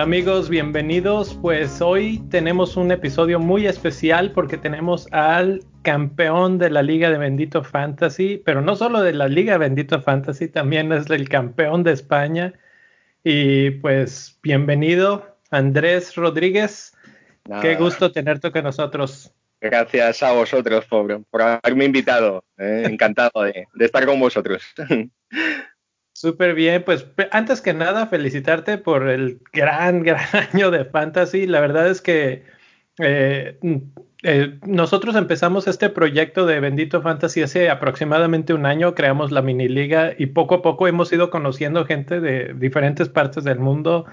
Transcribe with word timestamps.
Hola 0.00 0.04
amigos, 0.04 0.48
bienvenidos. 0.48 1.38
Pues 1.42 1.82
hoy 1.82 2.22
tenemos 2.30 2.78
un 2.78 2.90
episodio 2.90 3.38
muy 3.38 3.66
especial 3.66 4.32
porque 4.32 4.56
tenemos 4.56 5.06
al 5.12 5.62
campeón 5.82 6.56
de 6.56 6.70
la 6.70 6.82
Liga 6.82 7.10
de 7.10 7.18
Bendito 7.18 7.62
Fantasy, 7.62 8.40
pero 8.42 8.62
no 8.62 8.76
solo 8.76 9.02
de 9.02 9.12
la 9.12 9.28
Liga 9.28 9.58
Bendito 9.58 10.00
Fantasy, 10.00 10.48
también 10.48 10.92
es 10.92 11.10
el 11.10 11.28
campeón 11.28 11.82
de 11.82 11.92
España. 11.92 12.54
Y 13.24 13.72
pues 13.72 14.38
bienvenido, 14.42 15.36
Andrés 15.50 16.16
Rodríguez. 16.16 16.96
Qué 17.60 17.74
gusto 17.74 18.12
tenerte 18.12 18.52
con 18.52 18.64
nosotros. 18.64 19.34
Gracias 19.60 20.22
a 20.22 20.32
vosotros 20.32 20.86
por, 20.86 21.24
por 21.24 21.42
haberme 21.42 21.84
invitado. 21.84 22.44
Eh, 22.56 22.84
encantado 22.86 23.42
de, 23.42 23.66
estar 23.78 24.06
con 24.06 24.18
vosotros. 24.18 24.62
Súper 26.12 26.54
bien, 26.54 26.82
pues 26.84 27.06
antes 27.30 27.60
que 27.60 27.74
nada 27.74 28.06
felicitarte 28.06 28.78
por 28.78 29.08
el 29.08 29.40
gran, 29.52 30.02
gran 30.04 30.24
año 30.52 30.70
de 30.70 30.86
fantasy. 30.86 31.46
La 31.46 31.60
verdad 31.60 31.88
es 31.88 32.00
que 32.00 32.42
eh, 32.98 33.58
eh, 34.22 34.58
nosotros 34.66 35.14
empezamos 35.14 35.66
este 35.66 35.90
proyecto 35.90 36.46
de 36.46 36.60
Bendito 36.60 37.02
Fantasy 37.02 37.42
hace 37.42 37.68
aproximadamente 37.68 38.54
un 38.54 38.64
año, 38.64 38.94
creamos 38.94 39.30
la 39.30 39.42
mini 39.42 39.68
liga 39.68 40.14
y 40.16 40.26
poco 40.26 40.56
a 40.56 40.62
poco 40.62 40.88
hemos 40.88 41.12
ido 41.12 41.28
conociendo 41.30 41.84
gente 41.84 42.20
de 42.20 42.54
diferentes 42.54 43.10
partes 43.10 43.44
del 43.44 43.58
mundo, 43.58 44.06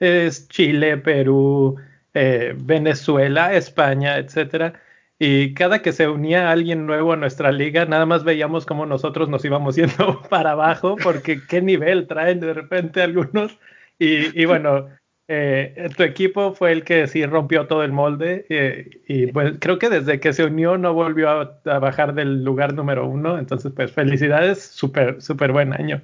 es 0.00 0.48
Chile, 0.48 0.96
Perú, 0.98 1.76
Venezuela, 2.14 3.54
España, 3.54 4.18
etcétera. 4.18 4.74
Y 5.20 5.52
cada 5.54 5.82
que 5.82 5.92
se 5.92 6.06
unía 6.06 6.50
alguien 6.50 6.86
nuevo 6.86 7.12
a 7.12 7.16
nuestra 7.16 7.50
liga, 7.50 7.84
nada 7.86 8.06
más 8.06 8.22
veíamos 8.22 8.66
cómo 8.66 8.86
nosotros 8.86 9.28
nos 9.28 9.44
íbamos 9.44 9.74
yendo 9.76 10.22
para 10.30 10.52
abajo, 10.52 10.96
porque 11.02 11.40
qué 11.46 11.60
nivel 11.60 12.06
traen 12.06 12.40
de 12.40 12.54
repente 12.54 13.02
algunos. 13.02 13.58
Y, 13.98 14.44
bueno, 14.44 14.86
eh, 15.26 15.90
tu 15.96 16.04
equipo 16.04 16.54
fue 16.54 16.70
el 16.70 16.84
que 16.84 17.08
sí 17.08 17.26
rompió 17.26 17.66
todo 17.66 17.82
el 17.82 17.90
molde. 17.90 18.46
Eh, 18.48 19.02
y 19.08 19.26
pues 19.32 19.54
creo 19.58 19.80
que 19.80 19.90
desde 19.90 20.20
que 20.20 20.32
se 20.32 20.44
unió 20.44 20.78
no 20.78 20.94
volvió 20.94 21.30
a, 21.30 21.78
bajar 21.80 22.14
del 22.14 22.44
lugar 22.44 22.74
número 22.74 23.08
uno. 23.08 23.40
Entonces, 23.40 23.72
pues 23.74 23.90
felicidades, 23.90 24.62
súper, 24.62 25.20
súper 25.20 25.50
buen 25.50 25.72
año. 25.72 26.00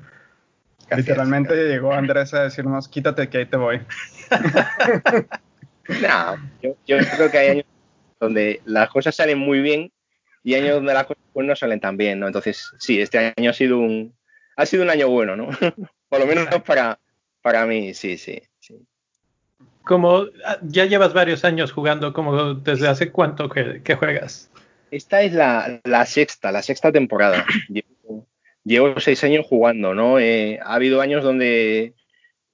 Literalmente 0.95 1.55
llegó 1.69 1.92
Andrés 1.92 2.35
a 2.35 2.42
decirnos, 2.42 2.89
quítate 2.89 3.29
que 3.29 3.39
ahí 3.39 3.47
te 3.47 3.57
voy. 3.57 3.81
no, 6.03 6.37
yo, 6.62 6.75
yo 6.85 6.98
creo 7.17 7.31
que 7.31 7.39
hay 7.39 7.48
años 7.51 7.65
donde 8.25 8.61
las 8.64 8.91
cosas 8.91 9.14
salen 9.14 9.39
muy 9.39 9.61
bien 9.61 9.92
y 10.42 10.55
años 10.55 10.75
donde 10.75 10.92
las 10.92 11.06
cosas 11.06 11.22
pues, 11.33 11.47
no 11.47 11.56
salen 11.56 11.80
tan 11.80 11.97
bien, 11.97 12.20
¿no? 12.20 12.27
Entonces, 12.27 12.72
sí, 12.78 13.00
este 13.00 13.34
año 13.36 13.50
ha 13.50 13.55
sido 13.55 13.78
un, 13.78 14.14
ha 14.56 14.67
sido 14.67 14.83
un 14.83 14.91
año 14.91 15.08
bueno, 15.08 15.36
¿no? 15.36 15.48
Por 16.08 16.20
lo 16.20 16.27
menos 16.27 16.47
para, 16.62 16.98
para 17.42 17.67
mí, 17.67 17.95
sí, 17.95 18.19
sí, 18.19 18.42
sí. 18.61 18.78
Como 19.83 20.27
ah, 20.45 20.58
ya 20.62 20.84
llevas 20.84 21.12
varios 21.12 21.45
años 21.45 21.72
jugando, 21.72 22.12
como 22.12 22.55
desde 22.55 22.89
hace 22.89 23.11
cuánto 23.11 23.48
que, 23.48 23.95
juegas. 23.95 24.50
Esta 24.91 25.22
es 25.22 25.33
la, 25.33 25.80
sexta, 26.06 26.52
la 26.52 26.62
sexta 26.62 26.92
temporada. 26.92 27.45
Llevo, 28.67 28.98
seis 28.98 29.22
años 29.25 29.45
jugando, 29.47 29.92
¿no? 29.92 30.19
Eh, 30.19 30.58
ha 30.62 30.75
habido 30.75 31.02
años 31.02 31.22
donde 31.22 31.92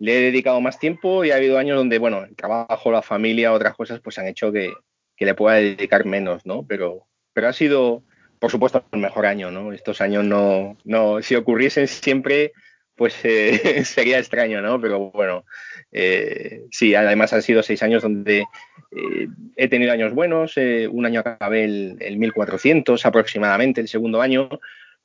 le 0.00 0.18
he 0.18 0.20
dedicado 0.22 0.60
más 0.60 0.80
tiempo 0.80 1.24
y 1.24 1.30
ha 1.30 1.36
habido 1.36 1.56
años 1.56 1.76
donde, 1.76 1.98
bueno, 1.98 2.24
el 2.24 2.34
trabajo, 2.34 2.90
la 2.90 3.02
familia, 3.02 3.52
otras 3.52 3.76
cosas, 3.76 4.00
pues 4.00 4.18
han 4.18 4.26
hecho 4.26 4.50
que, 4.50 4.72
que 5.20 5.26
le 5.26 5.34
pueda 5.34 5.56
dedicar 5.56 6.06
menos, 6.06 6.46
¿no? 6.46 6.64
Pero, 6.66 7.06
pero 7.34 7.48
ha 7.48 7.52
sido, 7.52 8.02
por 8.38 8.50
supuesto, 8.50 8.82
el 8.90 9.00
mejor 9.00 9.26
año, 9.26 9.50
¿no? 9.50 9.70
Estos 9.70 10.00
años 10.00 10.24
no, 10.24 10.78
no 10.84 11.20
si 11.20 11.34
ocurriesen 11.34 11.88
siempre, 11.88 12.52
pues 12.96 13.14
eh, 13.24 13.84
sería 13.84 14.18
extraño, 14.18 14.62
¿no? 14.62 14.80
Pero 14.80 15.10
bueno, 15.10 15.44
eh, 15.92 16.62
sí, 16.70 16.94
además 16.94 17.34
han 17.34 17.42
sido 17.42 17.62
seis 17.62 17.82
años 17.82 18.02
donde 18.02 18.46
eh, 18.92 19.28
he 19.56 19.68
tenido 19.68 19.92
años 19.92 20.14
buenos, 20.14 20.56
un 20.56 21.04
año 21.04 21.20
acabé 21.20 21.64
el, 21.64 21.98
el, 22.00 22.16
1400 22.16 23.04
aproximadamente, 23.04 23.82
el 23.82 23.88
segundo 23.88 24.22
año, 24.22 24.48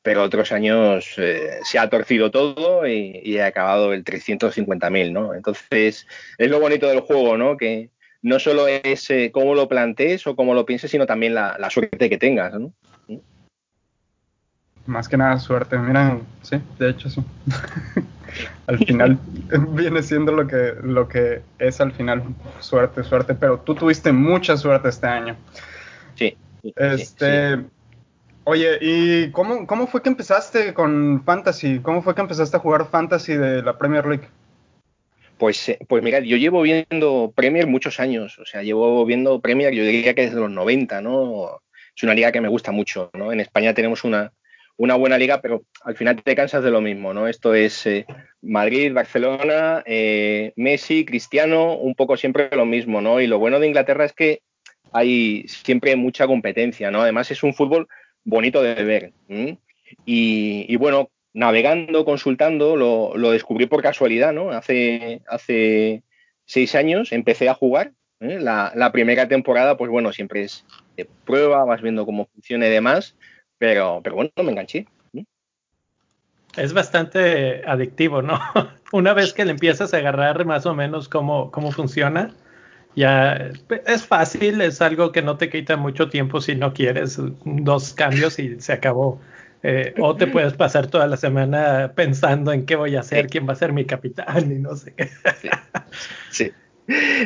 pero 0.02 0.24
otros 0.24 0.54
años 0.54 1.14
se 1.14 1.78
ha 1.78 1.90
torcido 1.90 2.32
todo 2.32 2.88
y, 2.88 3.20
y 3.22 3.36
he 3.36 3.44
acabado 3.44 3.92
el 3.92 4.06
350.000, 4.06 5.12
¿no? 5.12 5.34
Entonces, 5.34 6.08
es 6.38 6.50
lo 6.50 6.62
bonito 6.62 6.88
del 6.88 7.02
juego, 7.02 7.36
¿no? 7.36 7.58
Que, 7.58 7.90
no 8.26 8.40
solo 8.40 8.68
es 8.68 9.08
eh, 9.12 9.30
cómo 9.32 9.54
lo 9.54 9.70
plantees 9.70 10.26
o 10.26 10.36
cómo 10.36 10.56
lo 10.56 10.66
pienses, 10.66 10.90
sino 10.90 11.06
también 11.06 11.36
la, 11.36 11.70
suerte 11.70 12.10
que 12.10 12.18
tengas, 12.18 12.60
¿no? 12.60 12.74
Más 14.88 15.08
que 15.08 15.16
nada 15.16 15.38
suerte, 15.38 15.78
mira, 15.78 16.18
sí, 16.42 16.60
de 16.80 16.90
hecho 16.90 17.08
sí. 17.08 17.24
al 18.68 18.80
final 18.80 19.20
viene 19.70 20.02
siendo 20.02 20.32
lo 20.32 20.48
que, 20.48 20.74
lo 20.82 21.08
que 21.08 21.44
es 21.60 21.80
al 21.80 21.92
final 21.92 22.24
suerte, 22.62 23.04
suerte, 23.04 23.36
pero 23.36 23.60
tú 23.60 23.76
tuviste 23.76 24.12
mucha 24.12 24.58
suerte 24.58 24.90
este 24.90 25.06
año. 25.06 25.36
Sí. 26.16 26.36
Este, 26.76 27.64
oye, 28.44 28.80
¿y 28.82 29.32
cómo, 29.34 29.68
cómo 29.68 29.86
fue 29.86 30.02
que 30.02 30.10
empezaste 30.10 30.74
con 30.74 31.22
Fantasy? 31.24 31.78
¿Cómo 31.80 32.02
fue 32.02 32.16
que 32.16 32.22
empezaste 32.22 32.58
a 32.58 32.60
jugar 32.60 32.88
Fantasy 32.90 33.34
de 33.36 33.62
la 33.62 33.78
Premier 33.78 34.08
League? 34.08 34.28
Pues, 35.38 35.70
eh, 35.70 35.80
pues 35.88 36.04
mira, 36.04 36.20
yo 36.20 36.38
llevo 36.38 36.62
viendo 36.62 37.34
Premier 37.36 37.68
muchos 37.68 38.00
años, 38.00 38.40
o 38.40 38.46
sea, 38.46 38.64
llevo 38.64 39.06
viendo 39.06 39.42
Premier, 39.42 39.74
yo 39.74 39.84
diría 39.84 40.14
que 40.14 40.24
desde 40.24 40.40
los 40.40 40.52
90, 40.52 41.02
¿no? 41.02 41.62
Es 41.96 42.04
una 42.04 42.14
liga 42.14 42.32
que 42.32 42.42
me 42.42 42.48
gusta 42.48 42.72
mucho, 42.72 43.10
¿no? 43.14 43.32
En 43.32 43.40
España 43.40 43.74
tenemos 43.74 44.04
una, 44.04 44.34
una 44.78 44.96
buena 44.96 45.18
liga, 45.18 45.42
pero 45.42 45.64
al 45.84 45.96
final 45.96 46.22
te 46.22 46.36
cansas 46.36 46.64
de 46.64 46.72
lo 46.72 46.82
mismo, 46.82 47.14
¿no? 47.14 47.28
Esto 47.28 47.54
es 47.54 47.86
eh, 47.86 48.06
Madrid, 48.42 48.94
Barcelona, 48.94 49.84
eh, 49.86 50.54
Messi, 50.56 51.06
Cristiano, 51.06 51.76
un 51.76 51.96
poco 51.96 52.18
siempre 52.18 52.50
lo 52.52 52.66
mismo, 52.66 53.02
¿no? 53.02 53.22
Y 53.22 53.28
lo 53.28 53.40
bueno 53.40 53.60
de 53.60 53.68
Inglaterra 53.68 54.06
es 54.06 54.14
que 54.14 54.42
hay 54.92 55.46
siempre 55.48 55.96
mucha 55.96 56.28
competencia, 56.28 56.92
¿no? 56.92 57.02
Además 57.02 57.32
es 57.32 57.44
un 57.44 57.54
fútbol 57.54 57.88
bonito 58.24 58.62
de 58.62 58.84
ver. 58.84 59.14
Y, 60.06 60.66
y, 60.68 60.76
bueno, 60.78 61.10
navegando, 61.36 62.06
consultando, 62.06 62.78
lo, 62.78 63.32
descubrí 63.32 63.68
por 63.68 63.84
casualidad, 63.84 64.32
¿no? 64.32 64.52
Hace, 64.52 65.22
hace 65.28 66.02
seis 66.46 66.74
años 66.76 67.12
empecé 67.12 67.50
a 67.50 67.54
jugar. 67.54 67.92
¿eh? 68.22 68.40
La, 68.40 68.92
primera 68.94 69.28
temporada, 69.28 69.76
pues 69.76 69.92
bueno, 69.92 70.14
siempre 70.14 70.44
es 70.44 70.66
de 70.96 71.06
prueba, 71.26 71.66
vas 71.66 71.82
viendo 71.82 72.06
cómo 72.06 72.28
funciona 72.34 72.68
y 72.68 72.70
demás, 72.70 73.18
pero, 73.58 74.00
pero 74.02 74.16
bueno, 74.16 74.32
me 74.38 74.52
enganché. 74.52 74.88
Es 76.56 76.72
bastante 76.72 77.64
adictivo, 77.68 78.22
¿no? 78.22 78.40
Una 78.94 79.14
vez 79.14 79.34
que 79.34 79.44
le 79.44 79.52
empiezas 79.52 79.94
a 79.94 79.98
agarrar 79.98 80.46
más 80.46 80.66
o 80.66 80.74
menos 80.74 81.10
cómo, 81.10 81.52
cómo 81.52 81.74
funciona, 81.74 82.34
ya 82.96 83.52
es 83.86 84.06
fácil, 84.06 84.62
es 84.62 84.82
algo 84.82 85.12
que 85.12 85.22
no 85.22 85.36
te 85.36 85.50
quita 85.50 85.76
mucho 85.76 86.08
tiempo 86.08 86.40
si 86.40 86.56
no 86.56 86.74
quieres, 86.74 87.20
dos 87.44 87.94
cambios 87.94 88.40
y 88.40 88.62
se 88.62 88.72
acabó. 88.72 89.20
Eh, 89.68 89.96
o 89.98 90.16
te 90.16 90.28
puedes 90.28 90.54
pasar 90.54 90.86
toda 90.86 91.08
la 91.08 91.18
semana 91.18 91.92
pensando 91.96 92.54
en 92.54 92.68
qué 92.68 92.76
voy 92.76 92.96
a 92.96 93.00
hacer, 93.00 93.26
quién 93.26 93.50
va 93.50 93.54
a 93.54 93.56
ser 93.56 93.74
mi 93.74 93.84
capitán 93.84 94.52
y 94.52 94.60
no 94.60 94.76
sé 94.76 94.94
qué. 94.96 95.10
Sí. 96.30 96.52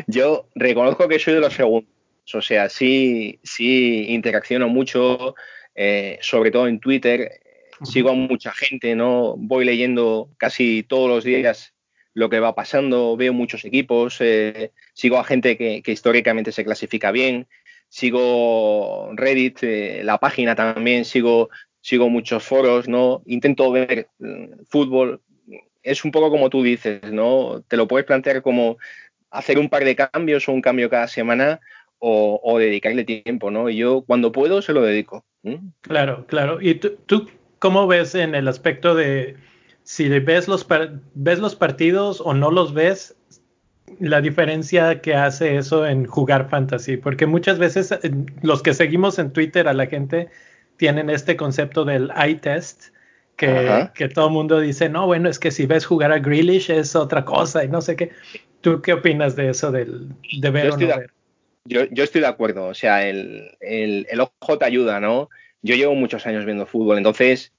Yo 0.07 0.47
reconozco 0.55 1.09
que 1.09 1.19
soy 1.19 1.33
de 1.33 1.41
los 1.41 1.53
segundos. 1.53 1.91
O 2.33 2.41
sea, 2.41 2.69
sí, 2.69 3.41
sí 3.43 4.05
interacciono 4.07 4.69
mucho, 4.69 5.35
eh, 5.75 6.17
sobre 6.21 6.49
todo 6.51 6.69
en 6.69 6.79
Twitter. 6.79 7.41
Sigo 7.83 8.11
a 8.11 8.13
mucha 8.13 8.53
gente, 8.53 8.95
¿no? 8.95 9.35
Voy 9.35 9.65
leyendo 9.65 10.29
casi 10.37 10.83
todos 10.83 11.09
los 11.09 11.25
días 11.25 11.73
lo 12.13 12.29
que 12.29 12.39
va 12.39 12.55
pasando, 12.55 13.17
veo 13.17 13.33
muchos 13.33 13.65
equipos, 13.65 14.15
eh, 14.21 14.71
sigo 14.93 15.19
a 15.19 15.25
gente 15.25 15.57
que, 15.57 15.83
históricamente 15.85 16.53
se 16.53 16.63
clasifica 16.63 17.11
bien, 17.11 17.47
sigo 17.89 19.09
Reddit, 19.13 19.61
la 20.03 20.17
página 20.19 20.55
también, 20.55 21.03
sigo 21.05 21.49
sigo 21.81 22.09
muchos 22.09 22.43
foros, 22.43 22.87
¿no? 22.87 23.21
Intento 23.25 23.71
ver 23.71 24.09
mm, 24.19 24.63
fútbol. 24.67 25.21
Es 25.83 26.03
un 26.03 26.11
poco 26.11 26.29
como 26.29 26.49
tú 26.49 26.63
dices, 26.63 27.01
¿no? 27.11 27.63
Te 27.67 27.77
lo 27.77 27.87
puedes 27.87 28.05
plantear 28.05 28.41
como 28.41 28.77
hacer 29.31 29.59
un 29.59 29.69
par 29.69 29.85
de 29.85 29.95
cambios 29.95 30.47
o 30.47 30.51
un 30.51 30.61
cambio 30.61 30.89
cada 30.89 31.07
semana 31.07 31.59
o, 32.01 32.57
dedicarle 32.57 33.03
tiempo, 33.03 33.51
¿no? 33.51 33.69
Y 33.69 33.75
yo 33.75 34.03
cuando 34.03 34.31
puedo 34.31 34.61
se 34.61 34.73
lo 34.73 34.81
dedico. 34.81 35.25
Claro, 35.81 36.25
claro. 36.27 36.59
¿Y 36.61 36.75
tú, 36.75 37.29
cómo 37.59 37.87
ves 37.87 38.15
en 38.15 38.35
el 38.35 38.47
aspecto 38.47 38.95
de 38.95 39.35
si 39.83 40.07
ves 40.07 40.47
los, 40.47 40.65
ves 41.13 41.39
los 41.39 41.55
partidos 41.55 42.21
o 42.21 42.33
no 42.33 42.51
los 42.51 42.73
ves? 42.73 43.15
la 43.99 44.21
diferencia 44.21 45.01
que 45.01 45.15
hace 45.15 45.57
eso 45.57 45.85
en 45.85 46.05
jugar 46.05 46.49
fantasy, 46.49 46.97
porque 46.97 47.25
muchas 47.25 47.57
veces 47.57 47.91
eh, 47.91 48.11
los 48.41 48.61
que 48.61 48.73
seguimos 48.73 49.19
en 49.19 49.33
Twitter 49.33 49.67
a 49.67 49.73
la 49.73 49.87
gente 49.87 50.29
tienen 50.79 51.09
este 51.09 51.35
concepto 51.35 51.83
del 51.83 52.09
eye 52.15 52.35
test, 52.35 52.85
que, 53.35 53.89
que 53.93 54.07
todo 54.07 54.27
el 54.27 54.33
mundo 54.33 54.59
dice, 54.59 54.87
no, 54.87 55.05
bueno, 55.05 55.29
es 55.29 55.37
que 55.37 55.51
si 55.51 55.65
ves 55.65 55.85
jugar 55.85 56.11
a 56.13 56.19
Grealish 56.19 56.71
es 56.71 56.95
otra 56.95 57.25
cosa 57.25 57.63
y 57.63 57.67
no 57.67 57.81
sé 57.81 57.97
qué. 57.97 58.11
¿Tú 58.61 58.81
qué 58.81 58.93
opinas 58.93 59.35
de 59.35 59.49
eso 59.49 59.71
del, 59.71 60.09
de 60.39 60.49
ver 60.49 60.71
o 60.71 60.77
no 60.77 60.87
ver? 60.87 61.11
Yo, 61.65 61.83
yo 61.91 62.03
estoy 62.03 62.21
de 62.21 62.27
acuerdo, 62.27 62.65
o 62.65 62.73
sea, 62.73 63.07
el, 63.07 63.51
el, 63.59 64.07
el 64.09 64.19
ojo 64.21 64.57
te 64.57 64.65
ayuda, 64.65 65.01
¿no? 65.01 65.29
Yo 65.61 65.75
llevo 65.75 65.95
muchos 65.95 66.25
años 66.25 66.45
viendo 66.45 66.65
fútbol, 66.65 66.97
entonces 66.97 67.51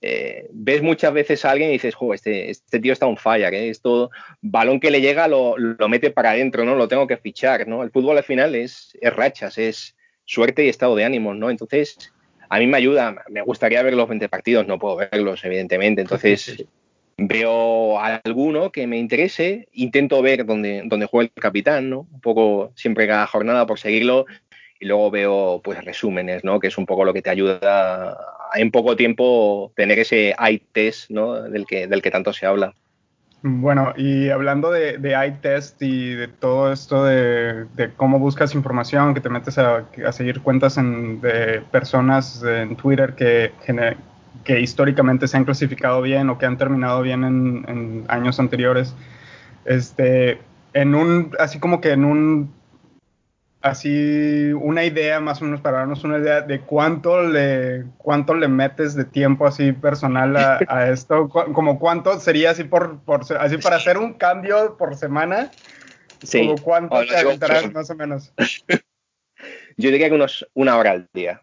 eh, 0.00 0.46
ves 0.52 0.80
muchas 0.80 1.12
veces 1.12 1.44
a 1.44 1.50
alguien 1.50 1.70
y 1.70 1.74
dices, 1.74 1.96
jo, 1.96 2.14
este, 2.14 2.50
este 2.50 2.78
tío 2.78 2.92
está 2.92 3.06
un 3.06 3.16
fire, 3.16 3.52
¿eh? 3.54 3.70
esto, 3.70 4.10
balón 4.40 4.78
que 4.78 4.92
le 4.92 5.00
llega 5.00 5.26
lo, 5.26 5.58
lo, 5.58 5.88
mete 5.88 6.12
para 6.12 6.30
adentro, 6.30 6.64
¿no? 6.64 6.76
Lo 6.76 6.86
tengo 6.86 7.08
que 7.08 7.16
fichar, 7.16 7.66
¿no? 7.66 7.82
El 7.82 7.90
fútbol 7.90 8.16
al 8.16 8.24
final 8.24 8.54
es, 8.54 8.96
es 9.00 9.12
rachas, 9.14 9.58
es 9.58 9.96
suerte 10.24 10.64
y 10.64 10.68
estado 10.68 10.94
de 10.94 11.04
ánimos, 11.04 11.36
¿no? 11.36 11.50
Entonces, 11.50 12.12
a 12.48 12.58
mí 12.58 12.66
me 12.66 12.76
ayuda, 12.76 13.24
me 13.28 13.42
gustaría 13.42 13.82
ver 13.82 13.94
los 13.94 14.08
20 14.08 14.28
partidos, 14.28 14.66
no 14.66 14.78
puedo 14.78 14.96
verlos, 14.96 15.44
evidentemente, 15.44 16.00
entonces 16.02 16.64
veo 17.18 17.98
alguno 17.98 18.70
que 18.70 18.86
me 18.86 18.98
interese, 18.98 19.68
intento 19.72 20.22
ver 20.22 20.46
dónde, 20.46 20.82
dónde 20.86 21.06
juega 21.06 21.30
el 21.34 21.42
capitán, 21.42 21.90
¿no? 21.90 22.06
Un 22.12 22.20
poco 22.20 22.72
siempre 22.76 23.06
cada 23.06 23.26
jornada 23.26 23.66
por 23.66 23.78
seguirlo 23.78 24.26
y 24.80 24.86
luego 24.86 25.10
veo 25.10 25.60
pues 25.62 25.84
resúmenes, 25.84 26.44
¿no? 26.44 26.60
Que 26.60 26.68
es 26.68 26.78
un 26.78 26.86
poco 26.86 27.04
lo 27.04 27.12
que 27.12 27.22
te 27.22 27.30
ayuda 27.30 28.16
en 28.54 28.70
poco 28.70 28.96
tiempo 28.96 29.72
tener 29.74 29.98
ese 29.98 30.34
eye 30.38 30.62
test, 30.72 31.10
¿no? 31.10 31.42
Del 31.42 31.66
que, 31.66 31.86
del 31.86 32.02
que 32.02 32.10
tanto 32.10 32.32
se 32.32 32.46
habla. 32.46 32.74
Bueno, 33.42 33.92
y 33.96 34.30
hablando 34.30 34.72
de, 34.72 34.98
de 34.98 35.10
eye 35.10 35.38
test 35.40 35.80
y 35.80 36.14
de 36.14 36.26
todo 36.26 36.72
esto 36.72 37.04
de, 37.04 37.66
cómo 37.96 38.18
buscas 38.18 38.52
información, 38.54 39.14
que 39.14 39.20
te 39.20 39.28
metes 39.28 39.58
a, 39.58 39.84
a 40.04 40.12
seguir 40.12 40.40
cuentas 40.40 40.76
en, 40.76 41.20
de 41.20 41.62
personas 41.70 42.42
en 42.42 42.74
Twitter 42.74 43.14
que, 43.14 43.52
que 44.42 44.60
históricamente 44.60 45.28
se 45.28 45.36
han 45.36 45.44
clasificado 45.44 46.02
bien 46.02 46.30
o 46.30 46.38
que 46.38 46.46
han 46.46 46.58
terminado 46.58 47.00
bien 47.02 47.22
en, 47.22 47.64
en 47.68 48.04
años 48.08 48.40
anteriores, 48.40 48.96
este, 49.64 50.40
en 50.72 50.96
un, 50.96 51.30
así 51.38 51.60
como 51.60 51.80
que 51.80 51.92
en 51.92 52.04
un 52.04 52.57
así 53.60 54.52
una 54.52 54.84
idea 54.84 55.18
más 55.20 55.42
o 55.42 55.44
menos 55.44 55.60
para 55.60 55.78
darnos 55.78 56.04
una 56.04 56.18
idea 56.18 56.42
de 56.42 56.60
cuánto 56.60 57.22
le 57.22 57.84
cuánto 57.96 58.34
le 58.34 58.46
metes 58.46 58.94
de 58.94 59.04
tiempo 59.04 59.46
así 59.46 59.72
personal 59.72 60.36
a, 60.36 60.58
a 60.68 60.90
esto 60.90 61.28
como 61.28 61.78
cuánto 61.80 62.20
sería 62.20 62.52
así 62.52 62.64
por, 62.64 63.00
por, 63.00 63.22
así 63.38 63.58
para 63.58 63.76
hacer 63.76 63.98
un 63.98 64.14
cambio 64.14 64.76
por 64.76 64.94
semana 64.94 65.50
sí. 66.22 66.46
como 66.46 66.62
cuánto 66.62 67.04
te 67.04 67.16
aventarás 67.16 67.72
más 67.72 67.90
o 67.90 67.96
menos 67.96 68.32
Yo 69.78 69.92
diría 69.92 70.08
que 70.08 70.16
unos 70.16 70.44
una 70.54 70.76
hora 70.76 70.90
al 70.90 71.08
día. 71.14 71.40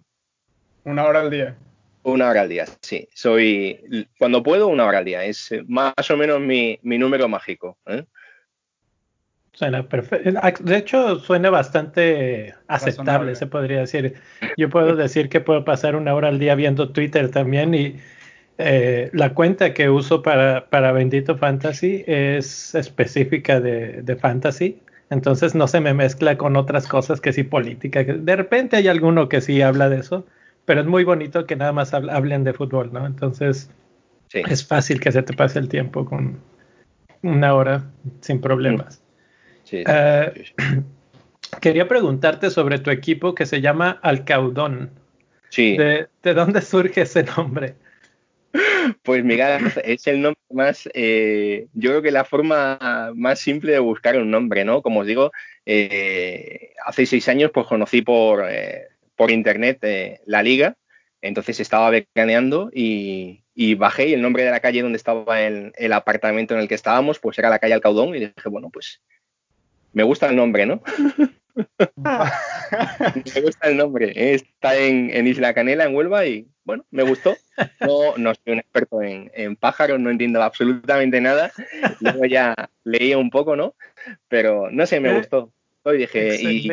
una 0.83 1.05
hora 1.05 1.21
al 1.21 1.31
día 1.31 1.55
Una 2.03 2.29
hora 2.29 2.41
al 2.41 2.49
día, 2.49 2.65
sí. 2.81 3.07
Soy, 3.13 4.09
cuando 4.19 4.43
puedo, 4.43 4.67
una 4.67 4.85
hora 4.85 4.99
al 4.99 5.05
día. 5.05 5.23
Es 5.23 5.53
eh, 5.53 5.63
más 5.67 5.93
o 6.11 6.17
menos 6.17 6.41
mi, 6.41 6.77
mi 6.83 6.97
número 6.97 7.29
mágico. 7.29 7.77
¿eh? 7.85 8.03
Suena 9.55 9.87
perfecto. 9.87 10.31
De 10.63 10.77
hecho, 10.77 11.19
suena 11.19 11.49
bastante 11.49 12.53
aceptable, 12.67 13.03
Razonable. 13.11 13.35
se 13.35 13.47
podría 13.47 13.79
decir. 13.79 14.15
Yo 14.57 14.69
puedo 14.69 14.95
decir 14.97 15.29
que 15.29 15.39
puedo 15.41 15.63
pasar 15.63 15.95
una 15.95 16.13
hora 16.13 16.27
al 16.27 16.39
día 16.39 16.55
viendo 16.55 16.89
Twitter 16.89 17.31
también 17.31 17.73
y 17.73 17.95
eh, 18.57 19.09
la 19.13 19.33
cuenta 19.33 19.73
que 19.73 19.89
uso 19.89 20.21
para, 20.21 20.69
para 20.69 20.91
Bendito 20.91 21.37
Fantasy 21.37 22.03
es 22.05 22.75
específica 22.75 23.59
de, 23.61 24.01
de 24.01 24.15
Fantasy. 24.17 24.79
Entonces 25.09 25.55
no 25.55 25.67
se 25.67 25.79
me 25.79 25.93
mezcla 25.93 26.37
con 26.37 26.57
otras 26.57 26.87
cosas 26.87 27.21
que 27.21 27.31
sí 27.31 27.43
política. 27.43 28.03
De 28.03 28.35
repente 28.35 28.75
hay 28.75 28.87
alguno 28.89 29.29
que 29.29 29.39
sí 29.39 29.61
habla 29.61 29.87
de 29.87 29.99
eso, 29.99 30.25
pero 30.65 30.81
es 30.81 30.87
muy 30.87 31.03
bonito 31.05 31.45
que 31.45 31.55
nada 31.55 31.71
más 31.71 31.93
hablen 31.93 32.43
de 32.43 32.53
fútbol, 32.53 32.91
¿no? 32.91 33.05
Entonces 33.05 33.69
Sí. 34.27 34.41
es 34.49 34.65
fácil 34.67 34.99
que 34.99 35.11
se 35.11 35.21
te 35.21 35.33
pase 35.33 35.59
el 35.59 35.69
tiempo 35.69 36.03
con 36.03 36.39
una 37.21 37.53
hora 37.53 37.83
sin 38.21 38.41
problemas. 38.41 39.01
Sí, 39.83 39.83
Eh, 39.87 40.31
sí, 40.35 40.43
sí. 40.45 40.53
Quería 41.61 41.87
preguntarte 41.87 42.49
sobre 42.49 42.79
tu 42.79 42.91
equipo 42.91 43.33
que 43.35 43.45
se 43.45 43.61
llama 43.61 43.99
Alcaudón. 44.01 44.91
Sí, 45.49 45.77
¿De, 45.77 46.07
de 46.21 46.33
dónde 46.33 46.61
surge 46.61 47.01
ese 47.01 47.23
nombre? 47.23 47.75
pues 49.03 49.23
Miguel 49.23 49.71
es 49.83 50.07
el 50.07 50.21
nombre 50.21 50.39
más, 50.49 50.89
eh, 50.93 51.67
yo 51.73 51.89
creo 51.91 52.01
que 52.01 52.11
la 52.11 52.25
forma 52.25 53.11
más 53.15 53.39
simple 53.39 53.71
de 53.73 53.79
buscar 53.79 54.17
un 54.17 54.31
nombre, 54.31 54.63
¿no? 54.65 54.81
Como 54.81 55.01
os 55.01 55.07
digo, 55.07 55.31
eh, 55.65 56.73
hace 56.85 57.05
seis 57.05 57.27
años 57.27 57.51
pues 57.53 57.67
conocí 57.67 58.01
por, 58.01 58.45
eh, 58.49 58.87
por 59.15 59.31
internet 59.31 59.79
la 60.25 60.43
liga, 60.43 60.75
entonces 61.21 61.59
estaba 61.59 61.89
becaneando 61.89 62.69
y, 62.73 63.43
y 63.53 63.75
bajé 63.75 64.07
y 64.09 64.13
el 64.13 64.21
nombre 64.21 64.43
de 64.43 64.51
la 64.51 64.59
calle 64.59 64.81
donde 64.81 64.97
estaba 64.97 65.41
el, 65.41 65.73
el 65.75 65.93
apartamento 65.93 66.53
en 66.53 66.59
el 66.61 66.67
que 66.67 66.75
estábamos 66.75 67.19
pues 67.19 67.37
era 67.39 67.49
la 67.49 67.59
calle 67.59 67.73
Alcaudón 67.73 68.09
y 68.15 68.19
dije, 68.19 68.49
bueno, 68.49 68.69
pues 68.71 69.01
me 69.95 70.03
gusta 70.03 70.29
el 70.29 70.35
nombre, 70.35 70.65
¿no? 70.65 70.83
me 71.95 73.41
gusta 73.41 73.69
el 73.69 73.77
nombre. 73.77 74.11
¿eh? 74.15 74.33
Está 74.35 74.77
en, 74.77 75.09
en, 75.11 75.25
Isla 75.25 75.53
Canela, 75.53 75.85
en 75.85 75.95
Huelva, 75.95 76.25
y 76.25 76.47
bueno, 76.65 76.85
me 76.91 77.03
gustó. 77.03 77.37
No, 77.79 78.17
no 78.17 78.35
soy 78.35 78.53
un 78.53 78.59
experto 78.59 79.01
en, 79.01 79.31
en, 79.33 79.55
pájaros, 79.55 79.99
no 80.01 80.09
entiendo 80.09 80.43
absolutamente 80.43 81.21
nada. 81.21 81.53
Luego 82.01 82.25
ya 82.25 82.53
leí 82.83 83.15
un 83.15 83.29
poco, 83.29 83.55
¿no? 83.55 83.73
Pero 84.27 84.69
no 84.69 84.85
sé, 84.85 84.99
me 84.99 85.15
gustó. 85.15 85.53
Y 85.85 85.97
dije, 85.97 86.41
y, 86.41 86.69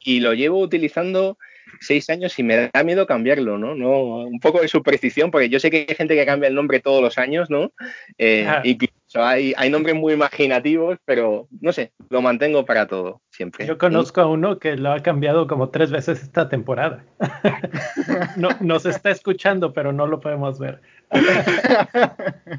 y, 0.00 0.20
lo 0.20 0.34
llevo 0.34 0.58
utilizando 0.58 1.38
seis 1.80 2.10
años 2.10 2.36
y 2.36 2.42
me 2.42 2.68
da 2.72 2.82
miedo 2.82 3.06
cambiarlo, 3.06 3.58
¿no? 3.58 3.76
no 3.76 4.24
un 4.24 4.40
poco 4.40 4.60
de 4.60 4.66
superstición, 4.66 5.30
porque 5.30 5.48
yo 5.48 5.60
sé 5.60 5.70
que 5.70 5.86
hay 5.88 5.94
gente 5.94 6.16
que 6.16 6.26
cambia 6.26 6.48
el 6.48 6.54
nombre 6.54 6.80
todos 6.80 7.00
los 7.00 7.16
años, 7.16 7.48
¿no? 7.48 7.72
Eh, 8.18 8.44
ah. 8.48 8.62
Incluso 8.64 8.94
hay, 9.14 9.52
hay, 9.56 9.70
nombres 9.70 9.96
muy 9.96 10.12
imaginativos, 10.12 10.98
pero 11.04 11.48
no 11.60 11.72
sé, 11.72 11.92
lo 12.08 12.22
mantengo 12.22 12.64
para 12.64 12.86
todo, 12.86 13.20
siempre. 13.30 13.66
Yo 13.66 13.76
conozco 13.76 14.20
a 14.20 14.26
uno 14.26 14.58
que 14.58 14.76
lo 14.76 14.92
ha 14.92 15.02
cambiado 15.02 15.46
como 15.46 15.70
tres 15.70 15.90
veces 15.90 16.22
esta 16.22 16.48
temporada. 16.48 17.04
no, 18.36 18.50
nos 18.60 18.86
está 18.86 19.10
escuchando, 19.10 19.72
pero 19.72 19.92
no 19.92 20.06
lo 20.06 20.20
podemos 20.20 20.58
ver. 20.58 20.80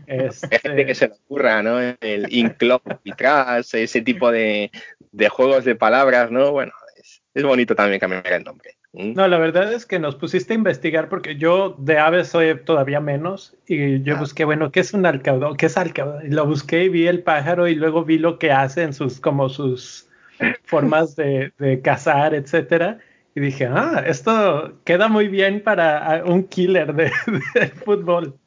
este... 0.07 0.47
Hay 0.51 0.59
gente 0.59 0.85
que 0.85 0.95
se 0.95 1.07
le 1.07 1.13
ocurra, 1.13 1.63
¿no? 1.63 1.79
El 1.79 2.27
inclop 2.33 2.83
y 3.03 3.13
tras, 3.13 3.73
ese 3.73 4.01
tipo 4.01 4.31
de, 4.31 4.71
de, 5.11 5.29
juegos 5.29 5.63
de 5.63 5.75
palabras, 5.75 6.31
¿no? 6.31 6.51
Bueno, 6.51 6.73
es, 6.97 7.21
es 7.33 7.43
bonito 7.43 7.75
también 7.75 7.99
cambiar 7.99 8.27
el 8.27 8.43
nombre. 8.43 8.75
No, 8.93 9.25
la 9.29 9.37
verdad 9.37 9.71
es 9.71 9.85
que 9.85 9.99
nos 9.99 10.15
pusiste 10.15 10.51
a 10.51 10.57
investigar 10.57 11.07
porque 11.07 11.37
yo 11.37 11.75
de 11.79 11.97
aves 11.97 12.27
soy 12.27 12.59
todavía 12.65 12.99
menos 12.99 13.55
y 13.65 14.03
yo 14.03 14.17
ah. 14.17 14.19
busqué, 14.19 14.43
bueno, 14.43 14.71
¿qué 14.71 14.81
es 14.81 14.93
un 14.93 15.05
alcaudón? 15.05 15.55
¿Qué 15.55 15.67
es 15.67 15.77
alcaudón? 15.77 16.25
Y 16.25 16.29
lo 16.29 16.45
busqué 16.45 16.83
y 16.83 16.89
vi 16.89 17.07
el 17.07 17.23
pájaro 17.23 17.69
y 17.69 17.75
luego 17.75 18.03
vi 18.03 18.17
lo 18.17 18.37
que 18.37 18.51
hace 18.51 18.83
en 18.83 18.93
sus, 18.93 19.21
como 19.21 19.47
sus 19.47 20.09
formas 20.65 21.15
de, 21.15 21.53
de 21.57 21.81
cazar, 21.81 22.33
etcétera. 22.33 22.99
Y 23.33 23.39
dije, 23.39 23.65
ah, 23.65 24.03
esto 24.05 24.77
queda 24.83 25.07
muy 25.07 25.29
bien 25.29 25.63
para 25.63 26.23
un 26.25 26.43
killer 26.43 26.93
de, 26.93 27.11
de 27.55 27.67
fútbol. 27.69 28.37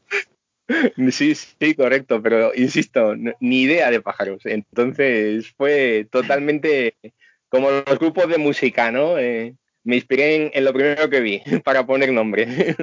Sí, 1.11 1.35
sí, 1.35 1.75
correcto, 1.75 2.23
pero 2.23 2.55
insisto, 2.55 3.15
ni 3.41 3.63
idea 3.63 3.91
de 3.91 4.01
pájaros. 4.01 4.45
Entonces 4.45 5.53
fue 5.57 6.07
totalmente 6.11 6.95
como 7.49 7.71
los 7.71 7.99
grupos 7.99 8.29
de 8.29 8.39
música, 8.39 8.91
¿no? 8.91 9.19
Eh, 9.19 9.55
me 9.85 9.97
inspiré 9.97 10.35
en, 10.35 10.51
en, 10.55 10.65
lo 10.65 10.73
primero 10.73 11.09
que 11.09 11.21
vi 11.21 11.43
para 11.65 11.87
poner 11.87 12.13
nombre. 12.13 12.77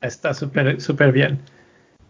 Está 0.00 0.34
súper, 0.34 0.80
súper 0.80 1.12
bien. 1.12 1.40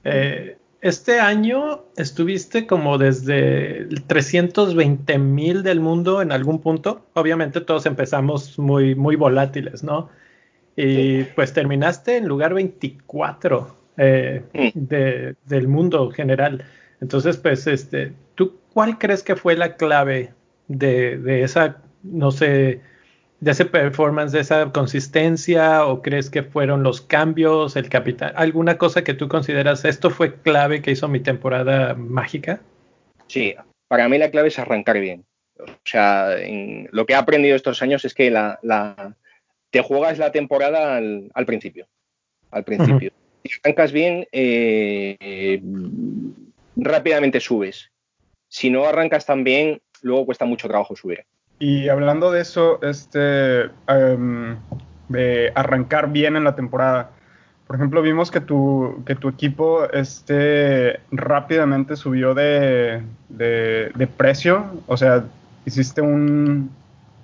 Eh, 0.05 0.57
este 0.81 1.19
año 1.19 1.85
estuviste 1.97 2.67
como 2.67 2.99
desde 2.99 3.79
el 3.79 4.05
320 4.05 5.19
mil 5.19 5.63
del 5.63 5.81
mundo 5.81 6.23
en 6.23 6.31
algún 6.31 6.61
punto. 6.61 7.07
Obviamente 7.15 7.61
todos 7.61 7.87
empezamos 7.87 8.59
muy, 8.59 8.95
muy 8.95 9.17
volátiles, 9.17 9.83
¿no? 9.83 10.09
Y 10.77 11.23
sí. 11.23 11.27
pues 11.35 11.53
terminaste 11.53 12.17
en 12.17 12.29
lugar 12.29 12.55
24 12.55 13.77
eh, 13.97 14.43
sí. 14.53 14.73
de, 14.75 15.35
del 15.47 15.67
mundo 15.67 16.11
general. 16.11 16.65
Entonces, 17.01 17.37
pues, 17.37 17.67
este, 17.67 18.13
¿tú 18.37 18.59
cuál 18.73 18.99
crees 18.99 19.23
que 19.23 19.35
fue 19.35 19.57
la 19.57 19.77
clave 19.77 20.33
de, 20.69 21.19
de 21.19 21.43
esa, 21.43 21.79
no 22.05 22.31
sé, 22.31 22.81
de 23.41 23.53
ese 23.53 23.65
performance, 23.65 24.33
de 24.33 24.41
esa 24.41 24.73
consistencia, 24.73 25.87
o 25.87 26.03
crees 26.03 26.29
que 26.31 26.43
fueron 26.43 26.83
los 26.83 27.01
cambios, 27.01 27.77
el 27.77 27.89
capital, 27.89 28.33
alguna 28.37 28.79
cosa 28.79 29.05
que 29.05 29.15
tú 29.15 29.29
consideras 29.29 29.85
esto 29.85 30.11
fue 30.11 30.35
clave 30.41 30.83
que 30.83 30.91
hizo 30.91 31.09
mi 31.09 31.21
temporada 31.21 31.95
mágica? 31.95 32.61
Sí, 33.29 33.55
para 33.87 34.09
mí 34.09 34.19
la 34.19 34.31
clave 34.31 34.49
es 34.49 34.59
arrancar 34.59 34.99
bien. 34.99 35.25
O 35.59 35.67
sea, 35.85 36.39
en, 36.39 36.89
lo 36.93 37.07
que 37.07 37.13
he 37.13 37.17
aprendido 37.17 37.57
estos 37.57 37.83
años 37.83 38.05
es 38.05 38.15
que 38.15 38.31
la, 38.31 38.59
la 38.63 39.17
te 39.71 39.83
juegas 39.83 40.19
la 40.19 40.33
temporada 40.33 40.97
al, 40.97 41.31
al 41.35 41.47
principio. 41.47 41.87
Al 42.51 42.65
principio. 42.65 43.11
Uh 43.11 43.15
-huh. 43.15 43.51
Si 43.51 43.61
arrancas 43.63 43.93
bien, 43.93 44.27
eh, 44.33 45.17
eh, 45.21 45.61
rápidamente 46.77 47.41
subes. 47.41 47.91
Si 48.49 48.71
no 48.71 48.85
arrancas 48.85 49.27
tan 49.27 49.45
bien, 49.45 49.81
luego 50.03 50.27
cuesta 50.27 50.45
mucho 50.45 50.69
trabajo 50.69 50.97
subir. 50.97 51.25
Y 51.59 51.89
hablando 51.89 52.31
de 52.31 52.41
eso, 52.41 52.81
este, 52.83 53.67
um, 53.89 54.57
de 55.09 55.53
arrancar 55.55 56.11
bien 56.11 56.37
en 56.37 56.45
la 56.45 56.55
temporada, 56.55 57.11
por 57.67 57.77
ejemplo, 57.77 58.01
vimos 58.01 58.31
que 58.31 58.41
tu, 58.41 59.03
que 59.05 59.15
tu 59.15 59.29
equipo 59.29 59.85
este, 59.91 61.01
rápidamente 61.11 61.97
subió 61.97 62.35
de, 62.35 63.03
de, 63.29 63.91
de 63.95 64.07
precio, 64.07 64.65
o 64.87 64.97
sea, 64.97 65.25
hiciste 65.67 66.01
un, 66.01 66.71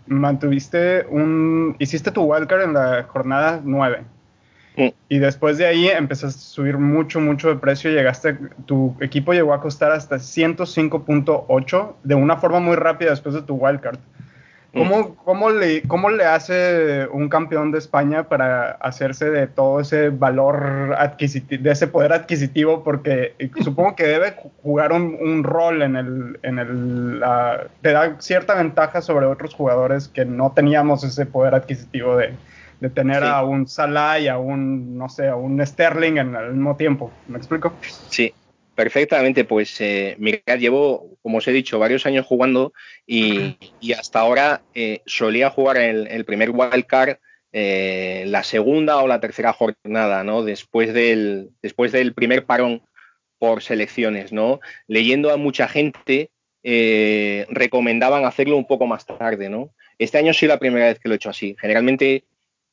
mantuviste 0.06 1.06
un, 1.08 1.76
hiciste 1.78 2.10
tu 2.10 2.22
wildcard 2.22 2.62
en 2.62 2.72
la 2.74 3.04
jornada 3.04 3.60
9. 3.64 4.02
Y 5.08 5.18
después 5.20 5.56
de 5.56 5.66
ahí 5.66 5.86
empezaste 5.86 6.36
a 6.36 6.42
subir 6.42 6.78
mucho, 6.78 7.20
mucho 7.20 7.48
de 7.48 7.54
precio. 7.54 7.92
Llegaste, 7.92 8.36
tu 8.66 8.96
equipo 9.00 9.32
llegó 9.32 9.54
a 9.54 9.60
costar 9.60 9.92
hasta 9.92 10.16
105.8 10.16 11.92
de 12.02 12.14
una 12.16 12.38
forma 12.38 12.58
muy 12.58 12.74
rápida 12.74 13.10
después 13.10 13.36
de 13.36 13.42
tu 13.42 13.54
wildcard. 13.54 13.98
¿Cómo, 14.74 15.14
cómo, 15.16 15.50
le, 15.50 15.82
¿Cómo 15.82 16.10
le 16.10 16.24
hace 16.24 17.06
un 17.12 17.28
campeón 17.28 17.70
de 17.70 17.78
España 17.78 18.24
para 18.24 18.72
hacerse 18.72 19.30
de 19.30 19.46
todo 19.46 19.80
ese 19.80 20.08
valor 20.08 20.96
adquisitivo, 20.98 21.62
de 21.62 21.70
ese 21.70 21.86
poder 21.86 22.12
adquisitivo? 22.12 22.82
Porque 22.82 23.34
supongo 23.62 23.94
que 23.94 24.04
debe 24.04 24.34
jugar 24.62 24.92
un, 24.92 25.16
un 25.20 25.44
rol 25.44 25.82
en 25.82 25.94
el, 25.96 26.40
en 26.42 26.58
el 26.58 27.22
te 27.82 27.92
da 27.92 28.16
cierta 28.20 28.54
ventaja 28.54 29.00
sobre 29.00 29.26
otros 29.26 29.54
jugadores 29.54 30.08
que 30.08 30.24
no 30.24 30.52
teníamos 30.52 31.04
ese 31.04 31.24
poder 31.24 31.54
adquisitivo 31.54 32.16
de, 32.16 32.32
de 32.80 32.90
tener 32.90 33.22
a 33.22 33.42
un 33.44 33.68
Salah 33.68 34.18
y 34.18 34.28
a 34.28 34.38
un, 34.38 34.98
no 34.98 35.08
sé, 35.08 35.28
a 35.28 35.36
un 35.36 35.64
Sterling 35.64 36.18
en 36.18 36.34
el 36.34 36.52
mismo 36.52 36.76
tiempo. 36.76 37.12
¿Me 37.28 37.38
explico? 37.38 37.72
Sí, 38.08 38.34
Perfectamente, 38.74 39.44
pues 39.44 39.80
eh, 39.80 40.16
llevo, 40.58 41.16
como 41.22 41.38
os 41.38 41.48
he 41.48 41.52
dicho, 41.52 41.78
varios 41.78 42.06
años 42.06 42.26
jugando 42.26 42.72
y, 43.06 43.56
hasta 43.96 44.20
ahora 44.20 44.62
eh, 44.74 45.00
solía 45.06 45.50
jugar 45.50 45.76
el, 45.76 46.06
el 46.08 46.24
primer 46.24 46.50
wildcard 46.50 47.18
eh, 47.56 48.24
la 48.26 48.42
segunda 48.42 49.00
o 49.00 49.06
la 49.06 49.20
tercera 49.20 49.52
jornada, 49.52 50.24
¿no? 50.24 50.42
Después 50.42 50.92
del, 50.92 51.50
después 51.62 51.92
del 51.92 52.12
primer 52.12 52.46
parón 52.46 52.82
por 53.38 53.62
selecciones, 53.62 54.32
¿no? 54.32 54.58
Leyendo 54.88 55.30
a 55.30 55.36
mucha 55.36 55.68
gente, 55.68 56.30
eh, 56.64 57.46
recomendaban 57.50 58.24
hacerlo 58.24 58.56
un 58.56 58.66
poco 58.66 58.88
más 58.88 59.06
tarde, 59.06 59.50
¿no? 59.50 59.70
Este 59.98 60.18
año 60.18 60.34
sí 60.34 60.48
la 60.48 60.58
primera 60.58 60.86
vez 60.86 60.98
que 60.98 61.08
lo 61.08 61.14
he 61.14 61.16
hecho 61.16 61.30
así. 61.30 61.54
Generalmente 61.60 62.24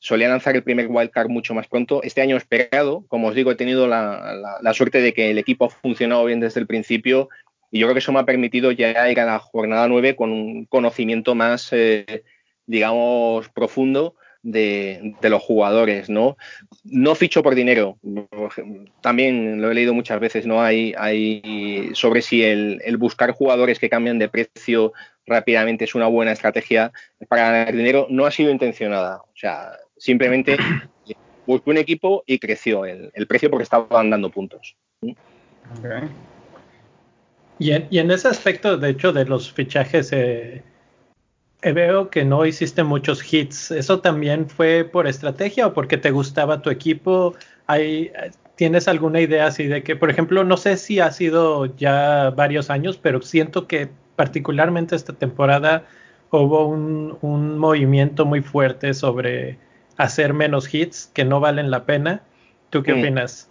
solía 0.02 0.28
lanzar 0.28 0.56
el 0.56 0.64
primer 0.64 0.88
wildcard 0.88 1.28
mucho 1.28 1.54
más 1.54 1.68
pronto. 1.68 2.02
Este 2.02 2.20
año 2.20 2.34
he 2.34 2.38
esperado, 2.38 3.04
como 3.06 3.28
os 3.28 3.36
digo, 3.36 3.52
he 3.52 3.54
tenido 3.54 3.86
la, 3.86 4.74
suerte 4.74 5.00
de 5.00 5.14
que 5.14 5.30
el 5.30 5.38
equipo 5.38 5.66
ha 5.66 5.70
funcionado 5.70 6.24
bien 6.24 6.40
desde 6.40 6.58
el 6.58 6.66
principio 6.66 7.28
y 7.70 7.78
yo 7.78 7.86
creo 7.86 7.94
que 7.94 8.00
eso 8.00 8.10
me 8.10 8.18
ha 8.18 8.26
permitido 8.26 8.72
ya 8.72 9.08
ir 9.08 9.20
a 9.20 9.24
la 9.24 9.38
jornada 9.38 9.86
9 9.86 10.16
con 10.16 10.32
un 10.32 10.64
conocimiento 10.64 11.36
más, 11.36 11.68
eh, 11.70 12.24
digamos, 12.66 13.48
profundo 13.50 14.16
de, 14.42 15.14
los 15.22 15.40
jugadores, 15.40 16.10
¿no? 16.10 16.36
No 16.82 17.14
ficho 17.14 17.44
por 17.44 17.54
dinero, 17.54 17.96
también 19.00 19.62
lo 19.62 19.70
he 19.70 19.74
leído 19.74 19.94
muchas 19.94 20.18
veces, 20.18 20.46
¿no? 20.46 20.60
Hay, 20.60 20.94
hay 20.98 21.90
sobre 21.94 22.22
si 22.22 22.42
el, 22.42 22.82
el 22.84 22.96
buscar 22.96 23.30
jugadores 23.30 23.78
que 23.78 23.88
cambian 23.88 24.18
de 24.18 24.28
precio 24.28 24.92
rápidamente 25.26 25.84
es 25.84 25.94
una 25.94 26.08
buena 26.08 26.32
estrategia 26.32 26.92
para 27.28 27.52
ganar 27.52 27.72
dinero, 27.72 28.08
no 28.10 28.26
ha 28.26 28.32
sido 28.32 28.50
intencionada. 28.50 29.18
O 29.18 29.36
sea, 29.36 29.78
Simplemente 30.02 30.56
buscó 31.46 31.70
un 31.70 31.76
equipo 31.76 32.24
y 32.26 32.40
creció 32.40 32.84
el, 32.84 33.12
precio 33.28 33.48
porque 33.48 33.62
estaban 33.62 34.10
dando 34.10 34.30
puntos. 34.30 34.74
Y, 37.60 37.70
en, 37.70 38.10
ese 38.10 38.26
aspecto, 38.26 38.76
de 38.78 38.90
hecho, 38.90 39.12
de 39.12 39.26
los 39.26 39.52
fichajes, 39.52 40.12
eh, 40.12 40.64
eh, 41.62 41.72
veo 41.72 42.10
que 42.10 42.24
no 42.24 42.44
hiciste 42.44 42.82
muchos 42.82 43.32
hits. 43.32 43.70
¿Eso 43.70 44.00
también 44.00 44.48
fue 44.50 44.82
por 44.82 45.06
estrategia 45.06 45.68
o 45.68 45.72
porque 45.72 45.98
te 45.98 46.10
gustaba 46.10 46.62
tu 46.62 46.70
equipo? 46.70 47.36
¿Hay, 47.68 48.10
¿Tienes 48.56 48.88
alguna 48.88 49.20
idea 49.20 49.46
así 49.46 49.68
de 49.68 49.84
que, 49.84 49.94
por 49.94 50.10
ejemplo, 50.10 50.42
no 50.42 50.56
sé 50.56 50.78
si 50.78 50.98
ha 50.98 51.12
sido 51.12 51.66
ya 51.76 52.30
varios 52.30 52.70
años, 52.70 52.98
pero 52.98 53.22
siento 53.22 53.68
que 53.68 53.88
particularmente 54.16 54.96
esta 54.96 55.12
temporada 55.12 55.86
hubo 56.30 56.66
un, 56.66 57.18
un 57.20 57.56
movimiento 57.56 58.26
muy 58.26 58.42
fuerte 58.42 58.94
sobre 58.94 59.58
hacer 59.96 60.34
menos 60.34 60.72
hits 60.72 61.10
que 61.14 61.24
no 61.24 61.40
valen 61.40 61.70
la 61.70 61.84
pena. 61.84 62.22
¿Tú 62.70 62.82
qué 62.82 62.94
mm. 62.94 62.98
opinas? 62.98 63.50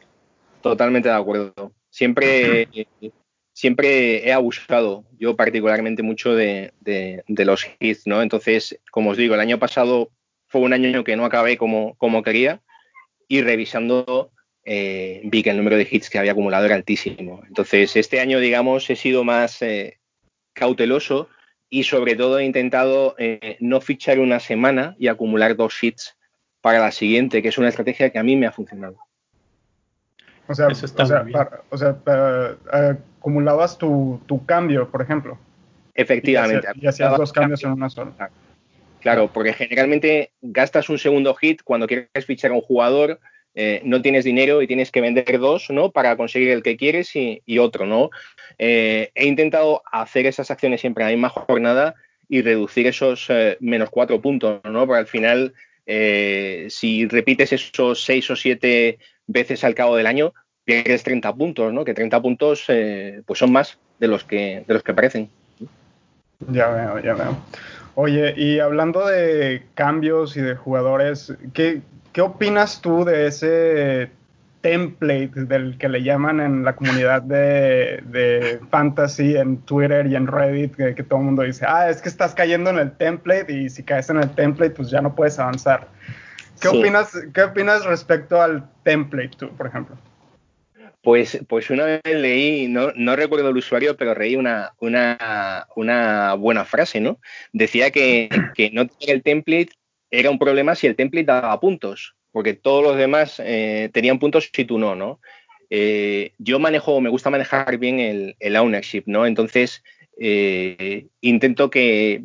Totalmente 0.62 1.10
de 1.10 1.16
acuerdo. 1.16 1.72
Siempre, 1.90 2.68
siempre 3.54 4.28
he 4.28 4.34
abusado, 4.34 5.04
yo 5.20 5.36
particularmente 5.36 6.04
mucho 6.04 6.34
de, 6.36 6.74
los 7.28 7.68
hits, 7.80 8.08
¿no? 8.08 8.22
Entonces, 8.22 8.80
como 8.92 9.12
os 9.12 9.18
digo, 9.18 9.36
el 9.36 9.42
año 9.42 9.60
pasado 9.60 10.12
fue 10.48 10.62
un 10.62 10.74
año 10.74 11.04
que 11.04 11.16
no 11.16 11.26
acabé 11.26 11.58
como, 11.58 11.96
como 11.96 12.24
quería 12.24 12.62
y 13.28 13.42
revisando 13.42 14.32
eh, 14.64 15.22
vi 15.24 15.42
que 15.42 15.50
el 15.50 15.58
número 15.58 15.78
de 15.78 15.88
hits 15.90 16.10
que 16.10 16.20
había 16.20 16.34
acumulado 16.34 16.66
era 16.66 16.76
altísimo. 16.76 17.42
Entonces, 17.48 17.96
este 17.96 18.20
año, 18.20 18.40
digamos, 18.40 18.90
he 18.90 18.96
sido 18.96 19.24
más 19.24 19.62
eh, 19.62 20.00
cauteloso 20.54 21.30
y 21.70 21.84
sobre 21.84 22.16
todo 22.16 22.40
he 22.40 22.46
intentado 22.46 23.16
eh, 23.18 23.58
no 23.60 23.82
fichar 23.82 24.20
una 24.20 24.40
semana 24.40 24.96
y 25.00 25.08
acumular 25.08 25.56
dos 25.56 25.82
hits 25.82 26.18
para 26.62 26.80
la 26.80 26.92
siguiente, 26.92 27.42
que 27.42 27.50
es 27.50 27.58
una 27.58 27.70
estrategia 27.70 28.10
que 28.10 28.20
a 28.20 28.24
mí 28.24 28.36
me 28.36 28.48
ha 28.48 28.52
funcionado. 28.52 28.98
O 30.48 30.56
sea, 30.56 30.68
o 31.70 31.78
sea, 31.78 32.58
acumulabas 33.20 33.78
tu, 33.78 34.20
cambio, 34.46 34.90
por 34.90 35.02
ejemplo. 35.02 35.38
Efectivamente. 35.94 36.68
Y 36.76 36.88
hacías, 36.88 37.18
dos 37.18 37.32
cambios 37.32 37.64
en 37.64 37.72
una 37.72 37.90
sola. 37.90 38.32
Claro, 39.00 39.32
porque 39.34 39.54
generalmente 39.54 40.32
gastas 40.42 40.90
un 40.90 41.00
segundo 41.00 41.34
hit 41.36 41.62
cuando 41.64 41.88
quieres 41.88 42.26
fichar 42.26 42.52
a 42.52 42.56
un 42.56 42.62
jugador, 42.62 43.20
eh, 43.56 43.82
no 43.84 44.02
tienes 44.02 44.24
dinero 44.24 44.62
y 44.62 44.68
tienes 44.68 44.92
que 44.92 45.02
vender 45.02 45.40
dos, 45.40 45.70
¿no? 45.72 45.92
Para 45.92 46.16
conseguir 46.16 46.50
el 46.50 46.64
que 46.64 46.78
quieres 46.78 47.16
y, 47.16 47.42
otro, 47.58 47.86
¿no? 47.86 48.10
Eh, 48.60 49.12
he 49.16 49.26
intentado 49.26 49.82
hacer 49.92 50.26
esas 50.26 50.52
acciones 50.52 50.82
siempre 50.82 51.04
en 51.04 51.10
la 51.10 51.16
misma 51.16 51.30
jornada 51.30 51.96
y 52.30 52.42
reducir 52.44 52.88
esos 52.88 53.26
eh, 53.30 53.58
menos 53.60 53.90
cuatro 53.90 54.22
puntos, 54.22 54.62
¿no? 54.64 54.86
Porque 54.86 55.00
al 55.00 55.08
final 55.08 55.54
eh, 55.94 56.68
si 56.70 57.06
repites 57.06 57.52
esos 57.52 58.02
seis 58.02 58.30
o 58.32 58.36
siete 58.38 58.98
veces 59.28 59.66
al 59.66 59.76
cabo 59.76 59.98
del 59.98 60.08
año, 60.08 60.34
pierdes 60.64 61.04
30 61.04 61.34
puntos, 61.36 61.74
¿no? 61.74 61.84
Que 61.84 61.94
30 61.94 62.22
puntos 62.22 62.64
eh, 62.70 63.22
pues 63.26 63.40
son 63.40 63.52
más 63.52 63.78
de 64.00 64.08
los 64.08 64.24
que 64.24 64.64
de 64.66 64.74
los 64.74 64.84
que 64.84 64.94
parecen. 64.94 65.30
Ya 66.48 66.70
veo, 66.70 67.00
ya 67.00 67.14
veo. 67.14 67.38
Oye, 67.96 68.34
y 68.38 68.60
hablando 68.60 69.06
de 69.06 69.64
cambios 69.74 70.38
y 70.38 70.42
de 70.42 70.56
jugadores, 70.56 71.34
¿qué, 71.54 71.82
qué 72.14 72.22
opinas 72.22 72.82
tú 72.82 73.04
de 73.04 73.28
ese 73.28 74.12
template 74.62 75.32
del 75.46 75.78
que 75.78 75.90
le 75.90 76.04
llaman 76.04 76.40
en 76.40 76.64
la 76.64 76.76
comunidad 76.76 77.22
de, 77.24 78.60
fantasy, 78.70 79.36
en 79.36 79.58
Twitter 79.58 80.08
y 80.08 80.16
en 80.16 80.28
Reddit, 80.28 80.76
que, 80.76 81.04
todo 81.04 81.20
el 81.20 81.26
mundo 81.26 81.44
dice, 81.44 81.66
ah, 81.68 81.90
es 81.90 82.02
que 82.02 82.10
estás 82.10 82.34
cayendo 82.34 82.70
en 82.70 82.78
el 82.78 82.92
template 82.92 83.52
y 83.52 83.70
si 83.70 83.84
caes 83.84 84.10
en 84.10 84.18
el 84.18 84.30
template, 84.32 84.72
pues 84.72 84.90
ya 84.90 85.02
no 85.02 85.14
puedes 85.16 85.38
avanzar. 85.40 85.88
¿Qué, 86.62 86.68
opinas, 86.68 87.12
¿qué 87.34 87.44
opinas 87.44 87.86
respecto 87.86 88.42
al 88.42 88.70
template 88.84 89.32
tú, 89.38 89.50
por 89.50 89.68
ejemplo? 89.68 89.98
Pues, 91.04 91.40
pues 91.50 91.72
una 91.72 91.86
vez 91.86 92.02
leí, 92.06 92.68
no, 92.68 92.92
no 92.96 93.16
recuerdo 93.16 93.50
el 93.50 93.58
usuario, 93.58 93.98
pero 93.98 94.14
leí 94.14 94.36
una, 94.36 94.74
una, 94.80 95.66
una 95.76 96.36
buena 96.36 96.64
frase, 96.64 97.02
¿no? 97.02 97.18
Decía 97.52 97.90
que, 97.90 98.30
que 98.54 98.70
no 98.70 98.88
tener 98.88 99.16
el 99.16 99.24
template 99.24 99.72
era 100.12 100.30
un 100.30 100.38
problema 100.38 100.76
si 100.76 100.86
el 100.86 100.96
template 100.96 101.26
daba 101.26 101.60
puntos 101.60 102.14
porque 102.32 102.54
todos 102.54 102.84
los 102.84 102.98
demás 102.98 103.42
eh, 103.44 103.90
tenían 103.94 104.20
puntos 104.20 104.50
si 104.54 104.66
tú 104.66 104.78
no, 104.78 104.96
¿no? 104.96 105.20
Eh, 105.70 106.34
yo 106.38 106.60
manejo, 106.60 107.00
me 107.00 107.10
gusta 107.10 107.30
manejar 107.30 107.78
bien 107.78 108.00
el, 108.40 108.56
ownership, 108.58 109.04
¿no? 109.06 109.26
Entonces, 109.26 109.84
eh, 110.20 111.08
intento 111.22 111.70
que, 111.70 112.24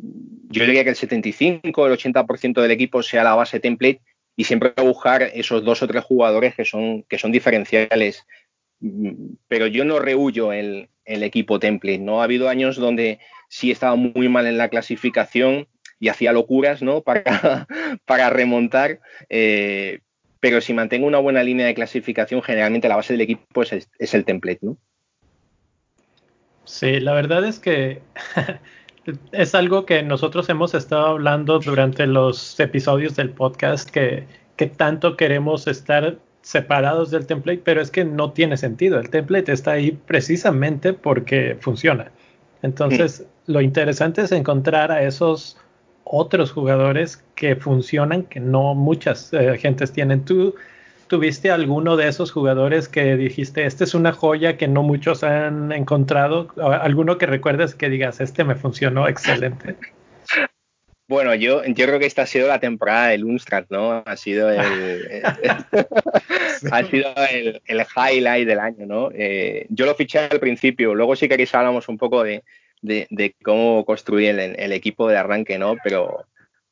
yo 0.49 0.65
diría 0.65 0.83
que 0.83 0.91
el 0.91 0.95
75, 0.95 1.87
el 1.87 1.93
80% 1.97 2.61
del 2.61 2.71
equipo 2.71 3.01
sea 3.03 3.23
la 3.23 3.35
base 3.35 3.59
template 3.59 4.01
y 4.35 4.43
siempre 4.43 4.73
buscar 4.77 5.23
esos 5.23 5.63
dos 5.63 5.81
o 5.81 5.87
tres 5.87 6.03
jugadores 6.03 6.55
que 6.55 6.65
son, 6.65 7.03
que 7.03 7.17
son 7.17 7.31
diferenciales. 7.31 8.25
Pero 9.47 9.67
yo 9.67 9.85
no 9.85 9.99
rehuyo 9.99 10.53
el, 10.53 10.89
el 11.05 11.23
equipo 11.23 11.59
template, 11.59 11.99
¿no? 11.99 12.21
Ha 12.21 12.25
habido 12.25 12.49
años 12.49 12.75
donde 12.75 13.19
sí 13.49 13.71
estaba 13.71 13.95
muy 13.95 14.27
mal 14.27 14.45
en 14.45 14.57
la 14.57 14.69
clasificación 14.69 15.67
y 15.99 16.09
hacía 16.09 16.31
locuras, 16.31 16.81
¿no? 16.81 17.01
Para, 17.07 17.67
para 18.05 18.29
remontar. 18.29 18.99
Eh, 19.29 19.99
pero 20.39 20.61
si 20.61 20.73
mantengo 20.73 21.07
una 21.07 21.19
buena 21.19 21.43
línea 21.43 21.65
de 21.65 21.73
clasificación, 21.73 22.41
generalmente 22.41 22.87
la 22.87 22.95
base 22.95 23.13
del 23.13 23.21
equipo 23.21 23.63
es, 23.63 23.89
es 23.97 24.13
el 24.13 24.23
template, 24.23 24.59
¿no? 24.61 24.77
Sí, 26.63 26.99
la 26.99 27.13
verdad 27.13 27.45
es 27.45 27.59
que 27.59 28.01
es 29.31 29.55
algo 29.55 29.85
que 29.85 30.03
nosotros 30.03 30.49
hemos 30.49 30.73
estado 30.73 31.07
hablando 31.07 31.59
durante 31.59 32.05
los 32.05 32.59
episodios 32.59 33.15
del 33.15 33.31
podcast, 33.31 33.89
que, 33.89 34.25
que 34.57 34.67
tanto 34.67 35.15
queremos 35.15 35.65
estar 35.67 36.17
separados 36.41 37.11
del 37.11 37.25
template, 37.25 37.61
pero 37.63 37.81
es 37.81 37.89
que 37.89 38.05
no 38.05 38.31
tiene 38.31 38.57
sentido. 38.57 38.99
El 38.99 39.09
template 39.09 39.51
está 39.51 39.71
ahí 39.71 39.91
precisamente 39.91 40.93
porque 40.93 41.57
funciona. 41.59 42.11
Entonces, 42.61 43.25
mm. 43.47 43.51
lo 43.51 43.61
interesante 43.61 44.21
es 44.21 44.31
encontrar 44.31 44.91
a 44.91 45.03
esos 45.03 45.57
otros 46.09 46.51
jugadores 46.51 47.23
que 47.35 47.55
funcionan 47.55 48.23
que 48.23 48.39
no 48.39 48.75
muchas 48.75 49.33
eh, 49.33 49.57
gentes 49.57 49.91
tienen. 49.91 50.23
¿Tú 50.25 50.55
tuviste 51.07 51.51
alguno 51.51 51.97
de 51.97 52.07
esos 52.07 52.31
jugadores 52.31 52.87
que 52.87 53.15
dijiste, 53.15 53.65
esta 53.65 53.83
es 53.83 53.93
una 53.93 54.11
joya 54.11 54.57
que 54.57 54.67
no 54.67 54.83
muchos 54.83 55.23
han 55.23 55.71
encontrado? 55.71 56.49
¿Alguno 56.57 57.17
que 57.17 57.25
recuerdes 57.25 57.75
que 57.75 57.89
digas, 57.89 58.19
este 58.21 58.43
me 58.43 58.55
funcionó 58.55 59.07
excelente? 59.07 59.75
Bueno, 61.09 61.33
yo, 61.35 61.63
yo 61.63 61.85
creo 61.85 61.99
que 61.99 62.05
esta 62.05 62.23
ha 62.23 62.25
sido 62.25 62.49
la 62.49 62.59
temporada 62.59 63.07
del 63.07 63.23
Unstrat, 63.23 63.67
¿no? 63.69 64.03
Ha 64.05 64.17
sido 64.17 64.49
el, 64.49 65.23
ha 66.71 66.83
sido 66.83 67.13
el, 67.31 67.61
highlight 67.95 68.45
del 68.45 68.59
año, 68.59 68.85
¿no? 68.85 69.09
Eh, 69.13 69.67
yo 69.69 69.85
lo 69.85 69.95
fiché 69.95 70.19
al 70.19 70.39
principio, 70.41 70.93
luego 70.95 71.15
si 71.15 71.29
queréis 71.29 71.55
hablamos 71.55 71.87
un 71.87 71.97
poco 71.97 72.23
de, 72.23 72.43
cómo 73.43 73.85
construir 73.85 74.39
el, 74.39 74.71
equipo 74.71 75.07
de 75.07 75.17
arranque, 75.17 75.57
¿no? 75.57 75.75
Pero, 75.83 76.25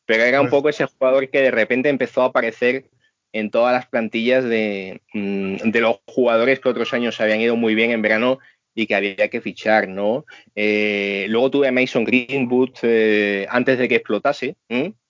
pero 0.06 0.24
era 0.24 0.42
un 0.42 0.50
pues 0.50 0.60
poco 0.60 0.70
ese 0.70 0.86
jugador 0.86 1.30
que 1.30 1.42
de 1.42 1.52
repente 1.52 1.90
empezó 1.90 2.22
a 2.22 2.26
aparecer 2.26 2.86
en 3.34 3.52
todas 3.52 3.74
las 3.74 3.88
plantillas 3.88 4.44
de, 4.44 5.02
mm, 5.14 5.70
de 5.72 5.82
los 5.82 6.00
jugadores 6.06 6.60
que 6.60 6.70
otros 6.70 6.94
años 6.94 7.20
habían 7.20 7.42
ido 7.42 7.56
muy 7.56 7.76
bien 7.76 7.92
en 7.92 8.02
verano 8.02 8.40
y 8.76 8.88
que 8.88 8.96
había 8.96 9.30
que 9.30 9.42
fichar, 9.42 9.88
¿no? 9.88 10.26
Eh, 10.54 11.26
luego 11.30 11.50
tuve 11.50 11.70
a 11.70 11.72
Mason 11.72 12.04
Greenwood 12.04 12.72
eh, 12.84 13.48
antes 13.50 13.80
de 13.80 13.88
que 13.88 13.96
explotase. 13.96 14.56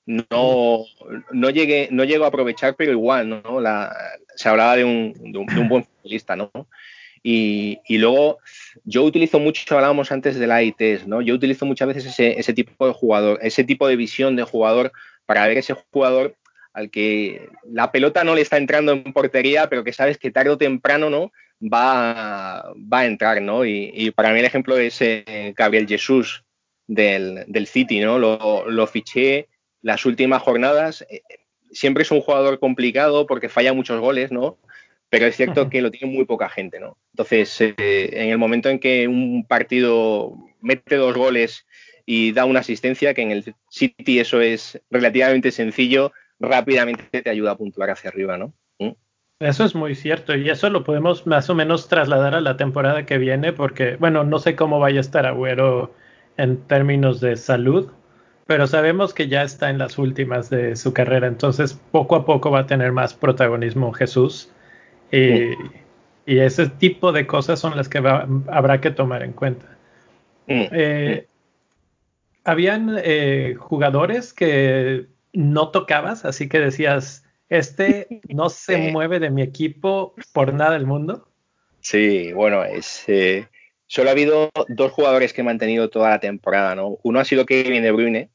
No, 0.05 0.85
no 1.31 1.49
llegué, 1.49 1.87
no 1.91 2.03
llego 2.03 2.25
a 2.25 2.27
aprovechar, 2.27 2.75
pero 2.75 2.91
igual, 2.91 3.27
¿no? 3.27 3.41
se 4.35 4.49
hablaba 4.49 4.75
de 4.75 4.83
un, 4.83 5.13
buen 5.67 5.83
futbolista, 5.83 6.35
¿no? 6.35 6.51
Y, 7.27 7.98
luego 7.98 8.38
yo 8.84 9.03
utilizo 9.03 9.39
mucho, 9.39 9.74
hablábamos 9.74 10.12
antes 10.12 10.38
de 10.38 10.46
la 10.46 10.62
ITs, 10.62 11.08
¿no? 11.08 11.22
Yo 11.22 11.34
utilizo 11.34 11.65
muchas 11.65 11.88
veces 11.88 12.05
ese, 12.05 12.39
ese 12.39 12.53
tipo 12.53 12.86
de 12.86 12.94
jugador, 12.94 13.39
ese 13.41 13.63
tipo 13.63 13.88
de 13.88 13.96
visión 13.96 14.36
de 14.36 14.44
jugador 14.44 14.91
para 15.25 15.48
ver 15.48 15.58
ese 15.58 15.75
jugador 15.91 16.36
al 16.74 16.91
que 16.91 17.50
la 17.63 17.91
pelota 17.91 18.24
no 18.24 18.36
le 18.36 18.41
está 18.41 18.58
entrando 18.58 18.91
en 18.91 19.12
portería, 19.12 19.70
pero 19.70 19.84
que 19.84 19.94
sabes 19.94 20.20
que 20.20 20.29
tarde 20.29 20.51
o 20.51 20.58
temprano, 20.58 21.10
¿no? 21.10 21.32
va, 21.62 22.74
va 22.75 23.00
a 23.00 23.05
entrar, 23.05 23.41
¿no? 23.41 23.65
Y, 23.65 24.12
para 24.12 24.32
mí 24.32 24.39
el 24.39 24.46
ejemplo 24.46 24.77
es 24.77 25.01
eh, 25.01 25.53
Gabriel 25.55 25.88
Jesús 25.88 26.44
del, 26.88 27.44
del, 27.48 27.67
City, 27.67 28.00
¿no? 28.00 28.20
Lo, 28.20 28.70
lo, 28.70 28.88
fiché 28.88 29.48
las 29.82 30.05
últimas 30.05 30.41
jornadas. 30.41 31.05
Eh, 31.10 31.22
siempre 31.72 32.03
es 32.03 32.12
un 32.12 32.22
jugador 32.22 32.60
complicado 32.60 33.25
porque 33.25 33.50
falla 33.50 33.74
muchos 33.74 34.00
goles, 34.00 34.32
¿no? 34.32 34.58
Pero 35.15 35.27
es 35.27 35.38
cierto 35.38 35.69
que 35.69 35.81
lo 35.81 35.91
tiene 35.91 36.13
muy 36.13 36.25
poca 36.25 36.50
gente, 36.50 36.77
¿no? 36.77 36.98
Entonces, 37.13 37.62
eh, 37.62 37.74
en 37.77 38.31
el 38.31 38.38
momento 38.38 38.67
en 38.67 38.79
que 38.79 39.07
un 39.07 39.45
partido 39.48 40.36
mete 40.60 40.98
dos 40.98 41.15
goles 41.15 41.65
y 42.05 42.34
da 42.34 42.43
una 42.43 42.60
asistencia, 42.60 43.13
que 43.13 43.22
en 43.22 43.31
el 43.31 43.55
City 43.69 44.19
eso 44.19 44.41
es 44.41 44.81
relativamente 44.91 45.51
sencillo, 45.51 46.12
rápidamente 46.38 47.22
te 47.22 47.29
ayuda 47.29 47.51
a 47.51 47.57
puntuar 47.57 47.91
hacia 47.91 48.10
arriba, 48.10 48.38
¿no? 48.38 48.53
Eso 49.39 49.63
es 49.63 49.74
muy 49.74 49.95
cierto 49.95 50.36
y 50.36 50.50
eso 50.50 50.69
lo 50.69 50.84
podemos 50.84 51.25
más 51.25 51.50
o 51.50 51.55
menos 51.55 51.88
trasladar 51.88 52.36
a 52.36 52.41
la 52.41 52.57
temporada 52.57 53.05
que 53.05 53.17
viene 53.17 53.53
porque, 53.53 53.95
bueno, 53.95 54.25
no 54.25 54.39
sé 54.39 54.57
cómo 54.57 54.81
vaya 54.81 54.98
a 54.98 55.01
estar 55.01 55.25
Agüero 55.25 55.93
en 56.36 56.57
términos 56.67 57.22
de 57.22 57.38
salud, 57.38 57.89
pero 58.48 58.67
sabemos 58.67 59.13
que 59.13 59.29
ya 59.29 59.43
está 59.43 59.69
en 59.69 59.77
las 59.77 59.98
últimas 59.98 60.50
de 60.50 60.75
su 60.75 60.91
carrera, 60.91 61.27
entonces 61.27 61.79
poco 61.91 62.17
a 62.17 62.25
poco 62.25 62.51
va 62.51 62.60
a 62.60 62.67
tener 62.67 62.91
más 62.91 63.13
protagonismo 63.13 63.93
Jesús 63.93 64.51
y, 65.12 65.53
ese 66.25 66.69
tipo 66.69 67.12
de 67.12 67.27
cosas 67.27 67.59
son 67.59 67.77
las 67.77 67.88
que 67.88 68.00
habrá 68.00 68.81
que 68.81 68.91
tomar 68.91 69.24
en 69.24 69.33
cuenta. 69.33 69.77
Eh, 70.47 71.27
habían 72.43 72.97
eh, 73.03 73.55
jugadores 73.59 74.33
que 74.33 75.07
no 75.33 75.69
tocabas, 75.69 76.25
así 76.25 76.47
que 76.47 76.59
decías, 76.59 77.25
este 77.50 78.21
no 78.29 78.50
se 78.50 78.91
mueve 78.91 79.19
de 79.19 79.29
mi 79.29 79.41
equipo 79.41 80.13
por 80.33 80.53
nada 80.53 80.74
del 80.74 80.85
mundo. 80.85 81.27
Sí, 81.81 82.33
bueno, 82.33 82.63
es, 82.63 83.03
eh, 83.07 83.47
solo 83.85 84.09
ha 84.09 84.13
habido 84.13 84.50
dos 84.69 84.91
jugadores 84.91 85.33
que 85.33 85.41
he 85.41 85.43
mantenido 85.43 85.89
toda 85.89 86.09
la 86.09 86.19
temporada, 86.19 86.75
¿no? 86.75 86.97
Uno 87.03 87.19
ha 87.19 87.25
sido 87.25 87.45
Kevin 87.45 87.83
De 87.83 87.91
Bruyne. 87.91 88.29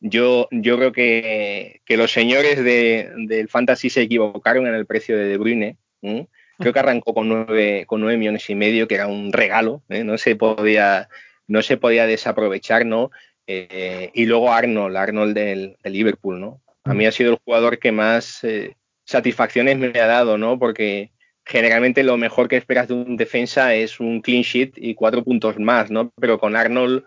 Yo, 0.00 0.48
yo 0.50 0.76
creo 0.76 0.92
que, 0.92 1.80
los 1.88 2.12
señores 2.12 2.64
del 2.64 3.48
Fantasy 3.48 3.90
se 3.90 4.02
equivocaron 4.02 4.66
en 4.66 4.74
el 4.74 4.86
precio 4.86 5.16
de 5.16 5.26
De 5.26 5.36
Bruyne. 5.36 5.76
Creo 6.00 6.72
que 6.72 6.78
arrancó 6.78 7.14
con 7.14 7.28
nueve, 7.28 7.84
con 7.86 8.00
nueve 8.00 8.18
millones 8.18 8.48
y 8.50 8.54
medio, 8.54 8.88
que 8.88 8.94
era 8.96 9.06
un 9.06 9.32
regalo, 9.32 9.82
¿eh? 9.88 10.04
no 10.04 10.18
se 10.18 10.36
podía, 10.36 11.08
no 11.46 11.62
se 11.62 11.76
podía 11.76 12.06
desaprovechar, 12.06 12.84
¿no? 12.84 13.10
Eh, 13.46 14.10
y 14.14 14.26
luego 14.26 14.52
Arnold, 14.52 14.96
Arnold 14.96 15.34
del, 15.34 15.76
del 15.82 15.92
Liverpool, 15.92 16.40
¿no? 16.40 16.60
a 16.84 16.94
mí 16.94 17.06
ha 17.06 17.12
sido 17.12 17.32
el 17.32 17.38
jugador 17.44 17.78
que 17.78 17.92
más 17.92 18.42
eh, 18.44 18.76
satisfacciones 19.04 19.78
me 19.78 19.98
ha 19.98 20.06
dado, 20.06 20.38
¿no? 20.38 20.58
Porque 20.58 21.10
generalmente 21.44 22.02
lo 22.02 22.16
mejor 22.16 22.48
que 22.48 22.56
esperas 22.56 22.88
de 22.88 22.94
un 22.94 23.16
defensa 23.16 23.74
es 23.74 24.00
un 24.00 24.20
clean 24.20 24.42
sheet 24.42 24.72
y 24.76 24.94
cuatro 24.94 25.22
puntos 25.24 25.58
más, 25.58 25.90
¿no? 25.90 26.10
Pero 26.20 26.38
con 26.38 26.56
Arnold 26.56 27.04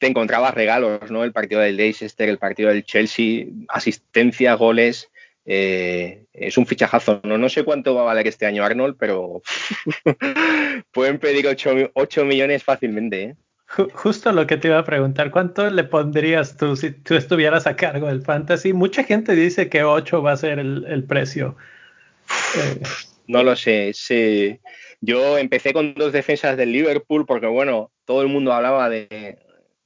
te 0.00 0.06
encontrabas 0.06 0.54
regalos, 0.54 1.10
¿no? 1.10 1.24
El 1.24 1.32
partido 1.32 1.60
del 1.60 1.76
Leicester, 1.76 2.28
el 2.28 2.38
partido 2.38 2.70
del 2.70 2.84
Chelsea, 2.84 3.44
asistencia, 3.68 4.54
goles. 4.54 5.10
Eh, 5.44 6.24
es 6.32 6.56
un 6.56 6.66
fichajazo. 6.66 7.20
¿no? 7.22 7.36
no 7.36 7.48
sé 7.50 7.64
cuánto 7.64 7.94
va 7.94 8.02
a 8.02 8.04
valer 8.04 8.26
este 8.26 8.46
año 8.46 8.64
Arnold, 8.64 8.96
pero 8.98 9.42
pueden 10.92 11.18
pedir 11.18 11.46
8 11.46 12.24
millones 12.24 12.64
fácilmente. 12.64 13.22
¿eh? 13.22 13.36
Justo 13.92 14.32
lo 14.32 14.46
que 14.46 14.56
te 14.56 14.68
iba 14.68 14.78
a 14.78 14.84
preguntar, 14.84 15.30
¿cuánto 15.30 15.68
le 15.68 15.84
pondrías 15.84 16.56
tú 16.56 16.76
si 16.76 16.92
tú 16.92 17.14
estuvieras 17.14 17.66
a 17.66 17.76
cargo 17.76 18.06
del 18.06 18.22
fantasy? 18.22 18.72
Mucha 18.72 19.04
gente 19.04 19.34
dice 19.34 19.68
que 19.68 19.84
8 19.84 20.22
va 20.22 20.32
a 20.32 20.36
ser 20.38 20.60
el, 20.60 21.04
precio. 21.04 21.56
Eh, 22.56 22.80
no 23.26 23.42
lo 23.42 23.54
sé, 23.54 23.92
sí. 23.92 24.58
Yo 25.02 25.36
empecé 25.36 25.74
con 25.74 25.92
dos 25.92 26.12
defensas 26.12 26.56
del 26.56 26.72
Liverpool 26.72 27.26
porque, 27.26 27.46
bueno, 27.46 27.90
todo 28.06 28.22
el 28.22 28.28
mundo 28.28 28.52
hablaba 28.54 28.88
de, 28.88 29.38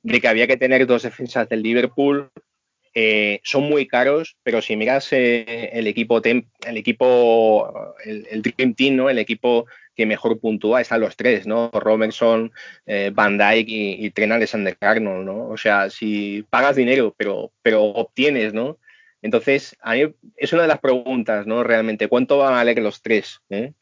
que 0.04 0.28
había 0.28 0.46
que 0.46 0.56
tener 0.56 0.86
dos 0.86 1.02
defensas 1.02 1.48
del 1.48 1.62
Liverpool. 1.62 2.30
Eh, 2.96 3.40
son 3.42 3.64
muy 3.64 3.88
caros, 3.88 4.36
pero 4.44 4.62
si 4.62 4.76
miras 4.76 5.12
eh, 5.12 5.70
el 5.72 5.88
equipo, 5.88 6.22
el 6.22 6.76
equipo, 6.76 7.94
el, 8.04 8.42
Dream 8.42 8.74
Team, 8.74 8.96
¿no? 8.96 9.10
El 9.10 9.18
equipo 9.18 9.66
que 9.96 10.06
mejor 10.06 10.38
puntúa 10.38 10.80
es 10.80 10.92
a 10.92 10.98
los 10.98 11.16
tres, 11.16 11.46
¿no? 11.46 11.70
Robertson, 11.72 12.52
eh, 12.86 13.10
Van 13.12 13.36
Dyke 13.36 13.68
y, 13.68 14.06
y 14.06 14.10
Trent 14.10 14.32
Alexander-Arnold, 14.32 15.26
¿no? 15.26 15.48
O 15.48 15.56
sea, 15.56 15.90
si 15.90 16.44
pagas 16.50 16.76
dinero, 16.76 17.14
pero, 17.16 17.50
pero 17.62 17.82
obtienes, 17.82 18.54
¿no? 18.54 18.78
Entonces, 19.22 19.74
a 19.80 19.94
mí 19.94 20.14
es 20.36 20.52
una 20.52 20.62
de 20.62 20.68
las 20.68 20.80
preguntas, 20.80 21.46
¿no? 21.46 21.64
Realmente, 21.64 22.08
¿cuánto 22.08 22.38
van 22.38 22.52
a 22.52 22.56
valer 22.56 22.78
los 22.80 23.00
tres? 23.00 23.40
Eh? 23.48 23.72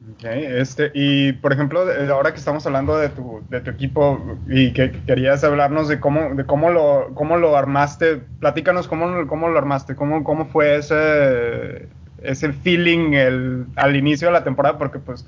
Mm, 0.00 0.24
este, 0.24 0.90
y 0.94 1.32
por 1.34 1.52
ejemplo, 1.52 1.84
ahora 2.10 2.32
que 2.32 2.38
estamos 2.38 2.66
hablando 2.66 2.96
de 2.96 3.10
tu, 3.10 3.42
de 3.50 3.60
tu 3.60 3.70
equipo 3.70 4.38
y 4.48 4.72
que 4.72 4.90
querías 5.06 5.44
hablarnos 5.44 5.88
de 5.88 6.00
cómo, 6.00 6.34
de 6.34 6.44
cómo 6.44 6.70
lo, 6.70 7.10
cómo 7.14 7.36
lo 7.36 7.56
armaste, 7.56 8.22
platícanos 8.40 8.88
cómo, 8.88 9.26
cómo 9.26 9.48
lo 9.48 9.58
armaste, 9.58 9.94
cómo, 9.94 10.24
cómo 10.24 10.46
fue 10.46 10.76
ese, 10.76 11.88
ese 12.22 12.52
feeling 12.52 13.12
el, 13.12 13.66
al 13.76 13.94
inicio 13.94 14.28
de 14.28 14.32
la 14.32 14.44
temporada, 14.44 14.78
porque 14.78 14.98
pues, 14.98 15.26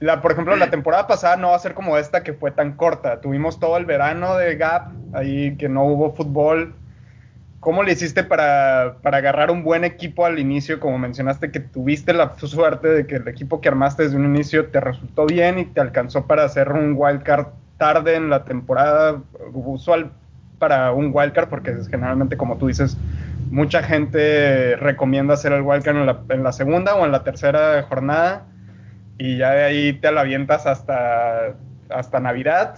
la, 0.00 0.20
por 0.20 0.32
ejemplo, 0.32 0.56
la 0.56 0.70
temporada 0.70 1.06
pasada 1.06 1.36
no 1.36 1.50
va 1.50 1.56
a 1.56 1.60
ser 1.60 1.74
como 1.74 1.96
esta 1.96 2.24
que 2.24 2.32
fue 2.32 2.50
tan 2.50 2.72
corta. 2.72 3.20
Tuvimos 3.20 3.60
todo 3.60 3.76
el 3.76 3.84
verano 3.84 4.36
de 4.36 4.56
Gap, 4.56 4.88
ahí 5.14 5.56
que 5.56 5.68
no 5.68 5.84
hubo 5.84 6.12
fútbol. 6.12 6.74
¿Cómo 7.62 7.84
le 7.84 7.92
hiciste 7.92 8.24
para, 8.24 8.96
para 9.02 9.18
agarrar 9.18 9.52
un 9.52 9.62
buen 9.62 9.84
equipo 9.84 10.26
al 10.26 10.40
inicio? 10.40 10.80
Como 10.80 10.98
mencionaste 10.98 11.52
que 11.52 11.60
tuviste 11.60 12.12
la 12.12 12.36
suerte 12.36 12.88
de 12.88 13.06
que 13.06 13.14
el 13.14 13.28
equipo 13.28 13.60
que 13.60 13.68
armaste 13.68 14.02
desde 14.02 14.16
un 14.16 14.24
inicio 14.24 14.66
te 14.66 14.80
resultó 14.80 15.26
bien 15.26 15.60
y 15.60 15.66
te 15.66 15.80
alcanzó 15.80 16.26
para 16.26 16.42
hacer 16.42 16.72
un 16.72 16.94
wildcard 16.96 17.46
tarde 17.78 18.16
en 18.16 18.30
la 18.30 18.42
temporada, 18.42 19.22
usual 19.52 20.10
para 20.58 20.90
un 20.90 21.12
wildcard, 21.14 21.48
porque 21.48 21.72
generalmente, 21.88 22.36
como 22.36 22.58
tú 22.58 22.66
dices, 22.66 22.98
mucha 23.48 23.84
gente 23.84 24.74
recomienda 24.74 25.34
hacer 25.34 25.52
el 25.52 25.62
wildcard 25.62 25.98
en 25.98 26.06
la, 26.06 26.18
en 26.30 26.42
la 26.42 26.50
segunda 26.50 26.96
o 26.96 27.06
en 27.06 27.12
la 27.12 27.22
tercera 27.22 27.80
jornada 27.84 28.44
y 29.18 29.36
ya 29.36 29.52
de 29.52 29.62
ahí 29.62 29.92
te 29.92 30.10
la 30.10 30.22
avientas 30.22 30.66
hasta, 30.66 31.54
hasta 31.90 32.18
Navidad 32.18 32.74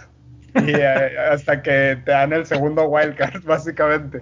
y 0.57 0.73
eh, 0.73 1.19
hasta 1.33 1.63
que 1.63 1.99
te 2.05 2.11
dan 2.11 2.35
el 2.35 2.45
segundo 2.45 2.85
wildcard, 2.85 3.43
básicamente. 3.47 4.21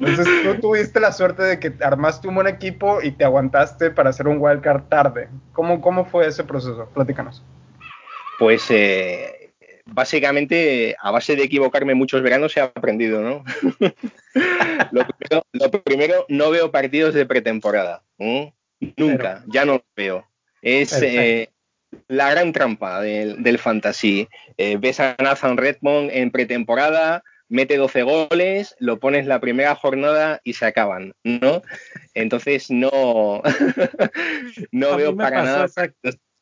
Entonces 0.00 0.26
tú 0.42 0.60
tuviste 0.60 1.00
la 1.00 1.12
suerte 1.12 1.42
de 1.42 1.60
que 1.60 1.72
armaste 1.80 2.28
un 2.28 2.34
buen 2.34 2.46
equipo 2.46 3.00
y 3.02 3.12
te 3.12 3.24
aguantaste 3.24 3.90
para 3.90 4.10
hacer 4.10 4.26
un 4.26 4.38
wildcard 4.40 4.84
tarde. 4.88 5.28
¿Cómo, 5.52 5.80
cómo 5.80 6.04
fue 6.04 6.26
ese 6.26 6.44
proceso? 6.44 6.88
Platícanos. 6.92 7.42
Pues 8.38 8.66
eh, 8.70 9.52
básicamente 9.86 10.96
a 11.00 11.10
base 11.10 11.36
de 11.36 11.44
equivocarme 11.44 11.94
muchos 11.94 12.22
veranos 12.22 12.56
he 12.56 12.60
aprendido, 12.60 13.22
¿no? 13.22 13.44
lo, 15.52 15.82
primero, 15.82 16.26
no 16.28 16.50
veo 16.50 16.70
partidos 16.70 17.14
de 17.14 17.26
pretemporada. 17.26 18.02
Nunca, 18.18 19.44
ya 19.46 19.64
no 19.64 19.74
los 19.74 19.82
veo. 19.96 20.26
Es 20.62 21.00
eh, 21.02 21.50
la 22.08 22.30
gran 22.30 22.52
trampa 22.52 23.00
del, 23.00 23.58
fantasy. 23.58 24.28
Eh, 24.56 24.76
ves 24.78 25.00
a 25.00 25.14
Nathan 25.18 25.56
Redmond 25.56 26.10
en 26.12 26.30
pretemporada, 26.30 27.22
mete 27.48 27.76
12 27.76 28.02
goles, 28.02 28.74
lo 28.78 28.98
pones 28.98 29.26
la 29.26 29.40
primera 29.40 29.74
jornada 29.74 30.40
y 30.44 30.54
se 30.54 30.66
acaban, 30.66 31.14
¿no? 31.22 31.62
Entonces 32.14 32.70
no, 32.70 33.42
no 34.72 34.96
veo 34.96 35.16
para 35.16 35.42
nada 35.42 35.68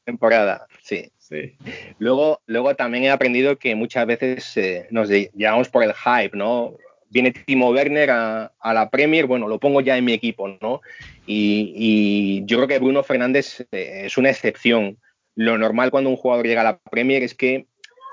temporada, 0.04 0.66
sí. 0.82 1.10
sí. 1.18 1.56
Luego, 1.98 2.40
luego 2.46 2.74
también 2.74 3.04
he 3.04 3.10
aprendido 3.10 3.58
que 3.58 3.74
muchas 3.74 4.06
veces 4.06 4.56
eh, 4.56 4.86
nos 4.90 5.08
llevamos 5.08 5.68
por 5.68 5.84
el 5.84 5.94
hype, 5.94 6.36
¿no? 6.36 6.74
Viene 7.08 7.32
Timo 7.32 7.70
Werner 7.70 8.10
a, 8.10 8.50
la 8.64 8.90
Premier, 8.90 9.26
bueno, 9.26 9.46
lo 9.46 9.60
pongo 9.60 9.80
ya 9.80 9.98
en 9.98 10.04
mi 10.04 10.14
equipo, 10.14 10.48
¿no? 10.60 10.80
Y, 11.26 12.42
yo 12.46 12.56
creo 12.56 12.68
que 12.68 12.78
Bruno 12.78 13.02
Fernández 13.02 13.66
eh, 13.70 14.02
es 14.06 14.16
una 14.16 14.30
excepción. 14.30 14.98
Lo 15.34 15.58
normal 15.58 15.90
cuando 15.90 16.10
un 16.10 16.16
jugador 16.16 16.46
llega 16.46 16.62
a 16.62 16.64
la 16.64 16.78
Premier 16.78 17.22
es 17.22 17.34
que 17.34 17.66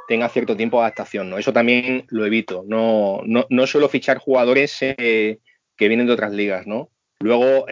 tenga 0.10 0.28
cierto 0.28 0.58
tiempo 0.58 0.78
de 0.78 0.82
adaptación, 0.82 1.30
¿no? 1.30 1.38
Eso 1.38 1.54
también 1.54 2.04
lo 2.10 2.26
evito. 2.26 2.66
No, 2.68 3.22
no, 3.26 3.46
no 3.50 3.68
suelo 3.68 3.88
fichar 3.88 4.18
jugadores 4.18 4.76
eh, 4.82 5.38
que 5.78 5.88
vienen 5.88 6.08
de 6.08 6.14
otras 6.14 6.34
ligas, 6.34 6.68
¿no? 6.68 6.90
Luego, 7.22 7.68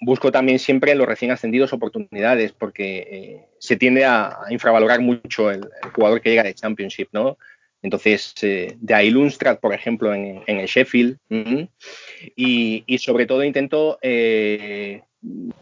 busco 0.00 0.32
también 0.32 0.58
siempre 0.58 0.92
en 0.92 0.98
los 0.98 1.06
recién 1.06 1.30
ascendidos 1.30 1.72
oportunidades, 1.72 2.52
porque 2.52 2.98
eh, 3.10 3.46
se 3.58 3.76
tiende 3.76 4.04
a, 4.04 4.38
infravalorar 4.50 5.00
mucho 5.00 5.50
el, 5.50 5.68
jugador 5.94 6.20
que 6.20 6.30
llega 6.30 6.42
de 6.42 6.54
Championship, 6.54 7.08
¿no? 7.12 7.38
Entonces, 7.82 8.34
eh, 8.42 8.76
de 8.78 8.94
ahí 8.94 9.10
Lundstrad, 9.10 9.58
por 9.58 9.72
ejemplo, 9.72 10.14
en, 10.14 10.42
el 10.46 10.66
Sheffield. 10.66 11.18
y, 12.36 12.98
sobre 12.98 13.26
todo 13.26 13.42
intento, 13.42 13.98
eh, 14.02 15.02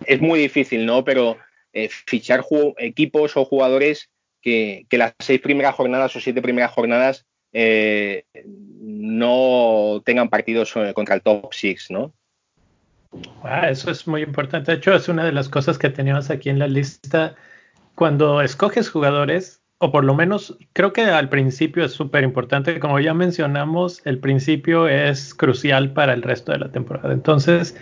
es 0.05 0.21
muy 0.21 0.41
difícil, 0.41 0.85
¿no? 0.85 1.05
Pero 1.05 1.37
fichar 2.07 2.45
equipos 2.79 3.37
o 3.37 3.45
jugadores 3.45 4.11
que, 4.43 4.87
las 4.93 5.15
seis 5.19 5.41
primeras 5.41 5.75
jornadas 5.75 6.15
o 6.17 6.21
siete 6.21 6.43
primeras 6.43 6.73
jornadas 6.73 7.27
no 8.81 10.03
tengan 10.05 10.29
partidos 10.29 10.73
contra 10.95 11.15
el 11.15 11.23
top 11.23 11.53
six, 11.53 11.91
¿no? 11.91 12.13
Ah, 13.43 13.71
eso 13.71 13.91
es 13.91 14.07
muy 14.07 14.23
importante. 14.23 14.73
De 14.73 14.79
hecho, 14.79 14.95
es 14.95 15.09
una 15.09 15.25
de 15.25 15.33
las 15.33 15.49
cosas 15.49 15.79
que 15.79 15.91
teníamos 15.91 16.31
aquí 16.31 16.51
en 16.51 16.59
la 16.59 16.69
lista. 16.69 17.35
Cuando 17.95 18.43
escoges 18.43 18.91
jugadores, 18.91 19.63
o 19.79 19.93
por 19.93 20.05
lo 20.05 20.15
menos 20.15 20.59
creo 20.73 20.93
que 20.93 21.03
al 21.03 21.29
principio 21.29 21.85
es 21.85 21.93
súper 21.93 22.25
importante. 22.25 22.79
Como 22.81 23.01
ya 23.01 23.15
mencionamos, 23.15 24.03
el 24.05 24.19
principio 24.19 24.89
es 24.89 25.35
crucial 25.35 25.93
para 25.93 26.13
el 26.13 26.23
resto 26.23 26.53
de 26.53 26.59
la 26.59 26.71
temporada. 26.71 27.13
Entonces, 27.13 27.77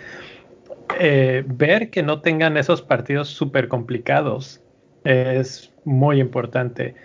eh, 0.99 1.43
ver 1.45 1.89
que 1.89 2.03
no 2.03 2.21
tengan 2.21 2.57
esos 2.57 2.81
partidos 2.81 3.29
súper 3.29 3.67
complicados 3.67 4.61
es 5.07 5.71
muy 5.85 6.19
importante. 6.19 6.95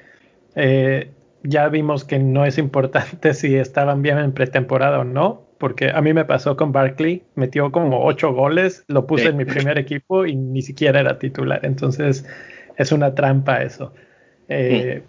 Eh, 0.57 1.11
ya 1.45 1.69
vimos 1.69 2.05
que 2.05 2.19
no 2.19 2.45
es 2.45 2.59
importante 2.59 3.35
si 3.35 3.57
estaban 3.57 4.03
bien 4.03 4.19
en 4.19 4.33
pretemporada 4.33 5.01
o 5.01 5.05
no, 5.05 5.43
porque 5.59 5.91
a 5.91 6.01
mí 6.01 6.13
me 6.13 6.25
pasó 6.25 6.57
con 6.57 6.73
Barkley, 6.73 7.23
metió 7.37 7.71
como 7.71 8.05
ocho 8.05 8.33
goles, 8.33 8.85
lo 8.89 9.07
puse 9.07 9.29
en 9.29 9.37
mi 9.37 9.45
primer 9.45 9.79
equipo 9.79 10.27
y 10.27 10.35
ni 10.35 10.63
siquiera 10.63 10.99
era 11.01 11.19
titular, 11.21 11.61
entonces 11.63 12.27
es 12.77 12.91
una 12.91 13.15
trampa 13.15 13.63
eso. 13.63 13.93
Eh, 14.49 15.05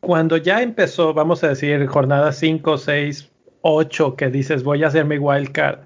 cuando 0.00 0.38
ya 0.38 0.62
empezó, 0.62 1.12
vamos 1.12 1.44
a 1.44 1.48
decir, 1.48 1.86
jornada 1.86 2.32
5, 2.32 2.78
6, 2.78 3.30
8, 3.60 4.16
que 4.16 4.30
dices 4.30 4.64
voy 4.64 4.82
a 4.84 4.86
hacer 4.86 5.04
mi 5.04 5.18
wildcard, 5.18 5.80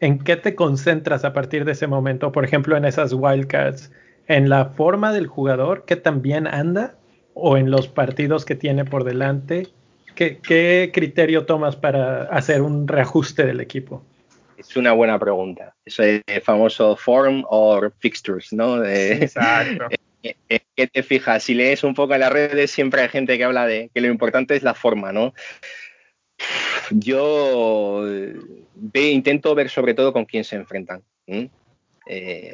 ¿en 0.00 0.18
qué 0.18 0.36
te 0.36 0.56
concentras 0.56 1.24
a 1.24 1.32
partir 1.32 1.64
de 1.64 1.72
ese 1.72 1.86
momento? 1.86 2.32
Por 2.32 2.44
ejemplo, 2.44 2.76
en 2.76 2.84
esas 2.84 3.12
wildcards, 3.12 3.92
en 4.26 4.48
la 4.48 4.66
forma 4.66 5.12
del 5.12 5.26
jugador, 5.26 5.84
que 5.84 5.96
también 5.96 6.46
anda, 6.46 6.96
o 7.34 7.56
en 7.56 7.70
los 7.70 7.88
partidos 7.88 8.44
que 8.44 8.54
tiene 8.54 8.84
por 8.84 9.04
delante, 9.04 9.68
¿Qué, 10.14 10.90
criterio 10.92 11.46
tomas 11.46 11.76
para 11.76 12.24
hacer 12.24 12.60
un 12.60 12.86
reajuste 12.86 13.46
del 13.46 13.60
equipo? 13.60 14.04
Es 14.58 14.76
una 14.76 14.92
buena 14.92 15.18
pregunta. 15.18 15.74
Ese 15.84 16.22
famoso 16.42 16.94
form 16.94 17.44
or 17.48 17.94
fixtures, 17.98 18.52
¿no? 18.52 18.84
Exacto. 18.84 19.86
¿Qué 20.22 20.86
te 20.86 21.02
fijas? 21.02 21.44
Si 21.44 21.54
lees 21.54 21.82
un 21.82 21.94
poco 21.94 22.12
en 22.12 22.20
las 22.20 22.32
redes, 22.32 22.70
siempre 22.70 23.00
hay 23.00 23.08
gente 23.08 23.38
que 23.38 23.44
habla 23.44 23.66
de 23.66 23.90
que 23.94 24.02
lo 24.02 24.08
importante 24.08 24.54
es 24.54 24.62
la 24.62 24.74
forma, 24.74 25.12
¿no? 25.12 25.32
Yo 26.90 28.04
intento 28.92 29.54
ver 29.54 29.70
sobre 29.70 29.94
todo 29.94 30.12
con 30.12 30.26
quién 30.26 30.44
se 30.44 30.56
enfrentan. 30.56 31.02
Eh, 31.26 31.48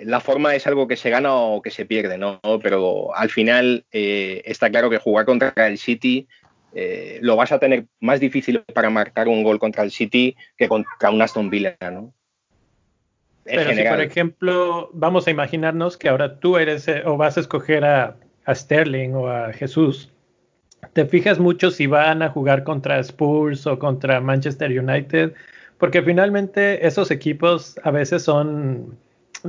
la 0.04 0.20
forma 0.20 0.54
es 0.54 0.66
algo 0.66 0.86
que 0.86 0.96
se 0.96 1.10
gana 1.10 1.34
o 1.34 1.62
que 1.62 1.70
se 1.70 1.86
pierde, 1.86 2.18
¿no? 2.18 2.40
Pero 2.62 3.14
al 3.14 3.30
final 3.30 3.84
eh, 3.92 4.42
está 4.44 4.70
claro 4.70 4.90
que 4.90 4.98
jugar 4.98 5.24
contra 5.24 5.52
el 5.66 5.78
City 5.78 6.28
eh, 6.78 7.20
lo 7.22 7.36
vas 7.36 7.52
a 7.52 7.58
tener 7.58 7.86
más 8.00 8.20
difícil 8.20 8.62
para 8.74 8.90
marcar 8.90 9.28
un 9.28 9.42
gol 9.42 9.58
contra 9.58 9.82
el 9.82 9.90
City 9.90 10.36
que 10.58 10.68
contra 10.68 11.10
un 11.10 11.22
Aston 11.22 11.48
Villa, 11.48 11.74
¿no? 11.80 12.12
Pero 13.44 13.72
si, 13.72 13.82
por 13.82 14.00
ejemplo, 14.02 14.90
vamos 14.92 15.26
a 15.26 15.30
imaginarnos 15.30 15.96
que 15.96 16.10
ahora 16.10 16.38
tú 16.38 16.58
eres 16.58 16.86
eh, 16.88 17.02
o 17.06 17.16
vas 17.16 17.38
a 17.38 17.40
escoger 17.40 17.82
a, 17.86 18.16
Sterling 18.46 19.14
o 19.14 19.28
a 19.28 19.54
Jesús, 19.54 20.12
te 20.92 21.06
fijas 21.06 21.38
mucho 21.38 21.70
si 21.70 21.86
van 21.86 22.22
a 22.22 22.28
jugar 22.28 22.62
contra 22.62 23.00
Spurs 23.00 23.66
o 23.66 23.78
contra 23.78 24.20
Manchester 24.20 24.70
United, 24.70 25.32
porque 25.78 26.02
finalmente 26.02 26.86
esos 26.86 27.10
equipos 27.10 27.80
a 27.82 27.90
veces 27.90 28.22
son, 28.22 28.98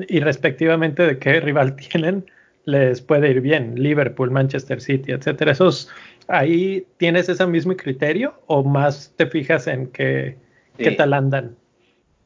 irrespectivamente 0.07 1.03
de 1.03 1.19
qué 1.19 1.39
rival 1.39 1.75
tienen, 1.75 2.25
les 2.65 3.01
puede 3.01 3.29
ir 3.29 3.41
bien. 3.41 3.81
Liverpool, 3.81 4.31
Manchester 4.31 4.81
City, 4.81 5.11
etcétera. 5.11 5.53
Esos 5.53 5.89
ahí 6.27 6.85
tienes 6.97 7.29
ese 7.29 7.45
mismo 7.47 7.75
criterio 7.75 8.41
o 8.47 8.63
más 8.63 9.13
te 9.15 9.25
fijas 9.27 9.67
en 9.67 9.87
qué, 9.87 10.37
qué 10.77 10.91
tal 10.91 11.13
andan? 11.13 11.55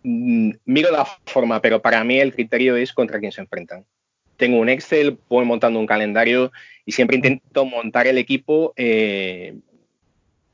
Mm, 0.04 0.52
miro 0.66 0.92
la 0.92 1.06
forma, 1.26 1.62
pero 1.62 1.82
para 1.82 2.04
mí 2.04 2.20
el 2.20 2.34
criterio 2.34 2.76
es 2.76 2.92
contra 2.92 3.20
quién 3.20 3.32
se 3.32 3.42
enfrentan. 3.42 3.86
Tengo 4.38 4.60
un 4.60 4.70
Excel, 4.70 5.20
voy 5.30 5.46
montando 5.46 5.80
un 5.80 5.86
calendario 5.86 6.52
y 6.86 6.94
siempre 6.94 7.18
intento 7.18 7.66
montar 7.66 8.08
el 8.08 8.18
equipo 8.18 8.74
eh, 8.76 9.56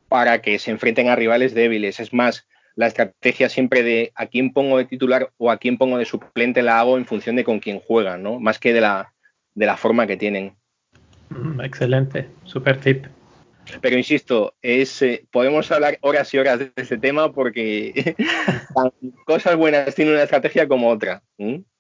para 0.10 0.42
que 0.42 0.60
se 0.60 0.72
enfrenten 0.72 1.08
a 1.08 1.16
rivales 1.16 1.54
débiles. 1.54 2.02
Es 2.02 2.14
más, 2.14 2.46
la 2.78 2.88
estrategia 2.88 3.50
siempre 3.50 3.82
de 3.82 4.12
a 4.16 4.28
quién 4.28 4.54
pongo 4.54 4.78
de 4.78 4.86
titular 4.86 5.32
o 5.38 5.50
a 5.50 5.58
quién 5.58 5.78
pongo 5.80 5.98
de 5.98 6.06
suplente 6.06 6.62
la 6.62 6.80
hago 6.80 6.98
en 6.98 7.06
función 7.06 7.36
de 7.36 7.44
con 7.44 7.60
quién 7.60 7.80
juegan, 7.80 8.22
¿no? 8.22 8.40
Más 8.40 8.60
que 8.60 8.72
de 8.72 8.82
la, 8.82 9.14
de 9.56 9.66
la 9.66 9.76
forma 9.76 10.06
que 10.06 10.16
tienen. 10.16 10.56
Mm, 11.30 11.60
excelente, 11.62 12.30
super 12.46 12.80
tip. 12.80 13.08
Pero 13.82 13.98
insisto, 13.98 14.54
es, 14.62 15.02
eh, 15.02 15.26
podemos 15.32 15.70
hablar 15.72 15.98
horas 16.02 16.32
y 16.34 16.38
horas 16.38 16.60
de 16.60 16.72
este 16.76 17.00
tema 17.00 17.34
porque 17.34 18.16
cosas 19.26 19.56
buenas 19.56 19.96
tiene 19.96 20.12
una 20.12 20.24
estrategia 20.24 20.68
como 20.68 20.90
otra. 20.90 21.24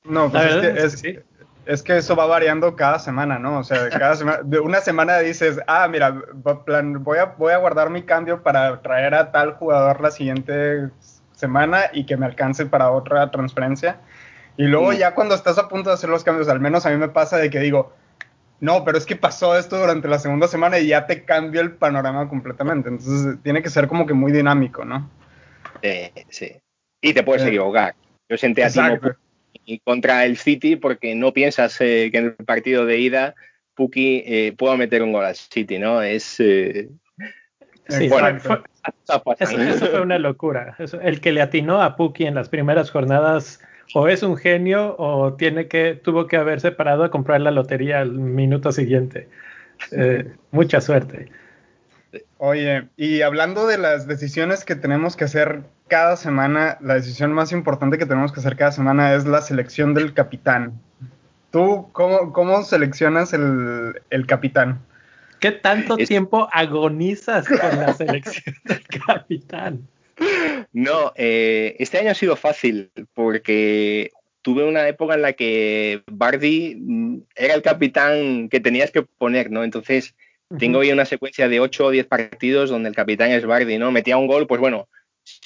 No, 0.03 0.31
pues 0.31 0.55
es 0.75 1.01
que, 1.01 1.09
es, 1.09 1.19
que 1.83 1.97
eso 1.97 2.15
va 2.15 2.25
variando 2.25 2.75
cada 2.75 2.97
semana, 2.99 3.39
¿no? 3.39 3.59
O 3.59 3.63
sea, 3.63 3.89
cada 3.89 4.15
semana, 4.15 4.39
de 4.43 4.59
una 4.59 4.79
semana 4.81 5.19
dices, 5.19 5.59
ah, 5.67 5.87
mira, 5.87 6.21
plan, 6.65 7.03
voy, 7.03 7.17
a, 7.17 7.25
voy 7.25 7.53
a 7.53 7.57
guardar 7.57 7.89
mi 7.89 8.03
cambio 8.03 8.41
para 8.41 8.81
traer 8.81 9.13
a 9.13 9.31
tal 9.31 9.53
jugador 9.53 9.99
la 10.01 10.11
siguiente 10.11 10.89
semana 11.33 11.83
y 11.93 12.05
que 12.05 12.17
me 12.17 12.25
alcance 12.25 12.65
para 12.65 12.91
otra 12.91 13.29
transferencia. 13.31 13.99
Y 14.55 14.63
luego 14.63 14.91
ya 14.93 15.13
cuando 15.13 15.35
estás 15.35 15.57
a 15.57 15.67
punto 15.67 15.89
de 15.89 15.95
hacer 15.95 16.09
los 16.09 16.23
cambios, 16.23 16.49
al 16.49 16.59
menos 16.59 16.85
a 16.85 16.89
mí 16.89 16.97
me 16.97 17.09
pasa 17.09 17.37
de 17.37 17.49
que 17.49 17.59
digo, 17.59 17.93
no, 18.59 18.83
pero 18.83 18.97
es 18.97 19.05
que 19.05 19.15
pasó 19.15 19.55
esto 19.57 19.77
durante 19.77 20.07
la 20.07 20.17
segunda 20.17 20.47
semana 20.47 20.79
y 20.79 20.87
ya 20.87 21.05
te 21.05 21.23
cambia 21.23 21.61
el 21.61 21.73
panorama 21.73 22.27
completamente. 22.27 22.89
Entonces 22.89 23.37
tiene 23.43 23.61
que 23.61 23.69
ser 23.69 23.87
como 23.87 24.07
que 24.07 24.13
muy 24.13 24.31
dinámico, 24.31 24.83
¿no? 24.83 25.09
Sí, 25.83 26.11
sí. 26.29 26.55
Y 27.01 27.13
te 27.13 27.23
puedes 27.23 27.45
equivocar. 27.45 27.93
Yo 28.29 28.37
senté 28.37 28.63
a 28.63 28.69
y 28.69 28.71
contra 29.83 30.25
el 30.25 30.37
City 30.37 30.75
porque 30.75 31.15
no 31.15 31.33
piensas 31.33 31.79
eh, 31.81 32.09
que 32.11 32.17
en 32.17 32.25
el 32.25 32.45
partido 32.45 32.85
de 32.85 32.99
ida 32.99 33.35
Puki 33.75 34.23
eh, 34.25 34.53
pueda 34.57 34.75
meter 34.75 35.03
un 35.03 35.13
gol 35.13 35.25
al 35.25 35.35
City, 35.35 35.77
¿no? 35.77 36.01
Es... 36.01 36.39
Eh, 36.39 36.89
sí, 37.87 38.09
bueno, 38.09 38.39
fue, 38.39 38.61
eso, 39.39 39.87
fue 39.87 40.01
una 40.01 40.17
locura. 40.17 40.75
el 41.01 41.21
que 41.21 41.31
le 41.31 41.41
atinó 41.41 41.81
a 41.81 41.95
Puki 41.95 42.25
en 42.25 42.35
las 42.35 42.49
primeras 42.49 42.89
jornadas 42.89 43.61
o 43.93 44.07
es 44.07 44.23
un 44.23 44.35
genio 44.35 44.95
o 44.97 45.33
tiene 45.33 45.67
que, 45.67 45.93
tuvo 45.95 46.27
que 46.27 46.37
haberse 46.37 46.71
parado 46.71 47.03
a 47.03 47.11
comprar 47.11 47.41
la 47.41 47.51
lotería 47.51 47.99
al 47.99 48.11
minuto 48.11 48.71
siguiente. 48.71 49.29
Eh, 49.91 50.31
mucha 50.51 50.81
suerte. 50.81 51.29
Oye, 52.37 52.87
y 52.97 53.21
hablando 53.21 53.67
de 53.67 53.77
las 53.77 54.07
decisiones 54.07 54.65
que 54.65 54.75
tenemos 54.75 55.15
que 55.15 55.25
hacer 55.25 55.61
cada 55.87 56.17
semana, 56.17 56.77
la 56.81 56.95
decisión 56.95 57.33
más 57.33 57.51
importante 57.51 57.97
que 57.97 58.05
tenemos 58.05 58.31
que 58.31 58.39
hacer 58.39 58.55
cada 58.55 58.71
semana 58.71 59.13
es 59.13 59.25
la 59.25 59.41
selección 59.41 59.93
del 59.93 60.13
capitán. 60.13 60.79
¿Tú 61.51 61.89
cómo, 61.93 62.33
cómo 62.33 62.63
seleccionas 62.63 63.33
el, 63.33 64.01
el 64.09 64.25
capitán? 64.25 64.79
¿Qué 65.39 65.51
tanto 65.51 65.97
tiempo 65.97 66.49
agonizas 66.51 67.47
con 67.47 67.57
la 67.57 67.93
selección 67.93 68.55
del 68.65 68.83
capitán? 69.05 69.87
No, 70.73 71.13
eh, 71.15 71.75
este 71.79 71.99
año 71.99 72.11
ha 72.11 72.15
sido 72.15 72.35
fácil 72.35 72.91
porque 73.13 74.11
tuve 74.41 74.63
una 74.63 74.87
época 74.87 75.13
en 75.13 75.21
la 75.21 75.33
que 75.33 76.01
Bardi 76.11 76.75
mm, 76.75 77.17
era 77.35 77.53
el 77.53 77.61
capitán 77.61 78.49
que 78.49 78.59
tenías 78.59 78.91
que 78.91 79.03
poner, 79.03 79.51
¿no? 79.51 79.63
Entonces, 79.63 80.15
tengo 80.57 80.79
hoy 80.79 80.91
una 80.91 81.05
secuencia 81.05 81.49
de 81.49 81.59
8 81.59 81.85
o 81.85 81.91
10 81.91 82.07
partidos 82.07 82.69
donde 82.69 82.89
el 82.89 82.95
capitán 82.95 83.31
es 83.31 83.45
Bardi, 83.45 83.77
¿no? 83.77 83.91
Metía 83.91 84.17
un 84.17 84.27
gol, 84.27 84.47
pues 84.47 84.61
bueno, 84.61 84.87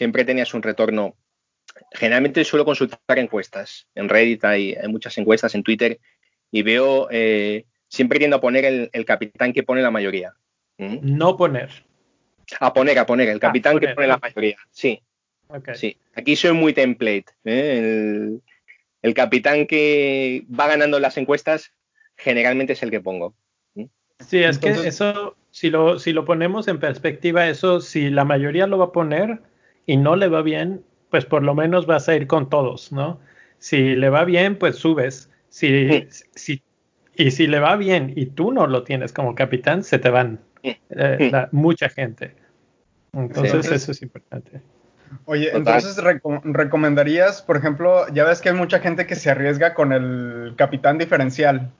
siempre 0.01 0.25
tenías 0.25 0.55
un 0.55 0.63
retorno. 0.63 1.15
Generalmente 1.91 2.43
suelo 2.43 2.65
consultar 2.65 3.19
encuestas. 3.19 3.87
En 3.93 4.09
Reddit 4.09 4.43
hay, 4.45 4.75
muchas 4.87 5.15
encuestas, 5.19 5.53
en 5.53 5.61
Twitter, 5.61 5.99
y 6.49 6.63
veo, 6.63 7.07
eh, 7.11 7.65
siempre 7.87 8.17
tiendo 8.17 8.37
a 8.37 8.41
poner 8.41 8.89
el, 8.91 9.05
capitán 9.05 9.53
que 9.53 9.61
pone 9.61 9.83
la 9.83 9.91
mayoría. 9.91 10.33
No 10.79 11.37
poner. 11.37 11.69
A 12.59 12.73
poner, 12.73 12.97
a 12.97 13.05
poner, 13.05 13.29
el 13.29 13.39
capitán 13.39 13.79
que 13.79 13.89
pone 13.89 14.07
la 14.07 14.17
mayoría, 14.17 14.57
sí. 14.71 15.03
Sí, 15.75 15.99
aquí 16.15 16.35
soy 16.35 16.53
muy 16.53 16.73
template. 16.73 17.25
¿eh? 17.45 18.39
El, 19.03 19.13
capitán 19.13 19.67
que 19.67 20.45
va 20.47 20.65
ganando 20.65 20.99
las 20.99 21.15
encuestas 21.17 21.73
generalmente 22.17 22.73
es 22.73 22.81
el 22.81 22.89
que 22.89 23.01
pongo. 23.01 23.35
Sí, 24.17 24.39
es 24.39 24.57
que 24.57 24.69
eso, 24.69 25.35
si 25.51 25.69
lo, 25.69 25.99
si 25.99 26.11
lo 26.11 26.25
ponemos 26.25 26.67
en 26.67 26.79
perspectiva, 26.79 27.47
eso, 27.47 27.81
si 27.81 28.09
la 28.09 28.25
mayoría 28.25 28.65
lo 28.65 28.79
va 28.79 28.85
a 28.85 28.91
poner 28.91 29.50
y 29.85 29.97
no 29.97 30.15
le 30.15 30.27
va 30.27 30.41
bien, 30.41 30.83
pues 31.09 31.25
por 31.25 31.43
lo 31.43 31.55
menos 31.55 31.85
vas 31.85 32.07
a 32.09 32.15
ir 32.15 32.27
con 32.27 32.49
todos, 32.49 32.91
¿no? 32.91 33.19
Si 33.59 33.95
le 33.95 34.09
va 34.09 34.25
bien, 34.25 34.57
pues 34.57 34.77
subes. 34.77 35.29
Si, 35.49 36.07
si, 36.33 36.63
y 37.15 37.31
si 37.31 37.47
le 37.47 37.59
va 37.59 37.75
bien 37.75 38.13
y 38.15 38.27
tú 38.27 38.51
no 38.51 38.67
lo 38.67 38.83
tienes 38.83 39.11
como 39.11 39.35
capitán, 39.35 39.83
se 39.83 39.99
te 39.99 40.09
van 40.09 40.39
eh, 40.63 41.31
mucha 41.51 41.89
gente. 41.89 42.35
Entonces, 43.13 43.69
eso 43.69 43.91
es 43.91 44.01
importante. 44.01 44.61
Oye, 45.25 45.55
entonces 45.55 46.01
recomendarías, 46.43 47.41
por 47.41 47.57
ejemplo, 47.57 48.07
ya 48.13 48.23
ves 48.23 48.41
que 48.41 48.49
hay 48.49 48.55
mucha 48.55 48.79
gente 48.79 49.05
que 49.05 49.15
se 49.15 49.29
arriesga 49.29 49.73
con 49.73 49.91
el 49.91 50.53
capitán 50.55 50.97
diferencial. 50.97 51.71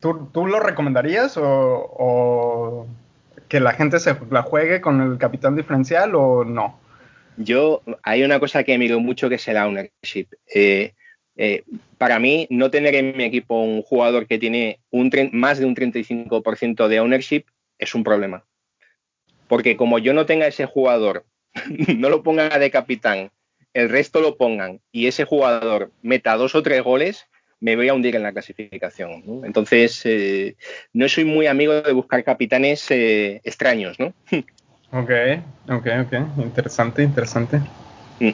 ¿Tú, 0.00 0.28
tú 0.32 0.46
lo 0.46 0.60
recomendarías 0.60 1.38
o, 1.38 2.86
que 3.48 3.60
la 3.60 3.72
gente 3.72 3.98
se 3.98 4.16
la 4.30 4.42
juegue 4.42 4.80
con 4.80 5.00
el 5.00 5.18
capitán 5.18 5.56
diferencial 5.56 6.14
o 6.14 6.44
no? 6.44 6.78
Yo, 7.36 7.82
hay 8.02 8.22
una 8.22 8.40
cosa 8.40 8.64
que 8.64 8.78
miro 8.78 9.00
mucho 9.00 9.28
que 9.28 9.34
es 9.34 9.48
el 9.48 9.56
ownership. 9.56 10.26
Eh, 10.54 10.92
eh, 11.36 11.64
para 11.98 12.18
mí, 12.18 12.46
no 12.50 12.70
tener 12.70 12.94
en 12.94 13.16
mi 13.16 13.24
equipo 13.24 13.60
un 13.60 13.82
jugador 13.82 14.26
que 14.26 14.38
tiene 14.38 14.80
un 14.90 15.10
más 15.32 15.58
de 15.58 15.66
un 15.66 15.74
35% 15.74 16.88
de 16.88 17.00
ownership 17.00 17.44
es 17.78 17.94
un 17.94 18.04
problema. 18.04 18.44
Porque 19.48 19.76
como 19.76 19.98
yo 19.98 20.14
no 20.14 20.26
tenga 20.26 20.46
ese 20.46 20.66
jugador, 20.66 21.24
no 21.96 22.08
lo 22.08 22.22
ponga 22.22 22.58
de 22.58 22.70
capitán, 22.70 23.30
el 23.74 23.90
resto 23.90 24.20
lo 24.20 24.36
pongan 24.36 24.80
y 24.90 25.06
ese 25.06 25.24
jugador 25.24 25.92
meta 26.02 26.36
dos 26.36 26.54
o 26.54 26.62
tres 26.62 26.82
goles, 26.82 27.26
me 27.60 27.76
voy 27.76 27.88
a 27.88 27.94
hundir 27.94 28.16
en 28.16 28.22
la 28.22 28.32
clasificación. 28.32 29.42
Entonces, 29.44 30.02
eh, 30.04 30.56
no 30.92 31.08
soy 31.08 31.24
muy 31.24 31.46
amigo 31.46 31.74
de 31.80 31.92
buscar 31.92 32.24
capitanes 32.24 32.86
extraños, 32.90 33.98
¿no? 33.98 34.14
ok, 34.92 35.10
ok, 35.68 35.86
ok. 36.04 36.12
Interesante, 36.38 37.02
interesante. 37.02 37.60
Mm. 38.20 38.30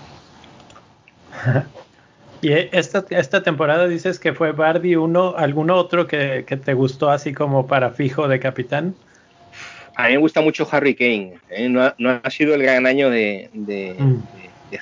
y 2.43 2.53
esta, 2.53 3.05
esta 3.11 3.43
temporada 3.43 3.89
dices 3.89 4.19
que 4.19 4.33
fue 4.33 4.53
Bardi 4.53 4.97
uno, 4.97 5.35
¿algún 5.37 5.71
otro 5.71 6.07
que, 6.07 6.45
que 6.47 6.57
te 6.57 6.75
gustó 6.75 7.11
así 7.11 7.33
como 7.33 7.67
para 7.67 7.91
fijo 7.91 8.29
de 8.29 8.41
capitán? 8.41 8.95
a 9.95 10.07
mí 10.07 10.13
me 10.15 10.19
gusta 10.19 10.41
mucho 10.41 10.67
Harry 10.71 10.95
Kane. 10.95 11.35
¿eh? 11.51 11.69
No, 11.69 11.83
ha, 11.83 12.31
sido 12.31 12.55
el 12.55 12.63
gran 12.63 12.87
año 12.87 13.11
de, 13.11 13.51
mm. 13.53 14.17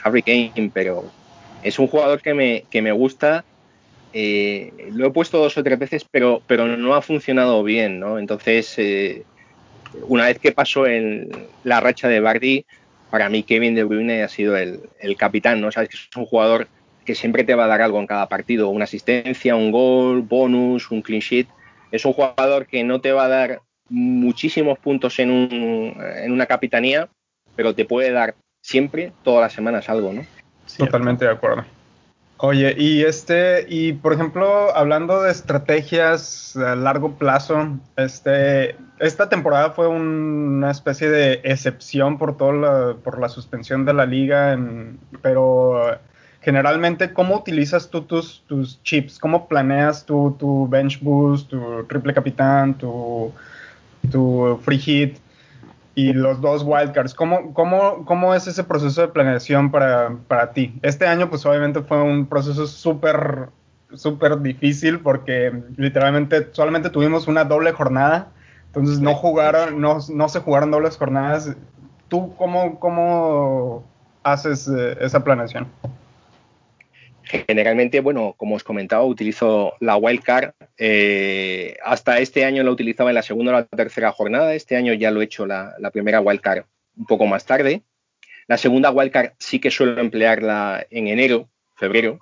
Harry 0.02 0.22
Kane, 0.22 0.70
pero 0.72 1.04
es 1.62 1.78
un 1.78 1.88
jugador 1.88 2.20
que 2.20 2.34
me, 2.34 2.64
que 2.70 2.82
me 2.82 2.92
gusta. 2.92 3.44
Eh, 4.12 4.72
lo 4.92 5.06
he 5.06 5.10
puesto 5.10 5.38
dos 5.38 5.56
o 5.56 5.62
tres 5.62 5.78
veces, 5.78 6.04
pero, 6.10 6.42
pero 6.46 6.66
no 6.66 6.94
ha 6.94 7.02
funcionado 7.02 7.62
bien, 7.62 8.00
¿no? 8.00 8.18
Entonces, 8.18 8.74
eh, 8.78 9.24
una 10.08 10.26
vez 10.26 10.38
que 10.38 10.52
pasó 10.52 10.86
en 10.86 11.28
la 11.64 11.80
racha 11.80 12.08
de 12.08 12.20
Bardi, 12.20 12.66
para 13.10 13.28
mí 13.28 13.42
Kevin 13.42 13.74
De 13.74 13.84
Bruyne 13.84 14.22
ha 14.22 14.28
sido 14.28 14.56
el, 14.56 14.80
el, 15.00 15.16
capitán, 15.16 15.60
¿no? 15.60 15.72
Sabes 15.72 15.88
que 15.88 15.96
es 15.96 16.08
un 16.16 16.26
jugador 16.26 16.68
que 17.04 17.14
siempre 17.14 17.44
te 17.44 17.54
va 17.54 17.64
a 17.64 17.68
dar 17.68 17.82
algo 17.82 17.98
en 17.98 18.06
cada 18.06 18.28
partido, 18.28 18.68
una 18.68 18.84
asistencia, 18.84 19.56
un 19.56 19.72
gol, 19.72 20.22
bonus, 20.22 20.90
un 20.90 21.02
clean 21.02 21.20
sheet. 21.20 21.48
Es 21.90 22.04
un 22.04 22.12
jugador 22.12 22.66
que 22.66 22.84
no 22.84 23.00
te 23.00 23.12
va 23.12 23.24
a 23.24 23.28
dar 23.28 23.62
muchísimos 23.88 24.78
puntos 24.78 25.18
en, 25.18 25.30
un, 25.30 25.96
en 26.22 26.30
una 26.30 26.46
capitanía, 26.46 27.08
pero 27.56 27.74
te 27.74 27.84
puede 27.84 28.12
dar 28.12 28.34
siempre, 28.60 29.12
todas 29.24 29.42
las 29.42 29.52
semanas, 29.52 29.88
algo, 29.88 30.12
¿no? 30.12 30.24
Totalmente 30.78 31.24
de 31.24 31.32
acuerdo. 31.32 31.64
Oye, 32.42 32.74
y 32.78 33.02
este, 33.02 33.66
y 33.68 33.92
por 33.92 34.14
ejemplo, 34.14 34.74
hablando 34.74 35.22
de 35.22 35.30
estrategias 35.30 36.56
a 36.56 36.74
largo 36.74 37.16
plazo, 37.16 37.78
este, 37.96 38.76
esta 38.98 39.28
temporada 39.28 39.72
fue 39.72 39.88
una 39.88 40.70
especie 40.70 41.10
de 41.10 41.40
excepción 41.44 42.16
por 42.16 42.38
todo 42.38 42.52
la, 42.52 42.96
por 43.04 43.20
la 43.20 43.28
suspensión 43.28 43.84
de 43.84 43.92
la 43.92 44.06
liga, 44.06 44.58
pero 45.20 45.98
generalmente, 46.40 47.12
¿cómo 47.12 47.36
utilizas 47.36 47.90
tú 47.90 48.02
tus, 48.02 48.42
tus 48.46 48.82
chips? 48.84 49.18
¿Cómo 49.18 49.46
planeas 49.46 50.06
tu, 50.06 50.34
tu 50.38 50.66
bench 50.66 50.98
boost, 51.02 51.50
tu 51.50 51.84
triple 51.88 52.14
capitán, 52.14 52.72
tu 52.72 53.34
tu 54.10 54.58
free 54.64 54.78
hit 54.78 55.18
y 56.00 56.12
los 56.14 56.40
dos 56.40 56.62
wildcards. 56.64 57.12
¿Cómo, 57.12 57.52
cómo, 57.52 58.06
cómo 58.06 58.34
es 58.34 58.46
ese 58.46 58.64
proceso 58.64 59.02
de 59.02 59.08
planeación 59.08 59.70
para, 59.70 60.16
para 60.28 60.52
ti? 60.52 60.78
Este 60.80 61.06
año, 61.06 61.28
pues 61.28 61.44
obviamente 61.44 61.82
fue 61.82 62.02
un 62.02 62.24
proceso 62.24 62.66
súper, 62.66 63.50
súper 63.92 64.40
difícil 64.40 65.00
porque 65.00 65.52
literalmente 65.76 66.48
solamente 66.52 66.88
tuvimos 66.88 67.28
una 67.28 67.44
doble 67.44 67.72
jornada. 67.72 68.28
Entonces 68.66 69.00
no 69.00 69.14
jugaron, 69.14 69.78
no, 69.78 69.98
no 70.08 70.28
se 70.30 70.40
jugaron 70.40 70.70
dobles 70.70 70.96
jornadas. 70.96 71.54
¿Tú 72.08 72.34
cómo, 72.36 72.80
cómo 72.80 73.84
haces 74.22 74.68
eh, 74.68 74.96
esa 75.00 75.22
planeación? 75.22 75.68
Generalmente, 77.30 78.00
bueno, 78.00 78.34
como 78.36 78.56
os 78.56 78.64
comentaba, 78.64 79.04
utilizo 79.04 79.74
la 79.78 79.96
wildcard. 79.96 80.52
Eh, 80.76 81.76
hasta 81.84 82.18
este 82.18 82.44
año 82.44 82.64
lo 82.64 82.72
utilizaba 82.72 83.10
en 83.10 83.14
la 83.14 83.22
segunda 83.22 83.52
o 83.52 83.54
la 83.54 83.66
tercera 83.66 84.10
jornada. 84.10 84.54
Este 84.54 84.76
año 84.76 84.94
ya 84.94 85.12
lo 85.12 85.20
he 85.20 85.24
hecho 85.24 85.46
la, 85.46 85.76
primera 85.92 86.20
wildcard 86.20 86.64
un 86.96 87.06
poco 87.06 87.26
más 87.26 87.46
tarde. 87.46 87.82
La 88.48 88.58
segunda 88.58 88.90
wildcard 88.90 89.34
sí 89.38 89.60
que 89.60 89.70
suelo 89.70 90.00
emplearla 90.00 90.84
en 90.90 91.06
enero, 91.06 91.48
febrero. 91.76 92.18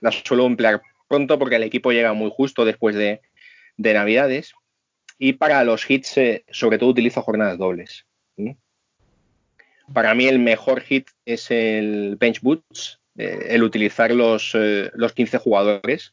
La 0.00 0.12
suelo 0.12 0.46
emplear 0.46 0.80
pronto 1.08 1.40
porque 1.40 1.56
el 1.56 1.64
equipo 1.64 1.90
llega 1.90 2.12
muy 2.12 2.30
justo 2.30 2.64
después 2.64 2.94
de, 2.94 3.20
Navidades. 3.76 4.54
Y 5.18 5.34
para 5.34 5.64
los 5.64 5.90
hits, 5.90 6.18
eh, 6.18 6.44
sobre 6.50 6.78
todo 6.78 6.90
utilizo 6.90 7.22
jornadas 7.22 7.58
dobles. 7.58 8.06
Para 9.92 10.14
mí 10.14 10.26
el 10.26 10.38
mejor 10.38 10.82
hit 10.82 11.08
es 11.24 11.50
el 11.50 12.16
bench 12.16 12.40
boots, 12.42 13.00
eh, 13.18 13.46
el 13.50 13.62
utilizar 13.62 14.10
los, 14.10 14.52
eh, 14.54 14.90
los 14.94 15.12
15 15.12 15.38
jugadores. 15.38 16.12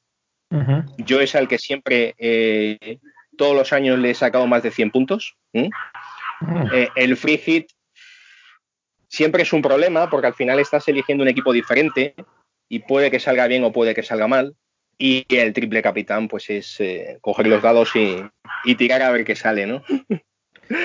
Yo 1.00 1.20
es 1.20 1.34
al 1.34 1.48
que 1.48 1.58
siempre, 1.58 2.14
eh, 2.20 3.00
todos 3.36 3.56
los 3.56 3.74
años 3.74 3.98
le 3.98 4.12
he 4.12 4.14
sacado 4.14 4.46
más 4.46 4.62
de 4.62 4.70
100 4.70 4.92
puntos. 4.92 5.36
el 5.52 7.18
free 7.18 7.40
hit 7.40 7.72
siempre 9.08 9.42
es 9.42 9.52
un 9.52 9.64
problema 9.64 10.12
porque 10.12 10.28
al 10.28 10.36
final 10.36 10.60
estás 10.60 10.88
eligiendo 10.88 11.24
un 11.24 11.28
equipo 11.28 11.54
diferente 11.54 12.14
y 12.70 12.80
puede 12.80 13.10
que 13.10 13.20
salga 13.20 13.48
bien 13.48 13.64
o 13.64 13.72
puede 13.72 13.96
que 13.96 14.04
salga 14.04 14.28
mal. 14.28 14.56
Y 15.00 15.26
el 15.30 15.54
triple 15.54 15.82
capitán, 15.82 16.28
pues 16.28 16.52
es 16.52 16.78
coger 17.22 17.48
los 17.48 17.64
dados 17.64 17.90
y, 17.96 18.76
tirar 18.76 19.02
a 19.02 19.10
ver 19.10 19.26
qué 19.26 19.36
sale, 19.36 19.66
¿no? 19.66 19.82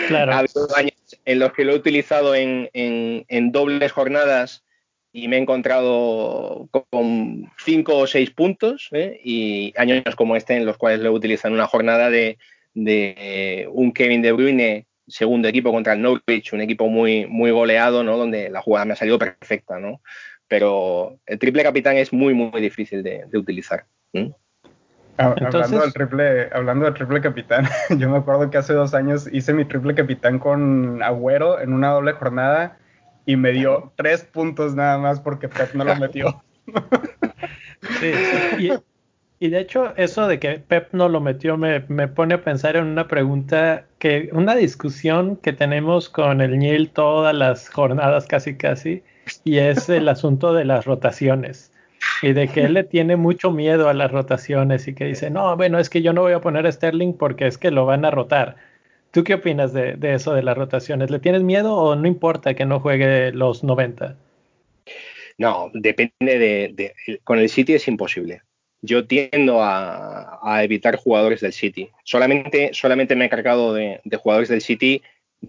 Claro. 0.09 0.33
ha 0.33 0.38
habido 0.38 0.76
años 0.76 1.20
en 1.24 1.38
los 1.38 1.52
que 1.52 1.64
lo 1.64 1.72
he 1.72 1.76
utilizado 1.76 2.35
en, 2.35 2.70
en 2.72 3.52
dobles 3.52 3.92
jornadas 3.92 4.64
y 5.12 5.29
me 5.29 5.37
he 5.37 5.40
encontrado 5.40 6.68
con 6.71 7.51
cinco 7.64 7.97
o 7.97 8.07
seis 8.07 8.31
puntos 8.31 8.88
¿eh? 8.92 9.21
y 9.25 9.73
años 9.77 10.03
como 10.16 10.37
este 10.37 10.57
en 10.57 10.66
los 10.66 10.77
cuales 10.77 11.01
lo 11.01 11.12
utilizado 11.12 11.49
en 11.49 11.55
una 11.55 11.66
jornada 11.66 12.11
de, 12.11 12.38
un 13.73 13.92
Kevin 13.92 14.23
De 14.23 14.33
Bruyne 14.33 14.87
segundo 15.07 15.49
equipo 15.49 15.73
contra 15.73 15.94
el 15.94 16.03
Norwich, 16.03 16.53
un 16.53 16.61
equipo 16.61 16.88
muy, 16.88 17.27
muy 17.27 17.51
goleado, 17.51 18.05
¿no? 18.05 18.18
Donde 18.18 18.51
la 18.51 18.61
jugada 18.61 18.85
me 18.85 18.92
ha 18.92 18.97
salido 18.97 19.18
perfecta, 19.18 19.79
¿no? 19.79 20.03
Pero 20.47 21.18
el 21.25 21.38
triple 21.38 21.62
capitán 21.62 21.97
es 21.97 22.12
muy, 22.12 22.35
muy 22.35 22.61
difícil 22.61 23.03
de, 23.03 23.25
utilizar. 23.33 23.87
Hablando, 25.16 25.81
del 25.81 25.92
triple, 25.94 26.49
hablando 26.53 26.85
del 26.85 26.94
triple 26.94 27.23
capitán, 27.23 27.66
yo 27.99 28.11
me 28.11 28.18
acuerdo 28.18 28.51
que 28.51 28.59
hace 28.59 28.75
dos 28.75 28.92
años 28.92 29.29
hice 29.33 29.55
mi 29.55 29.64
triple 29.64 29.94
capitán 29.94 30.38
con 30.38 31.03
Agüero 31.03 31.59
en 31.59 31.73
una 31.73 31.88
doble 31.88 32.12
jornada 32.12 32.79
y 33.29 33.37
me 33.37 33.53
dio 33.53 33.93
tres 33.95 34.25
puntos 34.25 34.75
nada 34.75 34.97
más 34.97 35.21
porque 35.21 35.51
Pep 35.51 35.75
no 35.75 35.85
lo 35.85 35.95
metió. 35.97 36.43
Sí, 38.01 38.71
Y, 39.38 39.49
de 39.51 39.61
hecho, 39.61 39.95
eso 39.97 40.27
de 40.27 40.41
que 40.41 40.59
Pep 40.59 40.93
no 40.93 41.09
lo 41.09 41.21
metió 41.21 41.57
me, 41.57 41.81
pone 42.09 42.35
a 42.35 42.43
pensar 42.43 42.75
en 42.75 42.87
una 42.87 43.07
pregunta 43.07 43.85
que, 44.01 44.31
una 44.33 44.57
discusión 44.57 45.37
que 45.37 45.53
tenemos 45.53 46.09
con 46.09 46.41
el 46.41 46.59
Nil 46.59 46.91
todas 46.91 47.35
las 47.35 47.69
jornadas 47.69 48.27
casi 48.27 48.57
casi, 48.57 49.05
y 49.45 49.59
es 49.59 49.88
el 49.88 50.09
asunto 50.09 50.53
de 50.55 50.64
las 50.64 50.87
rotaciones. 50.87 51.71
Y 52.23 52.33
de 52.33 52.49
que 52.49 52.64
él 52.64 52.75
le 52.75 52.83
tiene 52.83 53.17
mucho 53.17 53.53
miedo 53.53 53.88
a 53.88 53.95
las 53.95 54.11
rotaciones 54.11 54.88
y 54.88 54.95
que 54.95 55.05
dice, 55.05 55.31
no, 55.31 55.57
bueno, 55.57 55.79
es 55.79 55.88
que 55.88 56.03
yo 56.03 56.12
no 56.12 56.23
voy 56.23 56.33
a 56.33 56.41
poner 56.41 56.67
a 56.67 56.73
Sterling 56.73 57.12
porque 57.12 57.47
es 57.47 57.59
que 57.59 57.71
lo 57.71 57.87
van 57.87 58.05
a 58.05 58.11
rotar. 58.11 58.57
¿Tú 59.11 59.25
qué 59.25 59.35
opinas 59.35 59.73
de, 59.73 59.97
eso 60.03 60.35
de 60.35 60.42
las 60.42 60.57
rotaciones? 60.57 61.11
¿Le 61.11 61.18
tienes 61.18 61.42
miedo 61.42 61.75
o 61.75 61.97
no 61.97 62.07
importa 62.07 62.55
que 62.55 62.66
no 62.66 62.81
juegue 62.81 63.33
los 63.33 63.64
90? 63.64 64.16
No, 65.38 65.71
depende 65.73 66.12
de, 66.21 66.94
Con 67.25 67.38
el 67.38 67.49
City 67.49 67.75
es 67.75 67.88
imposible. 67.88 68.42
yo 68.83 69.07
tiendo 69.07 69.61
a, 69.62 70.61
evitar 70.62 70.97
jugadores 70.97 71.40
del 71.40 71.53
City. 71.53 71.90
Solamente, 72.05 72.71
solamente 72.73 73.16
me 73.16 73.27
he 73.27 73.31
cargado 73.31 73.73
de, 73.73 74.01
jugadores 74.21 74.49
del 74.49 74.61
City 74.61 75.03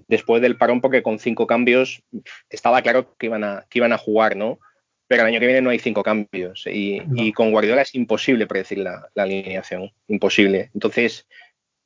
después 0.07 0.41
del 0.41 0.55
parón 0.55 0.81
porque 0.81 1.01
con 1.01 1.19
cinco 1.19 1.47
cambios 1.47 2.03
estaba 2.49 2.81
claro 2.81 3.15
que 3.17 3.25
iban 3.25 3.43
a, 3.43 3.65
que 3.69 3.79
iban 3.79 3.91
a 3.91 3.97
jugar, 3.97 4.35
¿no? 4.35 4.59
Pero 5.09 5.23
el 5.23 5.29
año 5.29 5.39
que 5.39 5.47
viene 5.47 5.61
no 5.63 5.71
hay 5.71 5.79
cinco 5.79 6.03
cambios 6.03 6.65
y, 6.67 7.33
con 7.33 7.49
Guardiola 7.49 7.81
es 7.81 7.95
imposible 7.95 8.45
predecir 8.45 8.77
la, 8.77 9.09
alineación, 9.15 9.91
imposible. 10.07 10.69
Entonces, 10.75 11.27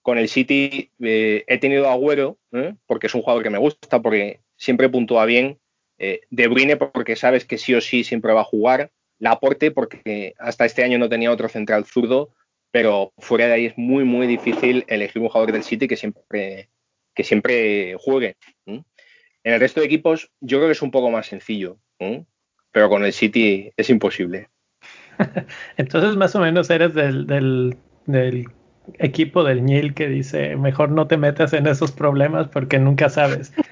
con 0.04 0.18
el 0.18 0.30
City 0.30 0.92
eh, 1.00 1.46
he 1.48 1.58
tenido 1.58 1.90
Agüero, 1.90 2.38
¿eh? 2.52 2.76
porque 2.86 3.08
es 3.08 3.16
un 3.16 3.22
jugador 3.22 3.42
que 3.42 3.50
me 3.50 3.58
gusta, 3.58 4.02
porque 4.02 4.42
siempre 4.58 4.90
puntúa 4.90 5.26
bien. 5.26 5.58
Eh, 5.98 6.22
de 6.30 6.48
Bruyne 6.48 6.76
porque 6.76 7.16
sabes 7.16 7.46
que 7.46 7.58
sí 7.58 7.74
o 7.74 7.82
sí 7.82 8.04
siempre 8.04 8.34
va 8.34 8.42
a 8.42 8.46
jugar. 8.46 8.92
Laporte 9.18 9.72
porque 9.72 10.36
hasta 10.38 10.66
este 10.66 10.84
año 10.84 11.00
no 11.00 11.08
tenía 11.08 11.32
otro 11.32 11.48
central 11.48 11.86
zurdo, 11.86 12.34
pero 12.72 13.14
fuera 13.18 13.48
de 13.48 13.54
ahí 13.54 13.66
es 13.68 13.78
muy, 13.78 14.04
muy 14.04 14.28
difícil 14.28 14.84
elegir 14.88 15.22
un 15.22 15.30
jugador 15.30 15.54
del 15.54 15.64
City 15.64 15.88
que 15.88 15.96
siempre, 15.96 16.70
que 17.16 17.24
siempre 17.24 17.96
juegue. 17.98 18.36
En 18.66 18.84
el 19.44 19.60
resto 19.60 19.80
de 19.80 19.86
equipos 19.86 20.30
yo 20.42 20.58
creo 20.58 20.68
que 20.68 20.74
es 20.74 20.82
un 20.82 20.92
poco 20.92 21.12
más 21.12 21.28
sencillo, 21.28 21.78
pero 22.72 22.90
con 22.90 23.06
el 23.06 23.14
City 23.14 23.72
es 23.78 23.90
imposible. 23.90 24.50
Entonces 25.78 26.18
más 26.18 26.36
o 26.36 26.42
menos 26.42 26.70
eres 26.70 26.94
del, 26.94 27.26
del, 27.26 27.78
del 28.06 28.48
equipo 29.00 29.44
del 29.44 29.64
Nil 29.64 29.94
que 29.94 30.08
dice, 30.08 30.56
mejor 30.56 30.90
no 30.90 31.08
te 31.08 31.18
metas 31.18 31.54
en 31.54 31.68
esos 31.68 31.92
problemas 31.92 32.48
porque 32.48 32.80
nunca 32.80 33.10
sabes. 33.10 33.54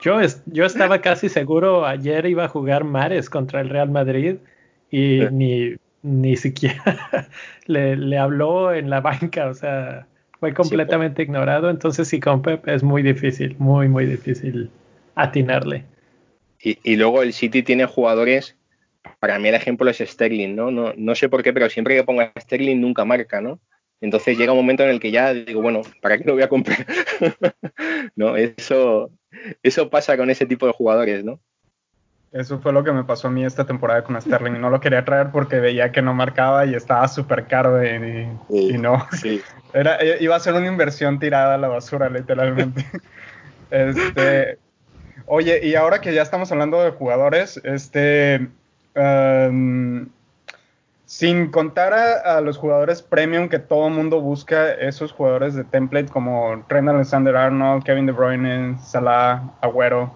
Yo, 0.00 0.20
yo 0.46 0.64
estaba 0.64 1.00
casi 1.00 1.28
seguro, 1.28 1.84
ayer 1.84 2.26
iba 2.26 2.44
a 2.44 2.48
jugar 2.48 2.84
Mares 2.84 3.28
contra 3.28 3.60
el 3.60 3.68
Real 3.68 3.90
Madrid 3.90 4.36
y 4.92 5.22
ni, 5.32 5.74
ni 6.02 6.36
siquiera 6.36 7.28
le, 7.66 8.18
habló 8.18 8.72
en 8.72 8.90
la 8.90 9.00
banca, 9.00 9.48
o 9.48 9.54
sea, 9.54 10.06
fue 10.38 10.54
completamente 10.54 11.22
ignorado. 11.22 11.70
Entonces, 11.70 12.06
sí, 12.08 12.20
con 12.20 12.42
Pep 12.42 12.68
es 12.68 12.82
muy 12.82 13.02
difícil, 13.02 13.56
muy, 13.58 13.88
muy 13.88 14.06
difícil 14.06 14.70
atinarle. 15.14 15.84
Y, 16.60 16.94
luego 16.94 17.22
el 17.22 17.32
City 17.32 17.64
tiene 17.64 17.86
jugadores, 17.86 18.56
para 19.18 19.40
mí 19.40 19.48
el 19.48 19.56
ejemplo 19.56 19.90
es 19.90 19.98
Sterling, 19.98 20.54
¿no? 20.54 20.70
No, 20.70 20.92
no 20.96 21.16
sé 21.16 21.28
por 21.28 21.42
qué, 21.42 21.52
pero 21.52 21.68
siempre 21.68 21.96
que 21.96 22.04
ponga 22.04 22.32
Sterling 22.38 22.80
nunca 22.80 23.04
marca, 23.04 23.40
¿no? 23.40 23.58
Entonces 24.02 24.36
llega 24.36 24.52
un 24.52 24.58
momento 24.58 24.82
en 24.82 24.90
el 24.90 25.00
que 25.00 25.12
ya 25.12 25.32
digo, 25.32 25.62
bueno, 25.62 25.82
¿para 26.00 26.18
qué 26.18 26.24
lo 26.24 26.34
voy 26.34 26.42
a 26.42 26.48
comprar? 26.48 26.84
no, 28.16 28.36
eso, 28.36 29.10
eso 29.62 29.88
pasa 29.88 30.16
con 30.16 30.28
ese 30.28 30.44
tipo 30.44 30.66
de 30.66 30.72
jugadores, 30.72 31.24
¿no? 31.24 31.38
Eso 32.32 32.58
fue 32.58 32.72
lo 32.72 32.82
que 32.82 32.92
me 32.92 33.04
pasó 33.04 33.28
a 33.28 33.30
mí 33.30 33.44
esta 33.44 33.64
temporada 33.64 34.02
con 34.02 34.20
Sterling. 34.20 34.58
No 34.58 34.70
lo 34.70 34.80
quería 34.80 35.04
traer 35.04 35.30
porque 35.30 35.60
veía 35.60 35.92
que 35.92 36.02
no 36.02 36.14
marcaba 36.14 36.66
y 36.66 36.74
estaba 36.74 37.06
súper 37.06 37.46
caro 37.46 37.80
y, 37.84 38.78
no. 38.78 39.06
Era, 39.74 39.98
eh, 40.00 40.16
iba 40.20 40.34
a 40.34 40.40
ser 40.40 40.54
una 40.54 40.66
inversión 40.66 41.20
tirada 41.20 41.54
a 41.54 41.58
la 41.58 41.68
basura, 41.68 42.08
literalmente. 42.08 42.84
este, 43.70 44.58
oye, 45.26 45.60
y 45.62 45.76
ahora 45.76 46.00
que 46.00 46.12
ya 46.12 46.22
estamos 46.22 46.50
hablando 46.50 46.82
de 46.82 46.90
jugadores, 46.90 47.60
este, 47.62 48.48
em, 48.94 50.08
sin 51.12 51.50
contar 51.50 51.92
a, 51.92 52.40
los 52.40 52.56
jugadores 52.56 53.02
premium 53.02 53.50
que 53.50 53.58
todo 53.58 53.90
mundo 53.90 54.22
busca, 54.22 54.72
esos 54.72 55.12
jugadores 55.12 55.54
de 55.54 55.62
template 55.62 56.08
como 56.08 56.64
Trent 56.68 56.88
Alexander-Arnold, 56.88 57.84
Kevin 57.84 58.06
De 58.06 58.12
Bruyne, 58.12 58.78
Salah, 58.78 59.42
Agüero, 59.60 60.14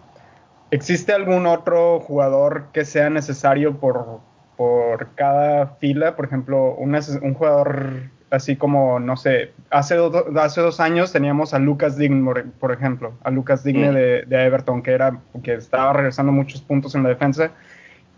¿Existe 0.71 1.13
algún 1.13 1.45
otro 1.47 2.01
jugador 2.01 2.69
que 2.73 2.87
sea 2.87 3.11
necesario 3.11 3.79
por, 3.79 4.21
por 4.57 5.09
cada 5.17 5.67
fila? 5.81 6.17
Por 6.17 6.25
ejemplo, 6.25 6.75
un, 6.75 7.35
jugador 7.35 8.11
así 8.31 8.57
como, 8.57 8.99
no 8.99 9.19
sé, 9.19 9.53
hace, 9.69 9.97
hace 10.37 10.61
dos 10.63 10.81
años 10.81 11.13
teníamos 11.13 11.53
a 11.53 11.59
Lucas 11.59 11.99
Digne, 11.99 12.43
por 12.59 12.73
ejemplo, 12.73 13.13
a 13.23 13.31
Lucas 13.31 13.63
Digne 13.65 13.91
mm. 13.91 14.29
de, 14.31 14.45
Everton, 14.47 14.83
que, 14.83 14.93
era, 14.93 15.21
que 15.43 15.53
estaba 15.53 15.93
regresando 15.93 16.33
muchos 16.33 16.63
puntos 16.63 16.95
en 16.95 17.03
la 17.03 17.11
defensa, 17.11 17.51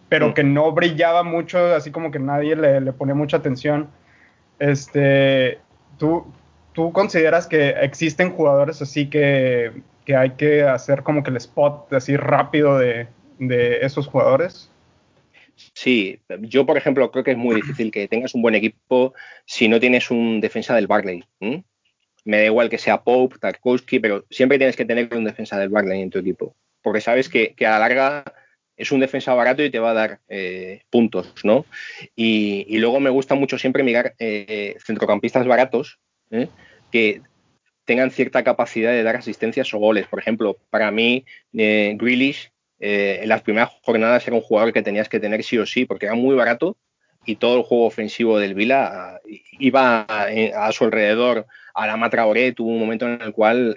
pero 0.08 0.28
mm. 0.28 0.34
que 0.34 0.44
no 0.44 0.72
brillaba 0.72 1.22
mucho, 1.22 1.74
así 1.74 1.90
como 1.90 2.10
que 2.10 2.18
nadie 2.18 2.56
le, 2.56 2.80
le 2.80 2.92
ponía 2.92 3.14
mucha 3.14 3.38
atención. 3.38 3.88
Este, 4.58 5.58
¿tú, 5.98 6.26
¿Tú 6.72 6.92
consideras 6.92 7.46
que 7.46 7.70
existen 7.70 8.30
jugadores 8.30 8.82
así 8.82 9.08
que 9.08 9.72
que 10.08 10.16
hay 10.16 10.30
que 10.30 10.62
hacer 10.62 11.02
como 11.02 11.22
que 11.22 11.28
el 11.28 11.36
spot 11.36 11.92
así 11.92 12.16
rápido 12.16 12.78
de, 12.78 13.08
esos 13.82 14.06
jugadores? 14.06 14.70
Sí, 15.74 16.18
yo 16.40 16.64
por 16.64 16.78
ejemplo 16.78 17.10
creo 17.10 17.24
que 17.24 17.32
es 17.32 17.36
muy 17.36 17.56
difícil 17.56 17.90
que 17.90 18.08
tengas 18.08 18.34
un 18.34 18.40
buen 18.40 18.54
equipo 18.54 19.12
si 19.44 19.68
no 19.68 19.78
tienes 19.78 20.10
un 20.10 20.40
defensa 20.40 20.74
del 20.74 20.86
Barley. 20.86 21.22
Me 22.24 22.38
da 22.38 22.44
igual 22.46 22.70
que 22.70 22.78
sea 22.78 23.02
Pope, 23.02 23.36
Tarkowski, 23.38 24.00
pero 24.00 24.24
siempre 24.30 24.56
tienes 24.56 24.76
que 24.76 24.86
tener 24.86 25.14
un 25.14 25.24
defensa 25.24 25.58
del 25.58 25.68
Barley 25.68 26.00
en 26.00 26.08
tu 26.08 26.20
equipo, 26.20 26.54
porque 26.80 27.02
sabes 27.02 27.28
que, 27.28 27.54
a 27.66 27.72
la 27.72 27.78
larga 27.80 28.24
es 28.78 28.92
un 28.92 29.00
defensa 29.00 29.34
barato 29.34 29.62
y 29.62 29.70
te 29.70 29.80
va 29.80 29.90
a 29.90 29.94
dar 29.94 30.20
eh, 30.28 30.82
puntos, 30.88 31.34
¿no? 31.42 31.66
Y, 32.14 32.78
luego 32.78 33.00
me 33.00 33.10
gusta 33.10 33.34
mucho 33.34 33.58
siempre 33.58 33.82
mirar 33.82 34.14
eh, 34.20 34.76
centrocampistas 34.84 35.46
baratos 35.46 35.98
¿eh? 36.30 36.48
que 36.92 37.20
tengan 37.84 38.12
cierta 38.12 38.44
capacidad 38.44 38.92
de 38.92 39.02
dar 39.02 39.16
asistencias 39.16 39.74
o 39.74 39.78
goles. 39.78 40.06
Por 40.06 40.20
ejemplo, 40.20 40.56
para 40.70 40.92
mí, 40.92 41.24
eh, 41.52 41.94
Grealish 41.98 42.52
en 42.80 43.28
las 43.28 43.42
primeras 43.42 43.70
jornadas 43.82 44.24
era 44.28 44.36
un 44.36 44.42
jugador 44.42 44.72
que 44.72 44.82
tenías 44.82 45.08
que 45.08 45.18
tener 45.18 45.42
sí 45.42 45.58
o 45.58 45.66
sí, 45.66 45.84
porque 45.84 46.06
era 46.06 46.14
muy 46.14 46.36
barato 46.36 46.76
y 47.26 47.34
todo 47.34 47.56
el 47.56 47.64
juego 47.64 47.86
ofensivo 47.86 48.38
del 48.38 48.54
Vila 48.54 49.20
eh, 49.28 49.42
iba 49.58 50.02
a, 50.02 50.72
su 50.72 50.84
alrededor. 50.84 51.46
A 51.74 51.88
la 51.88 51.96
Matraoré 51.96 52.52
tuvo 52.52 52.70
un 52.70 52.78
momento 52.78 53.06
en 53.06 53.20
el 53.20 53.32
cual 53.32 53.76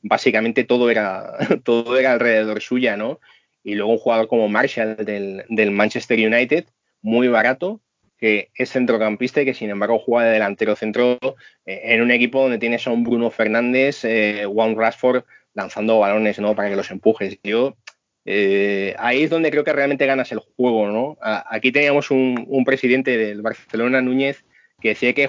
básicamente 0.00 0.64
todo 0.64 0.90
era, 0.90 1.36
todo 1.64 1.98
era 1.98 2.12
alrededor 2.12 2.62
suya, 2.62 2.96
¿no? 2.96 3.20
Y 3.64 3.74
luego 3.74 3.92
un 3.92 3.98
jugador 3.98 4.28
como 4.28 4.48
Marshall 4.48 4.96
del, 4.96 5.44
del 5.48 5.70
Manchester 5.70 6.18
United, 6.18 6.66
muy 7.00 7.28
barato, 7.28 7.80
que 8.22 8.50
es 8.54 8.70
centrocampista 8.70 9.42
y 9.42 9.44
que 9.44 9.52
sin 9.52 9.68
embargo 9.68 9.98
juega 9.98 10.28
de 10.28 10.34
delantero 10.34 10.76
centro 10.76 11.18
eh, 11.66 11.80
en 11.86 12.02
un 12.02 12.12
equipo 12.12 12.40
donde 12.40 12.58
tienes 12.58 12.86
a 12.86 12.92
un 12.92 13.02
Bruno 13.02 13.32
Fernández, 13.32 14.04
eh, 14.04 14.44
Juan 14.46 14.76
Rashford 14.76 15.24
lanzando 15.54 15.98
balones 15.98 16.38
¿no? 16.38 16.54
para 16.54 16.70
que 16.70 16.76
los 16.76 16.92
empujes. 16.92 17.40
Yo 17.42 17.76
eh, 18.24 18.94
ahí 19.00 19.24
es 19.24 19.30
donde 19.30 19.50
creo 19.50 19.64
que 19.64 19.72
realmente 19.72 20.06
ganas 20.06 20.30
el 20.30 20.38
juego, 20.38 20.86
¿no? 20.86 21.18
aquí 21.20 21.72
teníamos 21.72 22.12
un, 22.12 22.62
presidente 22.64 23.18
del 23.18 23.42
Barcelona, 23.42 24.00
Núñez, 24.00 24.44
que 24.80 24.90
decía 24.90 25.14
que 25.14 25.22
hay 25.22 25.26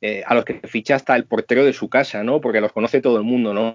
jugadores 0.00 0.22
a 0.26 0.34
los 0.34 0.44
que 0.44 0.60
ficha 0.64 0.94
hasta 0.94 1.16
el 1.16 1.24
portero 1.24 1.64
de 1.64 1.72
su 1.72 1.88
casa, 1.88 2.22
¿no? 2.22 2.40
Porque 2.40 2.60
los 2.60 2.72
conoce 2.72 3.00
todo 3.00 3.16
el 3.16 3.24
mundo, 3.24 3.54
¿no? 3.54 3.74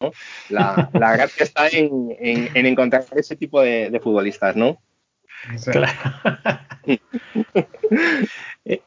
La, 0.50 0.90
gracia 0.94 1.44
está 1.44 1.68
en, 1.70 2.16
encontrar 2.54 3.06
ese 3.16 3.36
tipo 3.36 3.62
de, 3.62 3.90
de 3.90 4.00
futbolistas, 4.00 4.56
¿no? 4.56 4.82
Claro. 5.72 5.92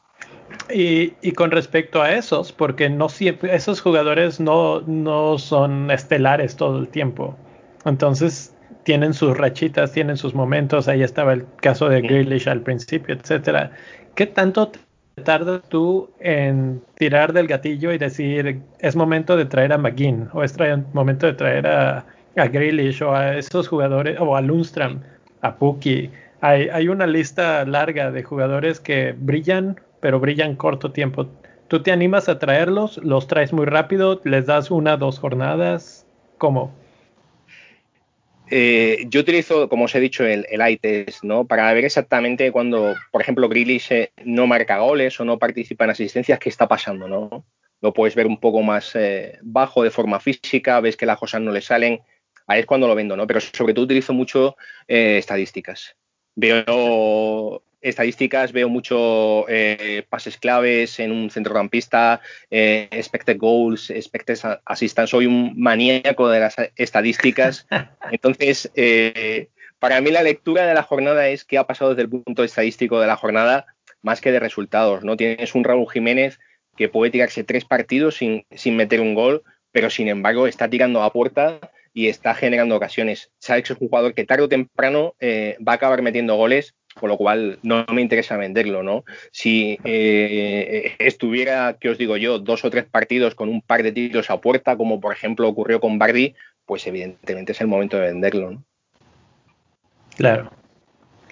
y, 0.70 1.32
con 1.32 1.50
respecto 1.50 2.02
a 2.02 2.12
esos, 2.12 2.52
porque 2.52 2.88
no 2.90 3.08
siempre, 3.08 3.54
esos 3.54 3.80
jugadores 3.80 4.40
no, 4.40 4.82
no 4.82 5.38
son 5.38 5.90
estelares 5.90 6.56
todo 6.56 6.78
el 6.78 6.88
tiempo. 6.88 7.36
Entonces 7.84 8.54
tienen 8.84 9.14
sus 9.14 9.36
rachitas, 9.36 9.92
tienen 9.92 10.16
sus 10.16 10.34
momentos. 10.34 10.88
Ahí 10.88 11.02
estaba 11.02 11.32
el 11.32 11.46
caso 11.56 11.88
de 11.88 12.00
Grealish 12.00 12.48
al 12.48 12.62
principio, 12.62 13.14
etcétera. 13.14 13.72
¿Qué 14.14 14.26
tanto 14.26 14.72
tardas 15.24 15.62
tú 15.68 16.10
en 16.20 16.82
tirar 16.96 17.32
del 17.32 17.46
gatillo 17.46 17.92
y 17.92 17.98
decir 17.98 18.60
es 18.78 18.96
momento 18.96 19.36
de 19.36 19.44
traer 19.44 19.72
a 19.72 19.78
McGinn 19.78 20.28
o 20.32 20.42
es 20.42 20.56
momento 20.92 21.26
de 21.26 21.34
traer 21.34 21.66
a, 21.66 22.04
a 22.36 22.46
Grealish 22.48 23.02
o 23.02 23.14
a 23.14 23.36
esos 23.36 23.68
jugadores 23.68 24.18
o 24.18 24.36
a 24.36 24.40
Lundstrom, 24.40 25.00
a 25.42 25.56
Puki? 25.56 26.10
Hay, 26.40 26.88
una 26.88 27.06
lista 27.06 27.64
larga 27.64 28.10
de 28.10 28.24
jugadores 28.24 28.80
que 28.80 29.14
brillan, 29.16 29.80
pero 30.00 30.18
brillan 30.18 30.56
corto 30.56 30.90
tiempo. 30.90 31.28
¿Tú 31.68 31.84
te 31.84 31.92
animas 31.92 32.28
a 32.28 32.40
traerlos? 32.40 32.98
¿Los 32.98 33.28
traes 33.28 33.52
muy 33.52 33.64
rápido? 33.64 34.20
¿Les 34.24 34.46
das 34.46 34.72
una, 34.72 34.96
dos 34.96 35.20
jornadas? 35.20 36.04
¿Cómo? 36.38 36.72
Eh, 38.50 39.04
yo 39.08 39.20
utilizo, 39.20 39.68
como 39.68 39.84
os 39.84 39.94
he 39.94 40.00
dicho, 40.00 40.24
el, 40.24 40.46
el 40.50 40.80
test 40.80 41.24
¿no? 41.24 41.46
Para 41.46 41.72
ver 41.72 41.84
exactamente 41.84 42.52
cuando, 42.52 42.94
por 43.10 43.22
ejemplo, 43.22 43.48
Grealish 43.48 43.92
eh, 43.92 44.12
no 44.24 44.46
marca 44.46 44.78
goles 44.78 45.18
o 45.20 45.24
no 45.24 45.38
participa 45.38 45.84
en 45.84 45.90
asistencias, 45.90 46.38
qué 46.38 46.48
está 46.48 46.68
pasando, 46.68 47.08
¿no? 47.08 47.46
Lo 47.80 47.92
puedes 47.92 48.14
ver 48.14 48.26
un 48.26 48.38
poco 48.38 48.62
más 48.62 48.94
eh, 48.94 49.38
bajo 49.42 49.82
de 49.82 49.90
forma 49.90 50.20
física, 50.20 50.80
ves 50.80 50.96
que 50.96 51.06
las 51.06 51.18
cosas 51.18 51.40
no 51.40 51.50
le 51.50 51.60
salen, 51.60 52.00
ahí 52.46 52.60
es 52.60 52.66
cuando 52.66 52.86
lo 52.88 52.94
vendo, 52.94 53.16
¿no? 53.16 53.26
Pero 53.26 53.40
sobre 53.40 53.74
todo 53.74 53.84
utilizo 53.84 54.12
mucho 54.12 54.56
estadísticas 54.86 55.96
veo 56.34 57.62
estadísticas, 57.82 58.52
veo 58.52 58.68
mucho 58.68 59.44
eh, 59.48 60.04
pases 60.08 60.38
claves 60.38 61.00
en 61.00 61.12
un 61.12 61.30
centrocampista, 61.30 62.20
eh, 62.50 62.88
expected 62.90 63.36
goals, 63.38 63.90
expected 63.90 64.38
assistance. 64.64 65.10
Soy 65.10 65.26
un 65.26 65.54
maníaco 65.60 66.28
de 66.28 66.40
las 66.40 66.56
estadísticas. 66.76 67.66
Entonces, 68.10 68.70
eh, 68.76 69.48
para 69.78 70.00
mí 70.00 70.10
la 70.10 70.22
lectura 70.22 70.64
de 70.64 70.74
la 70.74 70.84
jornada 70.84 71.28
es 71.28 71.44
qué 71.44 71.58
ha 71.58 71.66
pasado 71.66 71.90
desde 71.90 72.02
el 72.02 72.08
punto 72.08 72.44
estadístico 72.44 73.00
de 73.00 73.08
la 73.08 73.16
jornada, 73.16 73.66
más 74.00 74.20
que 74.20 74.32
de 74.32 74.40
resultados, 74.40 75.04
¿no? 75.04 75.16
Tienes 75.16 75.54
un 75.54 75.64
Raúl 75.64 75.90
Jiménez 75.90 76.38
que 76.76 76.88
puede 76.88 77.10
tirarse 77.10 77.44
tres 77.44 77.64
partidos 77.64 78.16
sin, 78.16 78.46
sin 78.52 78.76
meter 78.76 79.00
un 79.00 79.14
gol, 79.14 79.42
pero 79.72 79.90
sin 79.90 80.08
embargo 80.08 80.46
está 80.46 80.68
tirando 80.70 81.02
a 81.02 81.12
puerta 81.12 81.58
y 81.92 82.08
está 82.08 82.34
generando 82.34 82.76
ocasiones. 82.76 83.30
Que 83.46 83.58
es 83.58 83.70
un 83.70 83.76
jugador 83.76 84.14
que 84.14 84.24
tarde 84.24 84.44
o 84.44 84.48
temprano 84.48 85.14
eh, 85.20 85.56
va 85.66 85.72
a 85.72 85.76
acabar 85.76 86.02
metiendo 86.02 86.36
goles, 86.36 86.74
con 86.94 87.08
lo 87.08 87.16
cual 87.16 87.58
no 87.62 87.84
me 87.92 88.02
interesa 88.02 88.36
venderlo, 88.36 88.82
¿no? 88.82 89.04
Si 89.30 89.78
eh, 89.84 90.94
estuviera, 90.98 91.76
que 91.80 91.90
os 91.90 91.98
digo 91.98 92.16
yo, 92.16 92.38
dos 92.38 92.64
o 92.64 92.70
tres 92.70 92.84
partidos 92.84 93.34
con 93.34 93.48
un 93.48 93.62
par 93.62 93.82
de 93.82 93.92
tiros 93.92 94.30
a 94.30 94.40
puerta, 94.40 94.76
como 94.76 95.00
por 95.00 95.12
ejemplo 95.12 95.48
ocurrió 95.48 95.80
con 95.80 95.98
Bardi, 95.98 96.34
pues 96.66 96.86
evidentemente 96.86 97.52
es 97.52 97.60
el 97.60 97.66
momento 97.66 97.98
de 97.98 98.06
venderlo, 98.06 98.50
¿no? 98.52 98.64
Claro. 100.16 100.61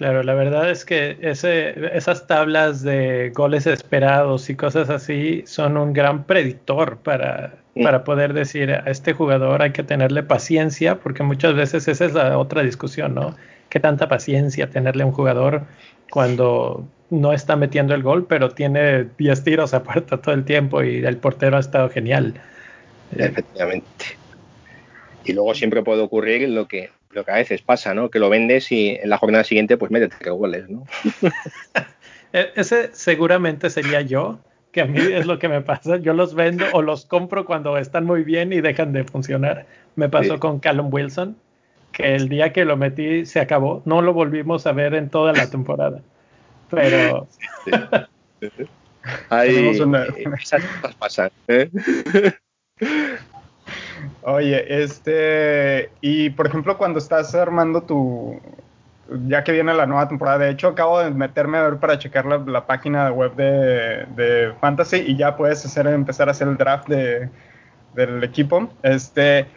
Claro, 0.01 0.23
la 0.23 0.33
verdad 0.33 0.71
es 0.71 0.83
que 0.83 1.15
ese, 1.21 1.95
esas 1.95 2.25
tablas 2.25 2.81
de 2.81 3.29
goles 3.35 3.67
esperados 3.67 4.49
y 4.49 4.55
cosas 4.55 4.89
así 4.89 5.43
son 5.45 5.77
un 5.77 5.93
gran 5.93 6.23
predictor 6.23 6.97
para, 6.97 7.59
para 7.75 8.03
poder 8.03 8.33
decir 8.33 8.71
a 8.71 8.89
este 8.89 9.13
jugador 9.13 9.61
hay 9.61 9.73
que 9.73 9.83
tenerle 9.83 10.23
paciencia, 10.23 10.95
porque 10.95 11.21
muchas 11.21 11.53
veces 11.53 11.87
esa 11.87 12.05
es 12.05 12.13
la 12.15 12.39
otra 12.39 12.63
discusión, 12.63 13.13
¿no? 13.13 13.35
¿Qué 13.69 13.79
tanta 13.79 14.07
paciencia 14.07 14.71
tenerle 14.71 15.03
a 15.03 15.05
un 15.05 15.11
jugador 15.11 15.65
cuando 16.09 16.83
no 17.11 17.31
está 17.31 17.55
metiendo 17.55 17.93
el 17.93 18.01
gol, 18.01 18.25
pero 18.25 18.49
tiene 18.49 19.05
10 19.19 19.43
tiros 19.43 19.75
a 19.75 19.83
puerta 19.83 20.17
todo 20.17 20.33
el 20.33 20.45
tiempo 20.45 20.81
y 20.81 21.05
el 21.05 21.17
portero 21.17 21.57
ha 21.57 21.59
estado 21.59 21.91
genial? 21.91 22.41
Efectivamente. 23.15 24.17
Y 25.25 25.33
luego 25.33 25.53
siempre 25.53 25.83
puede 25.83 26.01
ocurrir 26.01 26.49
lo 26.49 26.67
que 26.67 26.89
lo 27.13 27.25
que 27.25 27.31
a 27.31 27.35
veces 27.35 27.61
pasa, 27.61 27.93
¿no? 27.93 28.09
Que 28.09 28.19
lo 28.19 28.29
vendes 28.29 28.71
y 28.71 28.97
en 29.01 29.09
la 29.09 29.17
jornada 29.17 29.43
siguiente 29.43 29.77
pues 29.77 29.91
mete 29.91 30.07
tres 30.07 30.33
goles, 30.33 30.69
¿no? 30.69 30.85
E-, 32.33 32.51
ese 32.55 32.91
seguramente 32.93 33.69
sería 33.69 34.01
yo, 34.01 34.39
que 34.71 34.81
a 34.81 34.85
mí 34.85 34.99
es 34.99 35.25
lo 35.25 35.37
que 35.37 35.49
me 35.49 35.61
pasa. 35.61 35.97
Yo 35.97 36.13
los 36.13 36.33
vendo 36.33 36.65
o 36.71 36.81
los 36.81 37.05
compro 37.05 37.45
cuando 37.45 37.77
están 37.77 38.05
muy 38.05 38.23
bien 38.23 38.53
y 38.53 38.61
dejan 38.61 38.93
de 38.93 39.03
funcionar. 39.03 39.65
Me 39.95 40.07
pasó 40.07 40.39
con 40.39 40.59
Callum 40.59 40.87
Wilson, 40.93 41.35
que 41.91 42.15
el 42.15 42.29
día 42.29 42.53
que 42.53 42.63
lo 42.63 42.77
metí 42.77 43.25
se 43.25 43.41
acabó. 43.41 43.81
No 43.85 44.01
lo 44.01 44.13
volvimos 44.13 44.65
a 44.65 44.71
ver 44.71 44.93
en 44.95 45.09
toda 45.09 45.33
la 45.33 45.49
temporada. 45.49 46.01
Pero... 46.69 47.27
Sí, 48.39 48.47
Ahí, 49.29 49.69
esas 50.39 50.63
cosas 50.63 50.95
pasan. 50.95 51.31
¿eh? 51.47 51.69
Oye, 54.23 54.83
este, 54.83 55.89
y 55.99 56.29
por 56.31 56.45
ejemplo, 56.45 56.77
cuando 56.77 56.99
estás 56.99 57.33
armando 57.33 57.81
tu, 57.81 58.39
ya 59.27 59.43
que 59.43 59.51
viene 59.51 59.73
la 59.73 59.87
nueva 59.87 60.07
temporada, 60.07 60.39
de 60.39 60.51
hecho 60.51 60.69
acabo 60.69 60.99
de 60.99 61.09
meterme 61.09 61.57
a 61.57 61.63
ver 61.63 61.77
para 61.77 61.97
checar 61.97 62.25
la, 62.25 62.67
página 62.67 63.11
web 63.11 63.35
de, 63.35 64.53
Fantasy 64.61 64.97
y 64.97 65.17
ya 65.17 65.35
puedes 65.35 65.65
hacer, 65.65 65.87
empezar 65.87 66.27
a 66.27 66.31
hacer 66.31 66.47
el 66.47 66.57
draft 66.57 66.87
de, 66.87 67.29
del 67.95 68.23
equipo. 68.23 68.69
Este, 68.83 69.47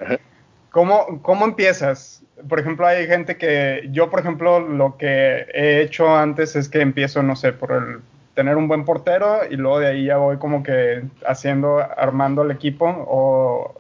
¿cómo, 0.71 1.21
¿cómo 1.23 1.45
empiezas? 1.45 2.23
Por 2.49 2.59
ejemplo, 2.59 2.87
hay 2.87 3.07
gente 3.07 3.37
que, 3.37 3.89
yo 3.93 4.11
por 4.11 4.21
ejemplo, 4.21 4.61
lo 4.61 4.97
que 4.97 5.47
he 5.53 5.83
hecho 5.83 6.17
antes 6.17 6.57
es 6.57 6.71
que 6.71 6.81
empiezo, 6.81 7.23
no 7.23 7.37
sé, 7.37 7.53
por 7.53 7.73
el 7.73 8.01
tener 8.35 8.57
un 8.57 8.69
buen 8.69 8.85
portero 8.85 9.41
y 9.49 9.57
luego 9.57 9.79
de 9.79 9.87
ahí 9.87 10.05
ya 10.07 10.17
voy 10.17 10.39
como 10.39 10.63
que 10.63 11.05
haciendo, 11.27 11.79
armando 11.79 12.43
el 12.43 12.51
equipo 12.51 12.87
o, 12.87 13.75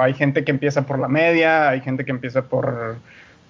hay 0.00 0.12
gente 0.12 0.44
que 0.44 0.50
empieza 0.50 0.82
por 0.82 0.98
la 0.98 1.08
media, 1.08 1.68
hay 1.70 1.80
gente 1.80 2.04
que 2.04 2.10
empieza 2.10 2.42
por, 2.42 2.96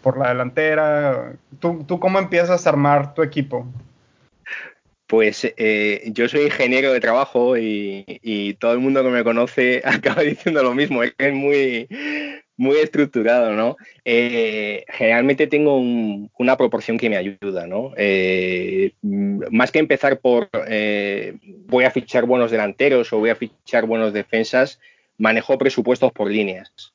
por 0.03 0.19
la 0.19 0.29
delantera. 0.29 1.33
¿Tú, 1.59 1.85
¿Tú 1.87 1.99
cómo 1.99 2.19
empiezas 2.19 2.67
a 2.67 2.71
armar 2.71 3.15
tu 3.15 3.23
equipo? 3.23 3.67
Pues 5.15 5.45
eh, 5.45 6.11
yo 6.13 6.29
soy 6.29 6.47
ingeniero 6.47 6.93
de 6.93 6.99
trabajo 6.99 7.57
y, 7.57 8.57
todo 8.59 8.73
el 8.73 8.81
mundo 8.81 9.05
que 9.05 9.11
me 9.11 9.23
conoce 9.23 9.81
acaba 9.85 10.23
diciendo 10.23 10.61
lo 10.61 10.75
mismo, 10.75 11.05
es 11.05 11.33
muy, 11.33 11.87
muy 12.57 12.79
estructurado, 12.79 13.53
¿no? 13.53 13.77
Eh, 14.05 14.85
generalmente 14.89 15.47
tengo 15.47 15.79
una 15.79 16.57
proporción 16.57 16.99
que 16.99 17.11
me 17.11 17.17
ayuda, 17.17 17.69
¿no? 17.69 17.93
Eh, 17.97 18.95
más 19.03 19.71
que 19.71 19.79
empezar 19.79 20.19
por 20.19 20.49
voy 21.69 21.85
a 21.85 21.93
fichar 21.93 22.27
buenos 22.27 22.51
delanteros 22.51 23.13
o 23.13 23.21
voy 23.21 23.31
a 23.31 23.37
fichar 23.37 23.87
buenos 23.87 24.13
defensas, 24.13 24.81
manejo 25.17 25.57
presupuestos 25.59 26.11
por 26.11 26.29
líneas 26.29 26.93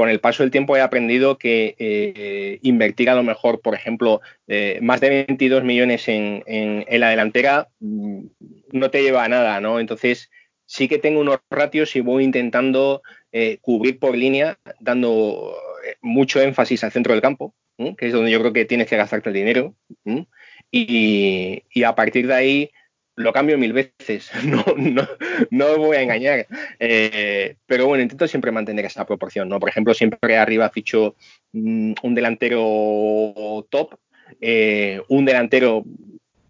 con 0.00 0.08
el 0.08 0.18
paso 0.18 0.42
del 0.42 0.50
tiempo 0.50 0.78
he 0.78 0.80
aprendido 0.80 1.36
que 1.36 1.74
eh, 1.78 2.58
invertir 2.62 3.10
a 3.10 3.14
lo 3.14 3.22
mejor, 3.22 3.60
por 3.60 3.74
ejemplo, 3.74 4.22
eh, 4.48 4.78
más 4.80 5.02
de 5.02 5.26
22 5.26 5.62
millones 5.62 6.08
en, 6.08 6.42
la 6.88 7.10
delantera 7.10 7.68
mm, 7.80 8.24
no 8.72 8.90
te 8.90 9.02
lleva 9.02 9.24
a 9.24 9.28
nada, 9.28 9.60
¿no? 9.60 9.78
Entonces, 9.78 10.30
sí 10.64 10.88
que 10.88 10.96
tengo 10.96 11.20
unos 11.20 11.40
ratios 11.50 11.94
y 11.96 12.00
voy 12.00 12.24
intentando 12.24 13.02
eh, 13.30 13.58
cubrir 13.60 13.98
por 13.98 14.16
línea, 14.16 14.58
dando 14.78 15.54
mucho 16.00 16.40
énfasis 16.40 16.82
al 16.82 16.92
centro 16.92 17.12
del 17.12 17.20
campo, 17.20 17.54
que 17.76 18.06
es 18.06 18.14
donde 18.14 18.30
yo 18.30 18.40
creo 18.40 18.54
que 18.54 18.64
tienes 18.64 18.88
que 18.88 18.96
gastarte 18.96 19.28
el 19.28 19.34
dinero. 19.34 19.74
Y, 20.70 21.64
y, 21.74 21.82
a 21.82 21.94
partir 21.94 22.26
de 22.26 22.34
ahí 22.34 22.70
lo 23.20 23.32
cambio 23.32 23.58
mil 23.58 23.72
veces, 23.72 24.30
no, 24.44 24.64
no, 24.76 25.08
no 25.50 25.78
voy 25.78 25.96
a 25.96 26.02
engañar. 26.02 26.46
Eh, 26.78 27.56
pero 27.66 27.86
bueno, 27.86 28.02
intento 28.02 28.26
siempre 28.26 28.52
mantener 28.52 28.84
esa 28.84 29.06
proporción, 29.06 29.48
¿no? 29.48 29.60
Por 29.60 29.68
ejemplo, 29.68 29.94
siempre 29.94 30.36
arriba 30.36 30.70
ficho 30.70 31.16
mm, 31.52 31.94
un 32.02 32.14
delantero 32.14 33.66
top, 33.70 33.96
eh, 34.40 35.00
un 35.08 35.24
delantero 35.24 35.84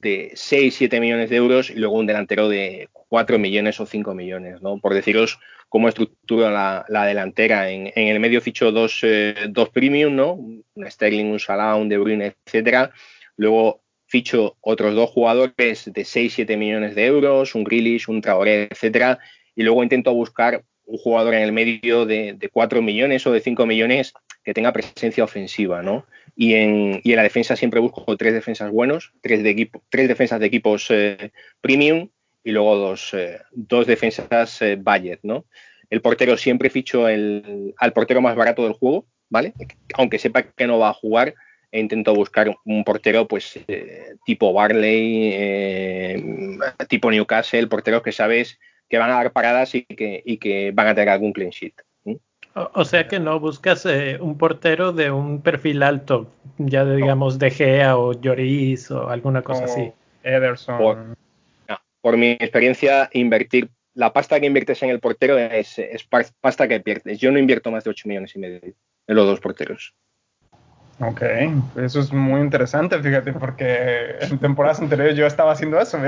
de 0.01 0.33
6, 0.35 0.75
7 0.75 1.01
millones 1.01 1.31
de 1.31 1.37
euros 1.37 1.71
y 1.71 1.75
luego 1.75 1.97
un 1.97 2.07
delantero 2.07 2.49
de 2.49 2.89
4 3.09 3.39
millones 3.39 3.81
o 3.81 3.87
5 3.87 4.15
millones, 4.15 4.63
¿no? 4.63 4.79
Por 4.79 4.95
deciros 4.95 5.39
cómo 5.69 5.89
estructuro 5.89 6.51
la, 6.51 6.85
delantera. 7.07 7.71
En, 7.71 7.93
el 7.95 8.21
medio 8.21 8.41
ficho 8.41 8.73
dos, 8.73 9.01
eh, 9.03 9.35
dos 9.49 9.69
premium, 9.71 10.15
¿no? 10.15 10.33
Un 10.35 10.65
Sterling, 10.87 11.27
un 11.27 11.41
Salah, 11.41 11.77
un 11.77 11.89
De 11.89 11.99
Bruyne, 11.99 12.35
etcétera. 12.47 12.91
Luego 13.37 13.83
ficho 14.11 14.57
otros 14.61 14.97
dos 14.97 15.09
jugadores 15.09 15.85
de 15.85 16.03
6-7 16.03 16.57
millones 16.57 16.97
de 16.97 17.07
euros, 17.07 17.55
un 17.55 17.63
Grealish, 17.63 18.09
un 18.09 18.21
Traoré, 18.21 18.69
etcétera, 18.69 19.21
y 19.55 19.63
luego 19.63 19.85
intento 19.85 20.13
buscar 20.13 20.65
un 20.85 20.99
jugador 20.99 21.35
en 21.35 21.43
el 21.43 21.53
medio 21.53 22.07
de, 22.07 22.51
4 22.53 22.83
millones 22.83 23.25
o 23.29 23.33
de 23.33 23.41
5 23.41 23.67
millones 23.67 24.13
que 24.43 24.53
tenga 24.53 24.73
presencia 24.73 25.23
ofensiva, 25.23 25.83
¿no? 25.83 26.07
Y 26.35 26.55
en, 26.55 27.01
y 27.05 27.13
en 27.13 27.17
la 27.17 27.23
defensa 27.23 27.55
siempre 27.55 27.79
busco 27.79 28.17
tres 28.17 28.35
defensas 28.35 28.73
buenos, 28.73 29.13
tres, 29.21 29.45
de 29.45 29.51
equipo, 29.51 29.83
tres 29.91 30.09
defensas 30.09 30.41
de 30.41 30.47
equipos 30.47 30.87
eh, 30.91 31.31
premium 31.61 32.09
y 32.43 32.51
luego 32.51 32.77
dos, 32.77 33.15
eh, 33.15 33.39
dos 33.53 33.87
defensas 33.87 34.61
eh, 34.63 34.77
budget, 34.77 35.21
¿no? 35.23 35.45
El 35.89 36.01
portero 36.01 36.37
siempre 36.37 36.71
ficho 36.71 37.07
el, 37.07 37.75
al 37.77 37.93
portero 37.93 38.21
más 38.21 38.35
barato 38.35 38.65
del 38.65 38.73
juego, 38.73 39.07
¿vale? 39.29 39.53
Aunque 39.95 40.19
sepa 40.19 40.43
que 40.43 40.67
no 40.67 40.79
va 40.81 40.89
a 40.89 40.95
jugar, 40.95 41.35
e 41.73 41.81
intento 41.81 42.15
buscar 42.15 42.55
un 42.65 42.85
portero 42.85 43.29
pues 43.29 43.59
eh, 43.69 44.15
tipo 44.25 44.53
Barley, 44.53 45.31
eh, 45.33 46.25
tipo 46.89 47.11
Newcastle, 47.11 47.67
porteros 47.69 48.03
que 48.03 48.13
sabes 48.13 48.59
que 48.89 48.99
van 48.99 49.11
a 49.11 49.15
dar 49.15 49.33
paradas 49.33 49.75
y 49.75 49.85
que, 49.85 50.23
y 50.25 50.39
que 50.39 50.73
van 50.73 50.89
a 50.89 50.95
tener 50.95 51.11
algún 51.11 51.33
clean 51.33 51.51
sheet. 51.51 51.75
O, 52.55 52.85
sea 52.85 53.07
que 53.07 53.21
no 53.21 53.39
buscas 53.39 53.87
eh, 53.87 54.19
un 54.21 54.37
portero 54.37 54.93
de 54.93 55.13
un 55.13 55.41
perfil 55.41 55.85
alto, 55.85 56.27
ya 56.59 56.85
digamos 56.85 57.39
de 57.39 57.53
Gea 57.53 57.97
o 57.97 58.13
Lloris 58.13 58.91
o 58.91 59.09
alguna 59.09 59.43
cosa 59.43 59.65
así. 59.65 59.93
Ederson. 60.25 61.17
Por, 62.03 62.17
mi 62.17 62.33
experiencia, 62.33 63.09
invertir 63.13 63.71
la 63.95 64.13
pasta 64.13 64.41
que 64.41 64.47
inviertes 64.47 64.83
en 64.83 64.91
el 64.91 64.99
portero 64.99 65.39
es, 65.39 65.79
es, 65.79 66.09
pasta 66.41 66.67
que 66.67 66.81
pierdes. 66.81 67.21
Yo 67.21 67.31
no 67.31 67.39
invierto 67.39 67.71
más 67.71 67.85
de 67.85 67.91
8 67.91 68.09
millones 68.09 68.35
y 68.35 68.41
medio 68.41 68.61
en 68.65 68.75
los 69.07 69.27
dos 69.27 69.39
porteros. 69.39 69.95
Ok, 71.03 71.23
eso 71.77 72.01
es 72.01 72.13
muy 72.13 72.43
interesante, 72.43 73.01
fíjate, 73.03 73.33
porque 73.33 74.17
en 74.21 74.39
temporadas 74.39 74.81
anteriores 74.81 75.17
yo 75.17 75.27
estaba 75.27 75.53
haciendo 75.53 75.81
eso. 75.81 75.99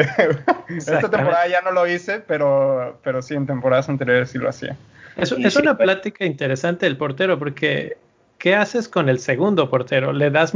Esta 0.68 1.01
temporada 1.01 1.49
ya 1.49 1.62
no 1.62 1.70
lo 1.70 1.86
hice, 1.86 2.20
pero, 2.20 3.01
pero 3.03 3.22
sí, 3.22 3.34
en 3.34 3.47
temporadas 3.47 3.88
anteriores 3.88 4.30
sí 4.30 4.38
lo 4.38 4.51
hacía. 4.51 4.76
Es, 5.16 5.32
es 5.32 5.57
una 5.57 5.78
plática 5.78 6.26
interesante 6.26 6.86
el 6.86 6.99
portero, 6.99 7.38
porque 7.38 7.97
¿qué 8.36 8.55
haces 8.55 8.86
con 8.86 9.09
el 9.09 9.18
segundo 9.18 9.70
portero? 9.70 10.12
¿Le 10.12 10.30
das 10.30 10.53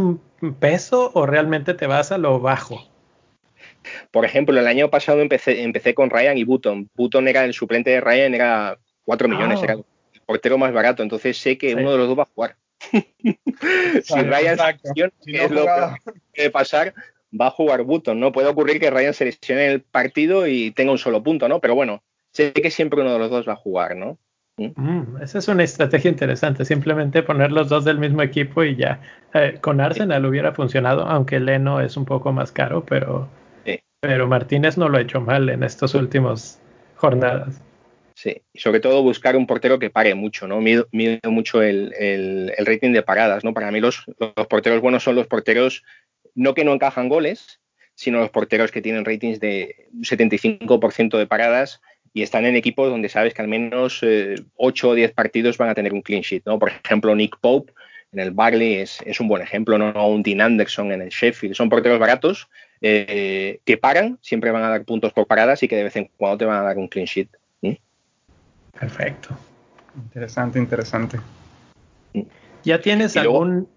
peso 0.60 1.10
o 1.14 1.24
realmente 1.24 1.72
te 1.72 1.86
vas 1.86 2.12
a 2.12 2.18
lo 2.18 2.38
bajo? 2.38 2.86
Por 4.10 4.26
ejemplo, 4.26 4.58
el 4.58 4.66
año 4.66 4.90
pasado 4.90 5.20
empecé, 5.20 5.62
empecé 5.62 5.94
con 5.94 6.10
Ryan 6.10 6.36
y 6.36 6.44
Button. 6.44 6.90
Button 6.94 7.28
era 7.28 7.44
el 7.44 7.54
suplente 7.54 7.90
de 7.90 8.00
Ryan, 8.02 8.34
era 8.34 8.76
4 9.06 9.28
millones, 9.28 9.60
ah. 9.62 9.64
era 9.64 9.74
el 9.74 9.84
portero 10.26 10.58
más 10.58 10.74
barato, 10.74 11.02
entonces 11.02 11.38
sé 11.38 11.56
que 11.56 11.74
uno 11.74 11.92
de 11.92 11.98
los 11.98 12.08
dos 12.08 12.18
va 12.18 12.24
a 12.24 12.28
jugar. 12.34 12.56
si 14.02 14.20
Ryan 14.22 14.58
se 14.58 15.10
es 15.24 15.50
lo 15.50 15.64
que 15.64 16.12
puede 16.34 16.50
pasar, 16.50 16.94
va 17.38 17.48
a 17.48 17.50
jugar 17.50 17.82
Button, 17.82 18.18
¿no? 18.18 18.32
Puede 18.32 18.48
ocurrir 18.48 18.80
que 18.80 18.90
Ryan 18.90 19.14
se 19.14 19.26
lesione 19.26 19.66
el 19.66 19.82
partido 19.82 20.46
y 20.46 20.70
tenga 20.70 20.92
un 20.92 20.98
solo 20.98 21.22
punto, 21.22 21.48
¿no? 21.48 21.60
Pero 21.60 21.74
bueno, 21.74 22.02
sé 22.32 22.52
que 22.52 22.70
siempre 22.70 23.00
uno 23.00 23.12
de 23.12 23.18
los 23.18 23.30
dos 23.30 23.48
va 23.48 23.54
a 23.54 23.56
jugar, 23.56 23.96
¿no? 23.96 24.18
¿Mm? 24.58 24.70
Mm, 24.76 25.22
esa 25.22 25.38
es 25.38 25.48
una 25.48 25.64
estrategia 25.64 26.10
interesante, 26.10 26.64
simplemente 26.64 27.22
poner 27.22 27.52
los 27.52 27.68
dos 27.68 27.84
del 27.84 27.98
mismo 27.98 28.22
equipo 28.22 28.64
y 28.64 28.76
ya. 28.76 29.00
Eh, 29.34 29.58
con 29.60 29.80
Arsenal 29.80 30.24
hubiera 30.24 30.52
funcionado, 30.52 31.02
aunque 31.02 31.40
Leno 31.40 31.80
es 31.80 31.96
un 31.96 32.04
poco 32.04 32.32
más 32.32 32.52
caro, 32.52 32.84
pero 32.84 33.28
pero 34.00 34.28
Martínez 34.28 34.76
no 34.78 34.88
lo 34.88 34.98
ha 34.98 35.00
hecho 35.00 35.20
mal 35.20 35.48
en 35.48 35.62
estas 35.62 35.94
últimas 35.94 36.60
jornadas. 36.96 37.60
Sí, 38.16 38.40
y 38.54 38.60
sobre 38.60 38.80
todo 38.80 39.02
buscar 39.02 39.36
un 39.36 39.46
portero 39.46 39.78
que 39.78 39.90
pare 39.90 40.14
mucho, 40.14 40.48
¿no? 40.48 40.62
Mido, 40.62 40.88
mucho 41.24 41.60
el, 41.60 42.50
rating 42.56 42.92
de 42.92 43.02
paradas, 43.02 43.44
¿no? 43.44 43.52
Para 43.52 43.70
mí 43.70 43.78
los, 43.78 44.06
los, 44.18 44.46
porteros 44.46 44.80
buenos 44.80 45.04
son 45.04 45.16
los 45.16 45.26
porteros 45.26 45.84
no 46.34 46.54
que 46.54 46.64
no 46.64 46.72
encajan 46.72 47.10
goles, 47.10 47.60
sino 47.94 48.20
los 48.20 48.30
porteros 48.30 48.72
que 48.72 48.80
tienen 48.80 49.04
ratings 49.04 49.38
de 49.38 49.88
75% 50.00 51.18
de 51.18 51.26
paradas 51.26 51.82
y 52.14 52.22
están 52.22 52.46
en 52.46 52.56
equipos 52.56 52.88
donde 52.88 53.10
sabes 53.10 53.34
que 53.34 53.42
al 53.42 53.48
menos 53.48 54.02
8 54.02 54.06
eh, 54.06 54.90
o 54.90 54.94
10 54.94 55.12
partidos 55.12 55.58
van 55.58 55.68
a 55.68 55.74
tener 55.74 55.92
un 55.92 56.00
clean 56.00 56.22
sheet, 56.22 56.44
¿no? 56.46 56.58
Por 56.58 56.70
ejemplo, 56.70 57.14
Nick 57.14 57.36
Pope 57.38 57.74
en 58.12 58.20
el 58.20 58.30
Barley 58.30 58.76
es, 58.76 59.20
un 59.20 59.28
buen 59.28 59.42
ejemplo, 59.42 59.76
¿no? 59.76 60.08
Un 60.08 60.22
Dean 60.22 60.40
Anderson 60.40 60.90
en 60.90 61.02
el 61.02 61.10
Sheffield. 61.10 61.54
Son 61.54 61.68
porteros 61.68 61.98
baratos 61.98 62.48
eh, 62.80 63.60
que 63.66 63.76
paran, 63.76 64.18
siempre 64.22 64.52
van 64.52 64.62
a 64.62 64.70
dar 64.70 64.86
puntos 64.86 65.12
por 65.12 65.26
paradas 65.26 65.62
y 65.62 65.68
que 65.68 65.76
de 65.76 65.84
vez 65.84 65.96
en 65.96 66.10
cuando 66.16 66.38
te 66.38 66.46
van 66.46 66.56
a 66.56 66.62
dar 66.62 66.78
un 66.78 66.88
clean 66.88 67.04
sheet. 67.04 67.28
Perfecto. 68.78 69.36
Interesante, 69.96 70.58
interesante. 70.58 71.18
¿Ya 72.64 72.80
tienes 72.80 73.16
algún... 73.16 73.68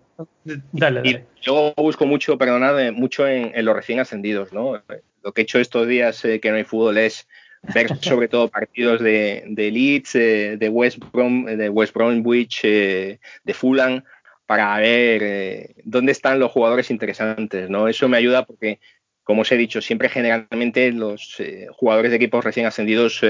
dale, 0.73 1.01
dale. 1.01 1.25
yo 1.41 1.73
busco 1.77 2.05
mucho, 2.05 2.37
perdonad, 2.37 2.91
mucho 2.91 3.27
en, 3.27 3.53
los 3.63 3.75
recién 3.75 3.99
ascendidos, 3.99 4.51
¿no? 4.51 4.81
Lo 5.23 5.33
que 5.33 5.41
he 5.41 5.43
hecho 5.43 5.59
estos 5.59 5.87
días 5.87 6.23
eh, 6.25 6.39
que 6.39 6.49
no 6.49 6.57
hay 6.57 6.63
fútbol 6.63 6.97
es 6.97 7.27
ver 7.73 7.87
sobre 8.01 8.27
todo 8.27 8.49
partidos 8.49 9.01
de, 9.01 9.43
de 9.47 9.71
Leeds, 9.71 10.15
eh, 10.15 10.57
de, 10.57 10.69
West 10.69 10.99
Brom, 11.11 11.45
de 11.45 11.69
West 11.69 11.93
Bromwich, 11.93 12.61
eh, 12.63 13.19
de 13.43 13.53
Fulham, 13.53 14.03
para 14.45 14.77
ver 14.79 15.75
dónde 15.83 16.11
están 16.11 16.39
los 16.39 16.51
jugadores 16.51 16.89
interesantes, 16.89 17.69
¿no? 17.69 17.87
Eso 17.87 18.09
me 18.09 18.17
ayuda 18.17 18.45
porque, 18.45 18.79
como 19.23 19.43
os 19.43 19.51
he 19.51 19.57
dicho, 19.57 19.79
siempre 19.79 20.09
generalmente 20.09 20.91
los 20.91 21.37
jugadores 21.77 22.09
de 22.09 22.17
equipos 22.17 22.43
recién 22.43 22.65
ascendidos 22.65 23.21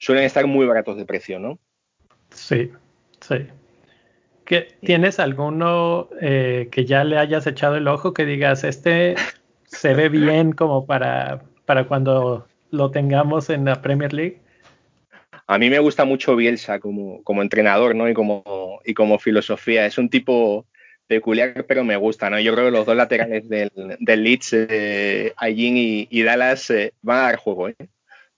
suelen 0.00 0.24
estar 0.24 0.46
muy 0.46 0.66
baratos 0.66 0.96
de 0.96 1.04
precio, 1.04 1.38
¿no? 1.38 1.60
Sí, 2.30 2.72
sí. 3.20 3.46
¿Tienes 4.80 5.20
alguno 5.20 6.08
eh, 6.20 6.68
que 6.72 6.84
ya 6.84 7.04
le 7.04 7.18
hayas 7.18 7.46
echado 7.46 7.76
el 7.76 7.86
ojo 7.86 8.12
que 8.12 8.24
digas, 8.24 8.64
este 8.64 9.14
se 9.66 9.94
ve 9.94 10.08
bien 10.08 10.50
como 10.52 10.86
para, 10.86 11.42
para 11.66 11.86
cuando 11.86 12.48
lo 12.72 12.90
tengamos 12.90 13.48
en 13.50 13.66
la 13.66 13.80
Premier 13.80 14.12
League? 14.12 14.40
A 15.46 15.58
mí 15.58 15.70
me 15.70 15.78
gusta 15.78 16.04
mucho 16.04 16.34
Bielsa 16.34 16.80
como, 16.80 17.22
como 17.22 17.42
entrenador, 17.42 17.94
¿no? 17.94 18.08
Y 18.08 18.14
como, 18.14 18.80
y 18.84 18.94
como 18.94 19.18
filosofía. 19.18 19.86
Es 19.86 19.98
un 19.98 20.08
tipo 20.08 20.66
peculiar, 21.06 21.66
pero 21.66 21.84
me 21.84 21.96
gusta, 21.96 22.30
¿no? 22.30 22.40
Yo 22.40 22.52
creo 22.54 22.66
que 22.66 22.70
los 22.70 22.86
dos 22.86 22.96
laterales 22.96 23.48
del, 23.48 23.70
del 23.98 24.22
Leeds, 24.22 24.52
eh, 24.52 25.34
y, 25.48 26.22
Dallas, 26.22 26.70
eh, 26.70 26.94
van 27.02 27.18
a 27.18 27.22
dar 27.22 27.36
juego, 27.36 27.68
¿eh? 27.68 27.74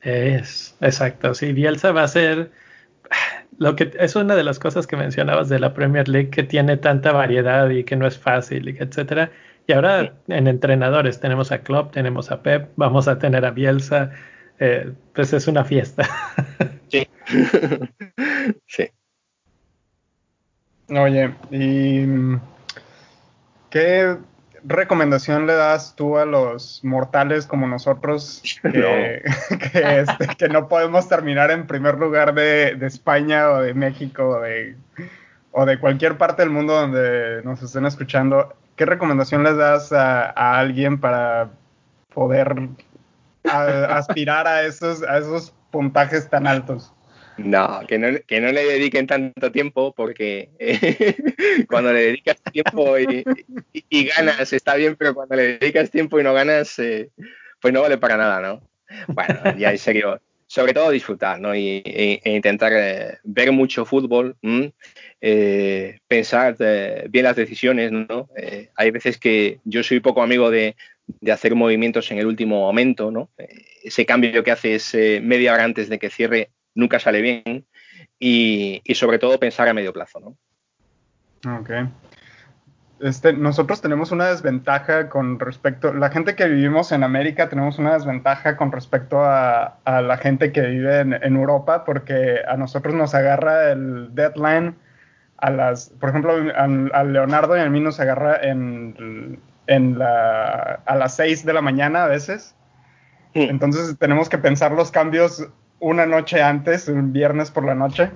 Es, 0.03 0.77
exacto, 0.81 1.33
sí, 1.35 1.53
Bielsa 1.53 1.93
va 1.93 2.03
a 2.03 2.09
ser 2.09 2.51
lo 3.59 3.77
que 3.77 3.93
es 3.99 4.17
una 4.17 4.35
de 4.35 4.43
las 4.43 4.59
cosas 4.59 4.87
que 4.87 4.97
mencionabas 4.97 5.49
de 5.49 5.61
la 5.61 5.75
Premier 5.75 6.09
League 6.09 6.31
que 6.31 6.43
tiene 6.43 6.77
tanta 6.77 7.13
variedad 7.13 7.69
y 7.71 7.85
que 7.85 7.97
no 7.97 8.07
es 8.07 8.19
fácil, 8.19 8.77
etcétera. 8.79 9.31
Y 9.67 9.73
ahora 9.73 10.15
en 10.27 10.49
entrenadores 10.49 11.21
tenemos 11.21 11.53
a 11.53 11.63
Klopp, 11.63 11.93
tenemos 11.93 12.33
a 12.33 12.43
Pep, 12.43 12.71
vamos 12.77 13.07
a 13.07 13.19
tener 13.19 13.45
a 13.45 13.53
Bielsa, 13.53 14.11
eh, 14.59 14.93
pues 15.15 15.33
es 15.33 15.47
una 15.49 15.65
fiesta. 15.65 16.09
Sí. 16.93 17.09
sí. 18.67 18.87
Oye, 20.91 21.35
¿y 21.51 22.05
qué 23.71 24.19
recomendación 24.65 25.47
le 25.47 25.55
das 25.55 25.95
tú 25.97 26.19
a 26.19 26.25
los 26.25 26.81
mortales 26.85 27.47
como 27.47 27.67
nosotros 27.67 28.43
que 28.63 28.69
no, 28.69 28.89
este, 29.81 30.29
que, 30.37 30.49
no 30.49 30.69
podemos 30.69 31.09
terminar 31.09 31.51
en 31.51 31.67
primer 31.67 31.99
lugar 31.99 32.35
de, 32.35 32.79
España 32.83 33.51
o 33.51 33.61
de 33.61 33.75
México 33.75 34.41
o 35.53 35.67
de, 35.67 35.79
cualquier 35.79 36.17
parte 36.17 36.43
del 36.43 36.51
mundo 36.51 36.75
donde 36.75 37.43
nos 37.45 37.63
estén 37.63 37.87
escuchando? 37.87 38.55
¿Qué 38.77 38.87
recomendación 38.87 39.45
les 39.45 39.57
das 39.57 39.93
a, 39.93 40.31
alguien 40.59 40.99
para 40.99 41.51
poder 42.15 42.69
aspirar 43.45 44.47
a 44.47 44.63
esos, 44.63 45.03
a 45.03 45.19
esos 45.19 45.55
puntajes 45.71 46.29
tan 46.29 46.47
altos? 46.47 46.93
No, 47.39 47.81
que 47.87 47.99
no, 47.99 48.09
que 48.27 48.41
no 48.41 48.53
le 48.53 48.65
dediquen 48.65 49.07
tanto 49.07 49.51
tiempo 49.53 49.95
porque 49.95 50.51
eh, 50.59 51.17
cuando 51.69 51.93
le 51.93 52.01
dedicas 52.07 52.43
tiempo 52.53 52.99
y, 52.99 53.25
ganas 54.05 54.53
está 54.53 54.75
bien, 54.75 54.97
pero 54.97 55.15
cuando 55.15 55.37
le 55.37 55.59
dedicas 55.59 55.91
tiempo 55.91 56.21
y 56.21 56.23
no 56.23 56.35
ganas, 56.35 56.79
eh, 56.79 57.11
pues 57.61 57.73
no 57.73 57.83
vale 57.83 57.99
para 57.99 58.17
nada, 58.17 58.41
¿no? 58.41 58.69
Bueno, 59.09 59.57
ya 59.57 59.71
en 59.71 59.79
serio, 59.79 60.21
sobre 60.47 60.75
todo 60.75 60.91
disfrutar, 60.91 61.41
¿no? 61.41 61.55
Y, 61.55 61.83
e, 61.85 62.21
e 62.23 62.35
intentar 62.35 62.73
eh, 62.75 63.19
ver 63.25 63.51
mucho 63.53 63.87
fútbol, 63.87 64.37
pensar 66.09 66.57
bien 67.09 67.25
las 67.25 67.37
decisiones, 67.37 67.93
¿no? 67.93 68.29
hay 68.75 68.91
veces 68.91 69.19
que 69.19 69.61
yo 69.65 69.83
soy 69.83 70.01
poco 70.01 70.23
amigo 70.23 70.51
de, 70.51 70.77
de 71.07 71.33
hacer 71.33 71.55
movimientos 71.55 72.11
en 72.11 72.19
el 72.19 72.27
último 72.27 72.61
momento, 72.61 73.11
¿no? 73.11 73.31
ese 73.85 74.05
cambio 74.05 74.43
que 74.43 74.51
haces 74.51 74.95
media 75.23 75.55
hora 75.55 75.65
antes 75.65 75.89
de 75.89 76.01
que 76.01 76.11
cierre 76.11 76.51
nunca 76.75 76.99
sale 76.99 77.21
bien 77.21 77.67
y, 78.19 78.83
sobre 78.95 79.19
todo 79.19 79.39
pensar 79.39 79.69
a 79.69 79.75
medio 79.75 79.93
plazo, 79.93 80.21
¿no? 80.21 81.59
Ok. 81.59 81.71
Este, 83.01 83.33
nosotros 83.33 83.83
tenemos 83.83 84.13
una 84.13 84.27
desventaja 84.27 85.09
con 85.09 85.41
respecto, 85.41 85.93
la 85.93 86.11
gente 86.11 86.37
que 86.37 86.47
vivimos 86.47 86.93
en 86.93 87.03
América 87.03 87.49
tenemos 87.49 87.81
una 87.81 87.95
desventaja 87.95 88.57
con 88.57 88.71
respecto 88.71 89.25
a, 89.25 89.79
la 89.85 90.17
gente 90.19 90.53
que 90.53 90.61
vive 90.61 91.01
en, 91.01 91.37
Europa 91.37 91.85
porque 91.85 92.43
a 92.47 92.57
nosotros 92.57 92.95
nos 92.95 93.13
agarra 93.17 93.73
el 93.73 94.15
deadline 94.15 94.77
a 95.39 95.51
las, 95.51 95.91
por 95.99 96.11
ejemplo, 96.11 96.33
a, 96.33 97.03
Leonardo 97.03 97.57
y 97.57 97.61
a 97.61 97.69
mí 97.69 97.81
nos 97.81 97.99
agarra 97.99 98.37
en, 98.41 99.41
en 99.67 99.99
la, 99.99 100.81
a 100.87 100.95
las 100.95 101.17
6 101.17 101.45
de 101.45 101.53
la 101.53 101.61
mañana 101.61 102.05
a 102.05 102.09
veces. 102.09 102.55
Entonces 103.35 103.97
tenemos 103.99 104.29
que 104.29 104.39
pensar 104.39 104.73
los 104.73 104.91
cambios 104.91 105.49
una 105.83 106.07
noche 106.07 106.41
antes, 106.41 106.89
un 106.89 107.13
viernes 107.13 107.51
por 107.51 107.65
la 107.65 107.75
noche, 107.75 108.09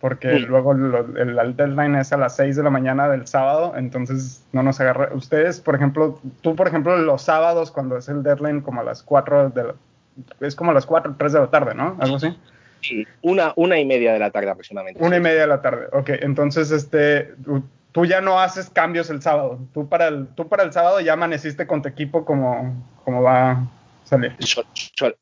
porque 0.00 0.38
luego 0.38 0.72
el, 0.72 1.56
deadline 1.56 1.96
es 1.96 2.12
a 2.12 2.18
las 2.18 2.36
6 2.36 2.56
de 2.56 2.62
la 2.62 2.68
mañana 2.68 3.08
del 3.08 3.26
sábado, 3.26 3.72
entonces 3.74 4.44
no 4.52 4.62
nos 4.62 4.78
agarra. 4.80 5.08
Ustedes, 5.14 5.60
por 5.60 5.74
ejemplo, 5.74 6.20
tú, 6.42 6.54
por 6.54 6.68
ejemplo, 6.68 6.96
los 6.98 7.22
sábados, 7.22 7.72
cuando 7.72 7.96
es 7.96 8.08
el 8.10 8.22
deadline, 8.22 8.60
como 8.60 8.82
a 8.82 8.84
las 8.84 9.02
4 9.02 9.48
de 9.50 9.64
la, 9.64 9.74
es 10.40 10.54
como 10.54 10.72
a 10.72 10.74
las 10.74 10.84
4, 10.84 11.16
3 11.18 11.32
de 11.32 11.40
la 11.40 11.50
tarde, 11.50 11.74
¿no? 11.74 11.96
Algo 11.98 12.16
así. 12.16 12.38
Sí, 12.82 13.06
una, 13.22 13.54
una 13.56 13.80
y 13.80 13.86
media 13.86 14.12
de 14.12 14.18
la 14.18 14.30
tarde 14.30 14.50
aproximadamente. 14.50 15.02
Una 15.02 15.16
y 15.16 15.20
media 15.20 15.40
de 15.40 15.46
la 15.46 15.62
tarde, 15.62 15.86
ok. 15.92 16.10
Entonces, 16.20 16.70
este, 16.70 17.34
tú 17.92 18.04
ya 18.04 18.20
no 18.20 18.38
haces 18.38 18.68
cambios 18.68 19.08
el 19.08 19.22
sábado. 19.22 19.58
Tú 19.72 19.88
para 19.88 20.08
el, 20.08 20.26
tú 20.28 20.48
para 20.48 20.64
el 20.64 20.72
sábado 20.74 21.00
ya 21.00 21.14
amaneciste 21.14 21.66
con 21.66 21.80
tu 21.80 21.88
equipo 21.88 22.26
como, 22.26 22.84
como 23.04 23.22
va 23.22 23.66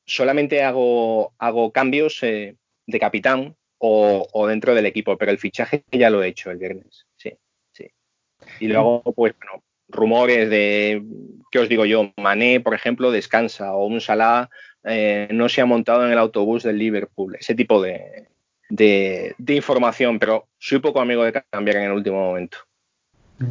solamente 0.05 0.63
hago, 0.63 1.35
hago 1.39 1.73
cambios 1.73 2.23
eh, 2.23 2.57
de 2.87 3.01
capitán 3.01 3.57
o, 3.79 4.47
dentro 4.49 4.75
del 4.75 4.87
equipo, 4.87 5.19
pero 5.19 5.31
el 5.31 5.39
fichaje 5.39 5.85
ya 5.93 6.09
lo 6.09 6.23
he 6.23 6.29
hecho 6.29 6.51
el 6.51 6.57
viernes. 6.57 7.07
Sí, 7.17 7.33
sí. 7.73 7.91
Y 8.61 8.69
luego, 8.69 9.03
pues, 9.03 9.35
bueno, 9.39 9.63
rumores 9.89 10.49
de, 10.49 11.03
¿qué 11.51 11.59
os 11.59 11.69
digo 11.69 11.85
yo? 11.85 12.13
Mané, 12.17 12.61
por 12.61 12.75
ejemplo, 12.75 13.11
descansa 13.11 13.75
o 13.75 13.87
un 13.87 14.01
Salah 14.01 14.49
eh, 14.85 15.29
no 15.31 15.49
se 15.49 15.61
ha 15.61 15.67
montado 15.67 16.05
en 16.05 16.13
el 16.13 16.19
autobús 16.19 16.63
del 16.63 16.79
Liverpool. 16.79 17.37
Ese 17.39 17.55
tipo 17.55 17.83
de, 17.83 18.29
de, 18.69 19.35
información, 19.49 20.19
pero 20.19 20.49
soy 20.59 20.79
poco 20.79 21.01
amigo 21.01 21.25
de 21.25 21.43
cambiar 21.51 21.79
en 21.79 21.85
el 21.85 21.93
último 21.93 22.21
momento. 22.21 22.59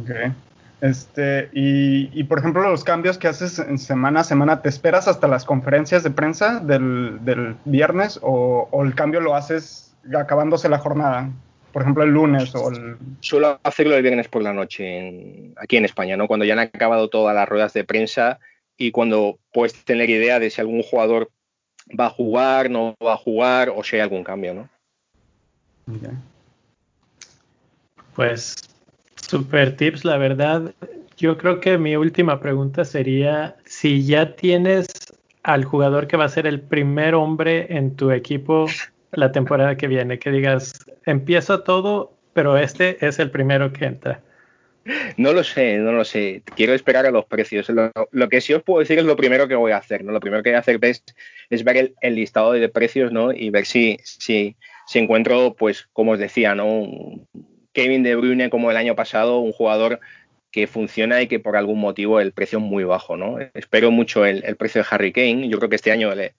Okay. 0.02 0.32
Este, 0.80 1.48
y, 1.52 2.24
por 2.24 2.38
ejemplo, 2.38 2.62
los 2.62 2.84
cambios 2.84 3.16
que 3.16 3.28
haces 3.28 3.58
en 3.58 3.78
semana 3.78 4.20
a 4.20 4.24
semana, 4.24 4.60
¿te 4.60 4.68
esperas 4.68 5.08
hasta 5.08 5.28
las 5.28 5.44
conferencias 5.44 6.02
de 6.02 6.10
prensa 6.10 6.60
del, 6.60 7.56
viernes 7.64 8.18
o, 8.22 8.68
el 8.84 8.94
cambio 8.94 9.20
lo 9.20 9.34
haces 9.34 9.94
acabándose 10.14 10.68
la 10.68 10.78
jornada? 10.78 11.30
Por 11.72 11.82
ejemplo, 11.82 12.04
el 12.04 12.10
lunes 12.10 12.54
o 12.54 12.70
el... 12.70 12.96
Suelo 13.20 13.58
hacerlo 13.62 13.96
el 13.96 14.02
viernes 14.02 14.28
por 14.28 14.42
la 14.42 14.52
noche 14.52 15.52
aquí 15.56 15.76
en 15.76 15.84
España, 15.84 16.16
¿no? 16.16 16.28
Cuando 16.28 16.44
ya 16.44 16.52
han 16.52 16.60
acabado 16.60 17.08
todas 17.08 17.34
las 17.34 17.48
ruedas 17.48 17.72
de 17.72 17.84
prensa 17.84 18.38
y 18.76 18.90
cuando 18.90 19.38
puedes 19.52 19.84
tener 19.84 20.10
idea 20.10 20.38
de 20.38 20.50
si 20.50 20.60
algún 20.60 20.82
jugador 20.82 21.30
va 21.98 22.06
a 22.06 22.10
jugar, 22.10 22.70
no 22.70 22.94
va 23.04 23.14
a 23.14 23.18
jugar 23.18 23.70
o 23.70 23.82
si 23.82 23.96
hay 23.96 24.02
algún 24.02 24.24
cambio, 24.24 24.54
¿no? 24.54 24.68
Pues 28.14 28.73
Super 29.34 29.74
tips, 29.74 30.04
la 30.04 30.16
verdad. 30.16 30.72
Yo 31.16 31.36
creo 31.36 31.58
que 31.58 31.76
mi 31.76 31.96
última 31.96 32.38
pregunta 32.38 32.84
sería 32.84 33.56
si 33.64 34.06
ya 34.06 34.36
tienes 34.36 34.86
al 35.42 35.64
jugador 35.64 36.06
que 36.06 36.16
va 36.16 36.26
a 36.26 36.28
ser 36.28 36.46
el 36.46 36.60
primer 36.60 37.16
hombre 37.16 37.66
en 37.68 37.96
tu 37.96 38.12
equipo 38.12 38.66
la 39.10 39.32
temporada 39.32 39.76
que 39.76 39.88
viene, 39.88 40.20
que 40.20 40.30
digas, 40.30 40.86
empiezo 41.04 41.64
todo, 41.64 42.16
pero 42.32 42.56
este 42.56 43.04
es 43.04 43.18
el 43.18 43.32
primero 43.32 43.72
que 43.72 43.86
entra. 43.86 44.20
No 45.16 45.32
lo 45.32 45.42
sé, 45.42 45.78
no 45.78 45.90
lo 45.90 46.04
sé. 46.04 46.44
Quiero 46.54 46.72
esperar 46.72 47.04
a 47.04 47.10
los 47.10 47.24
precios. 47.24 47.68
Lo, 47.68 48.28
que 48.28 48.40
sí 48.40 48.54
os 48.54 48.62
puedo 48.62 48.78
decir 48.78 49.00
es 49.00 49.04
lo 49.04 49.16
primero 49.16 49.48
que 49.48 49.56
voy 49.56 49.72
a 49.72 49.78
hacer. 49.78 50.04
¿no? 50.04 50.12
Lo 50.12 50.20
primero 50.20 50.44
que 50.44 50.50
voy 50.50 50.58
a 50.58 50.60
hacer 50.60 50.78
es, 50.82 51.02
es 51.50 51.64
ver 51.64 51.92
el, 52.00 52.14
listado 52.14 52.52
de 52.52 52.68
precios 52.68 53.10
¿no? 53.10 53.32
y 53.32 53.50
ver 53.50 53.66
si, 53.66 53.98
si, 54.04 54.54
si, 54.86 55.00
encuentro, 55.00 55.56
pues, 55.58 55.88
como 55.92 56.12
os 56.12 56.20
decía, 56.20 56.54
¿no? 56.54 56.86
Kevin 57.74 58.02
De 58.02 58.16
Bruyne 58.16 58.48
como 58.48 58.70
el 58.70 58.78
año 58.78 58.96
pasado, 58.96 59.40
un 59.40 59.52
jugador 59.52 60.00
que 60.50 60.66
funciona 60.66 61.20
y 61.20 61.26
que 61.26 61.40
por 61.40 61.56
algún 61.56 61.80
motivo 61.80 62.20
el 62.20 62.32
precio 62.32 62.58
es 62.58 62.64
muy 62.64 62.84
bajo. 62.84 63.18
¿no? 63.18 63.38
Espero 63.52 63.90
mucho 63.90 64.24
el, 64.24 64.56
precio 64.56 64.80
de 64.80 64.88
Harry 64.90 65.12
Kane. 65.12 65.48
Yo 65.48 65.58
creo 65.58 65.68
que 65.68 65.76
este 65.76 65.92
año 65.92 66.14
le, 66.14 66.34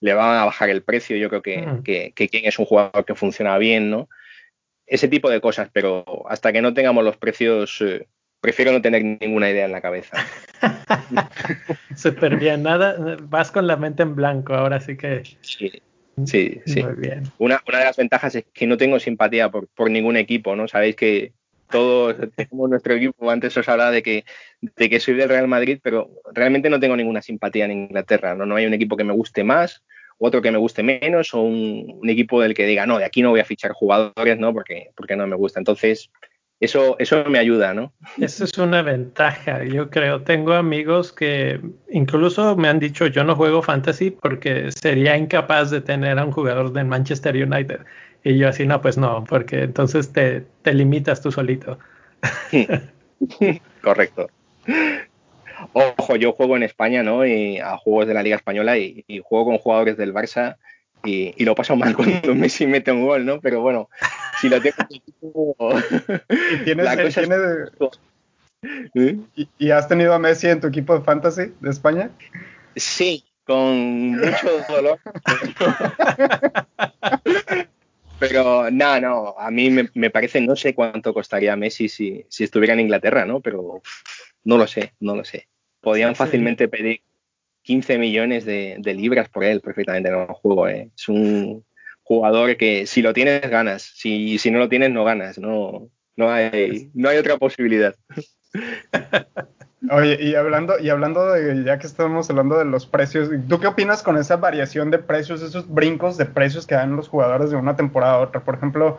le 0.00 0.14
va 0.14 0.42
a 0.42 0.46
bajar 0.46 0.70
el 0.70 0.82
precio. 0.82 1.16
Yo 1.16 1.28
creo 1.28 1.42
que, 1.42 1.58
mm. 1.58 1.82
que, 1.84 2.12
que 2.16 2.28
Kane 2.28 2.48
es 2.48 2.58
un 2.58 2.64
jugador 2.64 3.04
que 3.04 3.14
funciona 3.14 3.56
bien, 3.58 3.90
¿no? 3.90 4.08
ese 4.88 5.08
tipo 5.08 5.30
de 5.30 5.40
cosas, 5.40 5.68
pero 5.72 6.04
hasta 6.28 6.52
que 6.52 6.62
no 6.62 6.74
tengamos 6.74 7.04
los 7.04 7.16
precios, 7.16 7.80
eh, 7.80 8.08
prefiero 8.40 8.72
no 8.72 8.82
tener 8.82 9.04
ninguna 9.04 9.50
idea 9.50 9.66
en 9.66 9.72
la 9.72 9.80
cabeza. 9.80 10.16
Súper 11.96 12.36
bien, 12.36 12.62
nada, 12.62 12.96
vas 13.22 13.50
con 13.50 13.66
la 13.66 13.76
mente 13.76 14.02
en 14.02 14.14
blanco, 14.14 14.54
ahora 14.54 14.80
sí 14.80 14.96
que. 14.96 15.22
Sí, 15.42 15.82
sí, 16.26 16.60
sí. 16.66 16.82
Muy 16.82 16.94
bien. 16.94 17.24
Una, 17.38 17.62
una 17.66 17.78
de 17.78 17.84
las 17.84 17.96
ventajas 17.96 18.34
es 18.34 18.44
que 18.52 18.66
no 18.66 18.76
tengo 18.76 18.98
simpatía 18.98 19.50
por, 19.50 19.68
por 19.68 19.90
ningún 19.90 20.16
equipo, 20.16 20.56
¿no? 20.56 20.68
Sabéis 20.68 20.96
que 20.96 21.32
todos 21.70 22.16
tenemos 22.36 22.70
nuestro 22.70 22.94
equipo, 22.94 23.30
antes 23.30 23.56
os 23.56 23.68
hablaba 23.68 23.90
de 23.90 24.02
que, 24.02 24.24
de 24.60 24.90
que 24.90 25.00
soy 25.00 25.14
del 25.14 25.28
Real 25.28 25.48
Madrid, 25.48 25.78
pero 25.82 26.10
realmente 26.32 26.70
no 26.70 26.80
tengo 26.80 26.96
ninguna 26.96 27.22
simpatía 27.22 27.64
en 27.66 27.72
Inglaterra, 27.72 28.34
¿no? 28.34 28.46
No 28.46 28.56
hay 28.56 28.66
un 28.66 28.74
equipo 28.74 28.96
que 28.96 29.04
me 29.04 29.12
guste 29.12 29.44
más 29.44 29.82
otro 30.18 30.42
que 30.42 30.50
me 30.50 30.58
guste 30.58 30.82
menos 30.82 31.32
o 31.32 31.42
un, 31.42 32.00
equipo 32.08 32.40
del 32.40 32.54
que 32.54 32.66
diga, 32.66 32.86
no, 32.86 32.98
de 32.98 33.04
aquí 33.04 33.22
no 33.22 33.30
voy 33.30 33.40
a 33.40 33.44
fichar 33.44 33.72
jugadores, 33.72 34.38
¿no? 34.38 34.52
Porque, 34.52 34.90
porque 34.96 35.16
no 35.16 35.26
me 35.26 35.36
gusta. 35.36 35.60
Entonces, 35.60 36.10
eso, 36.60 36.96
eso 36.98 37.24
me 37.26 37.38
ayuda, 37.38 37.72
¿no? 37.72 37.92
Eso 38.18 38.44
es 38.44 38.58
una 38.58 38.82
ventaja, 38.82 39.64
yo 39.64 39.90
creo. 39.90 40.22
Tengo 40.22 40.54
amigos 40.54 41.12
que 41.12 41.60
incluso 41.90 42.56
me 42.56 42.68
han 42.68 42.80
dicho, 42.80 43.06
yo 43.06 43.22
no 43.24 43.36
juego 43.36 43.62
fantasy 43.62 44.10
porque 44.10 44.72
sería 44.72 45.16
incapaz 45.16 45.70
de 45.70 45.80
tener 45.80 46.18
a 46.18 46.24
un 46.24 46.32
jugador 46.32 46.72
del 46.72 46.86
Manchester 46.86 47.36
United. 47.36 47.80
Y 48.24 48.38
yo 48.38 48.48
así, 48.48 48.66
no, 48.66 48.80
pues 48.80 48.98
no, 48.98 49.24
porque 49.28 49.62
entonces 49.62 50.12
te, 50.12 50.44
te 50.62 50.74
limitas 50.74 51.22
tú 51.22 51.30
solito. 51.30 51.78
Correcto. 53.82 54.28
Ojo, 55.72 56.16
yo 56.16 56.32
juego 56.32 56.56
en 56.56 56.62
España, 56.62 57.02
¿no? 57.02 57.26
Y 57.26 57.58
a 57.58 57.76
juegos 57.76 58.06
de 58.06 58.14
la 58.14 58.22
Liga 58.22 58.36
Española 58.36 58.78
y, 58.78 59.04
juego 59.22 59.46
con 59.46 59.58
jugadores 59.58 59.96
del 59.96 60.14
Barça 60.14 60.56
y, 61.04 61.44
lo 61.44 61.54
paso 61.54 61.76
mal 61.76 61.94
cuando 61.96 62.34
Messi 62.34 62.66
mete 62.66 62.92
un 62.92 63.06
gol, 63.06 63.24
¿no? 63.24 63.40
Pero 63.40 63.60
bueno, 63.60 63.88
si 64.40 64.48
lo 64.48 64.60
tengo 64.60 64.76
¿Y 64.90 66.64
tienes, 66.64 66.86
¿Eh? 68.94 69.18
¿Y, 69.58 69.70
has 69.70 69.88
tenido 69.88 70.12
a 70.14 70.18
Messi 70.18 70.48
en 70.48 70.60
tu 70.60 70.66
equipo 70.66 70.98
de 70.98 71.04
fantasy 71.04 71.52
de 71.60 71.70
España? 71.70 72.10
Sí, 72.74 73.24
con 73.44 74.10
mucho 74.16 74.48
dolor. 74.68 74.98
Pero 78.18 78.68
no, 78.70 79.00
no, 79.00 79.34
a 79.38 79.50
mí 79.50 79.70
me, 79.70 80.10
parece, 80.10 80.40
no 80.40 80.56
sé 80.56 80.74
cuánto 80.74 81.14
costaría 81.14 81.54
Messi 81.54 81.88
si, 81.88 82.24
si 82.28 82.44
estuviera 82.44 82.74
en 82.74 82.80
Inglaterra, 82.80 83.24
¿no? 83.24 83.40
Pero 83.40 83.80
no 84.42 84.58
lo 84.58 84.66
sé, 84.66 84.92
no 84.98 85.14
lo 85.14 85.24
sé. 85.24 85.46
Podían 85.80 86.16
fácilmente 86.16 86.66
pedir 86.66 87.02
15 87.62 87.98
millones 87.98 88.44
de, 88.44 88.80
libras 88.84 89.28
por 89.28 89.44
él 89.44 89.60
perfectamente 89.60 90.08
en 90.08 90.14
el 90.14 90.26
juego. 90.26 90.68
¿eh? 90.68 90.90
Es 90.96 91.08
un 91.08 91.64
jugador 92.02 92.56
que 92.56 92.86
si 92.86 93.02
lo 93.02 93.12
tienes 93.12 93.42
ganas, 93.50 93.82
si, 93.82 94.38
si 94.38 94.50
no 94.50 94.58
lo 94.58 94.68
tienes 94.68 94.90
no 94.90 95.04
ganas, 95.04 95.38
no, 95.38 95.90
no, 96.16 96.30
hay, 96.30 96.90
no 96.94 97.08
hay 97.08 97.18
otra 97.18 97.36
posibilidad. 97.36 97.94
Oye, 99.90 100.18
y 100.20 100.34
hablando, 100.34 100.78
y 100.78 100.90
hablando 100.90 101.32
de, 101.32 101.62
ya 101.64 101.78
que 101.78 101.86
estamos 101.86 102.28
hablando 102.28 102.58
de 102.58 102.64
los 102.64 102.86
precios, 102.86 103.30
¿tú 103.48 103.60
qué 103.60 103.68
opinas 103.68 104.02
con 104.02 104.18
esa 104.18 104.36
variación 104.36 104.90
de 104.90 104.98
precios, 104.98 105.40
esos 105.40 105.72
brincos 105.72 106.16
de 106.16 106.26
precios 106.26 106.66
que 106.66 106.74
dan 106.74 106.96
los 106.96 107.08
jugadores 107.08 107.50
de 107.50 107.56
una 107.56 107.76
temporada 107.76 108.14
a 108.14 108.18
otra? 108.18 108.42
Por 108.42 108.56
ejemplo, 108.56 108.98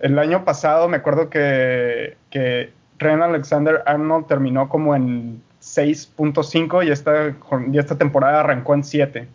el 0.00 0.18
año 0.18 0.44
pasado 0.44 0.88
me 0.88 0.96
acuerdo 0.96 1.30
que, 1.30 2.16
que 2.30 2.72
Ren 2.98 3.22
Alexander 3.22 3.82
Arnold 3.86 4.26
terminó 4.26 4.68
como 4.68 4.96
en 4.96 5.42
6.5 5.66 6.86
y 6.86 6.90
esta, 6.90 7.34
y 7.70 7.78
esta 7.78 7.98
temporada 7.98 8.40
arrancó 8.40 8.74
en 8.74 8.84
7. 8.84 9.28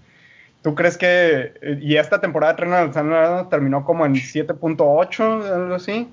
¿Tú 0.61 0.75
crees 0.75 0.97
que, 0.97 1.53
y 1.82 1.97
esta 1.97 2.21
temporada 2.21 2.53
Ren 2.53 2.73
Alexander 2.73 3.17
Arnold 3.17 3.49
terminó 3.49 3.84
como 3.84 4.05
en 4.05 4.13
7.8, 4.13 5.51
algo 5.51 5.75
así? 5.75 6.07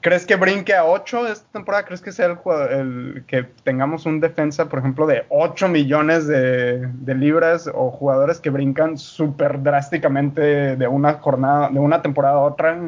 ¿Crees 0.00 0.26
que 0.26 0.36
brinque 0.36 0.74
a 0.74 0.84
8 0.84 1.28
esta 1.28 1.52
temporada? 1.52 1.84
¿Crees 1.84 2.00
que 2.00 2.12
sea 2.12 2.26
el, 2.26 2.38
el 2.70 3.24
que 3.26 3.44
tengamos 3.62 4.06
un 4.06 4.20
defensa, 4.20 4.68
por 4.68 4.78
ejemplo, 4.78 5.06
de 5.06 5.24
8 5.28 5.68
millones 5.68 6.26
de, 6.26 6.88
libras 7.14 7.70
o 7.72 7.90
jugadores 7.90 8.40
que 8.40 8.50
brincan 8.50 8.98
súper 8.98 9.62
drásticamente 9.62 10.76
de 10.76 10.88
una 10.88 11.14
jornada, 11.14 11.68
de 11.70 11.78
una 11.78 12.02
temporada 12.02 12.36
a 12.36 12.40
otra 12.40 12.78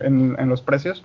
en 0.00 0.48
los 0.48 0.62
precios? 0.62 1.04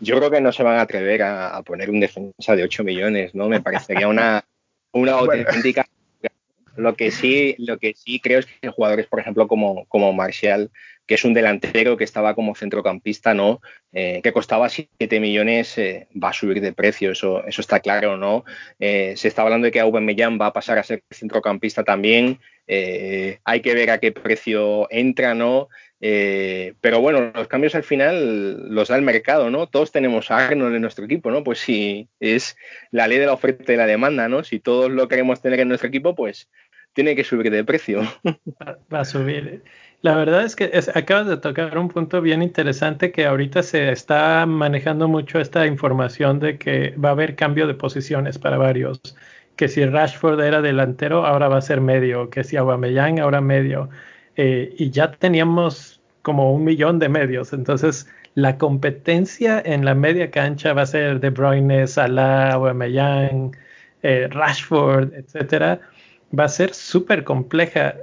Yo 0.00 0.16
creo 0.18 0.30
que 0.30 0.40
no 0.40 0.52
se 0.52 0.62
van 0.62 0.78
a 0.78 0.82
atrever 0.82 1.22
a, 1.22 1.62
poner 1.62 1.90
un 1.90 2.00
defensa 2.00 2.56
de 2.56 2.62
8 2.62 2.84
millones, 2.84 3.34
¿no? 3.34 3.48
Me 3.48 3.60
parecería 3.60 4.08
una, 4.08 4.44
una 4.92 5.12
auténtica. 5.12 5.86
Lo 6.76 6.94
que 6.94 7.10
sí, 7.10 7.54
lo 7.58 7.78
que 7.78 7.94
sí 7.94 8.20
creo 8.20 8.40
es 8.40 8.46
que 8.46 8.68
jugadores, 8.68 9.06
por 9.06 9.18
ejemplo, 9.18 9.48
como, 9.48 9.86
como 9.86 10.12
Martial, 10.12 10.70
que 11.06 11.14
es 11.14 11.24
un 11.24 11.34
delantero 11.34 11.96
que 11.96 12.04
estaba 12.04 12.34
como 12.34 12.54
centrocampista, 12.54 13.32
¿no? 13.32 13.60
Eh, 13.92 14.20
que 14.22 14.32
costaba 14.32 14.68
7 14.68 15.20
millones, 15.20 15.78
eh, 15.78 16.08
va 16.22 16.30
a 16.30 16.32
subir 16.32 16.60
de 16.60 16.72
precio, 16.72 17.12
eso, 17.12 17.44
eso 17.46 17.60
está 17.60 17.80
claro, 17.80 18.16
¿no? 18.16 18.44
Eh, 18.80 19.14
se 19.16 19.28
está 19.28 19.42
hablando 19.42 19.66
de 19.66 19.70
que 19.70 19.80
Aubameyang 19.80 20.38
va 20.40 20.46
a 20.46 20.52
pasar 20.52 20.78
a 20.78 20.82
ser 20.82 21.02
centrocampista 21.10 21.84
también. 21.84 22.40
hay 22.68 23.60
que 23.62 23.74
ver 23.74 23.90
a 23.90 23.98
qué 23.98 24.10
precio 24.10 24.88
entra, 24.90 25.34
¿no? 25.34 25.68
Pero 26.00 27.00
bueno, 27.00 27.32
los 27.34 27.48
cambios 27.48 27.74
al 27.74 27.82
final 27.82 28.74
los 28.74 28.88
da 28.88 28.96
el 28.96 29.02
mercado, 29.02 29.50
¿no? 29.50 29.66
Todos 29.66 29.92
tenemos 29.92 30.30
a 30.30 30.46
Arnold 30.46 30.74
en 30.74 30.82
nuestro 30.82 31.04
equipo, 31.04 31.30
¿no? 31.30 31.42
Pues 31.42 31.58
si 31.58 32.08
es 32.20 32.56
la 32.90 33.08
ley 33.08 33.18
de 33.18 33.26
la 33.26 33.32
oferta 33.32 33.72
y 33.72 33.76
la 33.76 33.86
demanda, 33.86 34.28
¿no? 34.28 34.44
Si 34.44 34.60
todos 34.60 34.90
lo 34.90 35.08
queremos 35.08 35.40
tener 35.40 35.60
en 35.60 35.68
nuestro 35.68 35.88
equipo, 35.88 36.14
pues 36.14 36.48
tiene 36.92 37.14
que 37.14 37.24
subir 37.24 37.50
de 37.50 37.62
precio. 37.62 38.02
Va 38.92 39.00
a 39.00 39.04
subir. 39.04 39.62
La 40.02 40.14
verdad 40.14 40.44
es 40.44 40.56
que 40.56 40.70
acabas 40.94 41.26
de 41.26 41.36
tocar 41.36 41.76
un 41.78 41.88
punto 41.88 42.20
bien 42.20 42.42
interesante 42.42 43.12
que 43.12 43.26
ahorita 43.26 43.62
se 43.62 43.90
está 43.90 44.46
manejando 44.46 45.08
mucho 45.08 45.40
esta 45.40 45.66
información 45.66 46.38
de 46.38 46.58
que 46.58 46.94
va 46.96 47.10
a 47.10 47.12
haber 47.12 47.34
cambio 47.34 47.66
de 47.66 47.74
posiciones 47.74 48.38
para 48.38 48.56
varios. 48.58 49.00
Que 49.56 49.68
si 49.68 49.84
Rashford 49.84 50.40
era 50.40 50.60
delantero, 50.60 51.26
ahora 51.26 51.48
va 51.48 51.58
a 51.58 51.62
ser 51.62 51.80
medio. 51.80 52.30
Que 52.30 52.44
si 52.44 52.56
Aubameyang, 52.56 53.20
ahora 53.20 53.40
medio. 53.40 53.88
Eh, 54.36 54.74
y 54.78 54.90
ya 54.90 55.12
teníamos 55.12 56.00
como 56.22 56.52
un 56.52 56.64
millón 56.64 56.98
de 56.98 57.08
medios. 57.08 57.52
Entonces, 57.52 58.08
la 58.34 58.58
competencia 58.58 59.62
en 59.64 59.84
la 59.84 59.94
media 59.94 60.30
cancha 60.30 60.72
va 60.72 60.82
a 60.82 60.86
ser 60.86 61.20
De 61.20 61.30
Bruyne, 61.30 61.86
Salah, 61.86 62.52
Aubameyang, 62.52 63.56
eh, 64.02 64.28
Rashford, 64.30 65.14
etcétera. 65.14 65.80
Va 66.38 66.44
a 66.44 66.48
ser 66.48 66.74
súper 66.74 67.24
compleja 67.24 67.94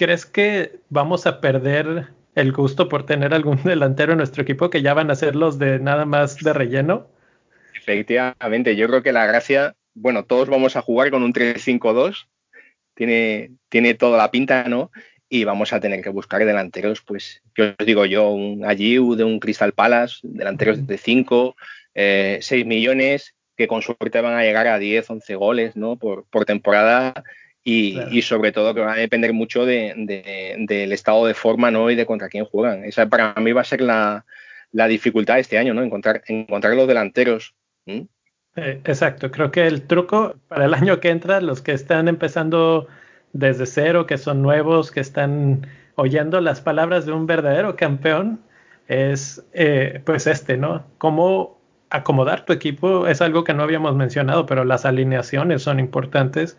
¿crees 0.00 0.24
que 0.24 0.80
vamos 0.88 1.26
a 1.26 1.42
perder 1.42 2.08
el 2.34 2.52
gusto 2.52 2.88
por 2.88 3.04
tener 3.04 3.34
algún 3.34 3.62
delantero 3.64 4.12
en 4.12 4.18
nuestro 4.18 4.42
equipo 4.42 4.70
que 4.70 4.80
ya 4.80 4.94
van 4.94 5.10
a 5.10 5.14
ser 5.14 5.36
los 5.36 5.58
de 5.58 5.78
nada 5.78 6.06
más 6.06 6.38
de 6.38 6.54
relleno? 6.54 7.06
Efectivamente, 7.74 8.76
yo 8.76 8.88
creo 8.88 9.02
que 9.02 9.12
la 9.12 9.26
gracia, 9.26 9.76
bueno, 9.92 10.24
todos 10.24 10.48
vamos 10.48 10.74
a 10.76 10.80
jugar 10.80 11.10
con 11.10 11.22
un 11.22 11.34
3-5-2, 11.34 12.28
tiene, 12.94 13.50
tiene 13.68 13.92
toda 13.92 14.16
la 14.16 14.30
pinta, 14.30 14.64
¿no? 14.64 14.90
Y 15.30 15.44
vamos 15.44 15.72
a 15.72 15.80
tener 15.80 16.02
que 16.02 16.10
buscar 16.10 16.44
delanteros, 16.44 17.00
pues, 17.00 17.40
yo 17.56 17.72
os 17.78 17.86
digo 17.86 18.04
yo, 18.04 18.30
un 18.30 18.64
Agiu 18.66 19.14
de 19.14 19.24
un 19.24 19.38
Crystal 19.40 19.72
Palace, 19.72 20.18
delanteros 20.24 20.86
de 20.86 20.98
5, 20.98 21.56
6 21.94 22.52
eh, 22.52 22.64
millones, 22.66 23.34
que 23.56 23.68
con 23.68 23.80
suerte 23.80 24.20
van 24.20 24.34
a 24.34 24.42
llegar 24.42 24.66
a 24.66 24.78
10, 24.78 25.08
11 25.08 25.34
goles, 25.36 25.76
¿no? 25.76 25.96
Por, 25.96 26.26
por 26.30 26.44
temporada 26.44 27.24
y, 27.62 28.22
sobre 28.22 28.52
todo 28.52 28.74
que 28.74 28.80
va 28.80 28.94
a 28.94 28.96
depender 28.96 29.32
mucho 29.32 29.64
del 29.66 30.92
estado 30.92 31.26
de 31.26 31.34
forma 31.34 31.70
¿no? 31.70 31.90
y 31.90 31.94
de 31.94 32.06
contra 32.06 32.28
quién 32.28 32.44
juegan. 32.44 32.84
Esa 32.84 33.08
para 33.08 33.34
mí 33.34 33.52
va 33.52 33.60
a 33.60 33.64
ser 33.64 33.80
la, 33.80 34.24
dificultad 34.72 35.38
este 35.38 35.58
año, 35.58 35.74
¿no? 35.74 35.82
Encontrar, 35.82 36.22
encontrar 36.26 36.74
los 36.74 36.88
delanteros. 36.88 37.54
Eh, 37.86 38.06
exacto, 38.84 39.30
creo 39.30 39.50
que 39.50 39.66
el 39.66 39.82
truco 39.82 40.36
para 40.48 40.64
el 40.64 40.74
año 40.74 41.00
que 41.00 41.10
entra, 41.10 41.40
los 41.40 41.60
que 41.60 41.72
están 41.72 42.08
empezando 42.08 42.88
desde 43.32 43.66
cero, 43.66 44.06
que 44.06 44.18
son 44.18 44.42
nuevos, 44.42 44.90
que 44.90 45.00
están 45.00 45.66
oyendo 45.96 46.40
las 46.40 46.60
palabras 46.60 47.06
de 47.06 47.12
un 47.12 47.26
verdadero 47.26 47.76
campeón, 47.76 48.40
es 48.88 49.44
eh, 49.52 50.02
pues 50.04 50.26
este, 50.26 50.56
¿no? 50.56 50.84
Cómo 50.98 51.58
acomodar 51.90 52.44
tu 52.44 52.52
equipo 52.52 53.06
es 53.06 53.20
algo 53.20 53.44
que 53.44 53.54
no 53.54 53.62
habíamos 53.62 53.96
mencionado, 53.96 54.46
pero 54.46 54.64
las 54.64 54.84
alineaciones 54.84 55.62
son 55.62 55.80
importantes 55.80 56.58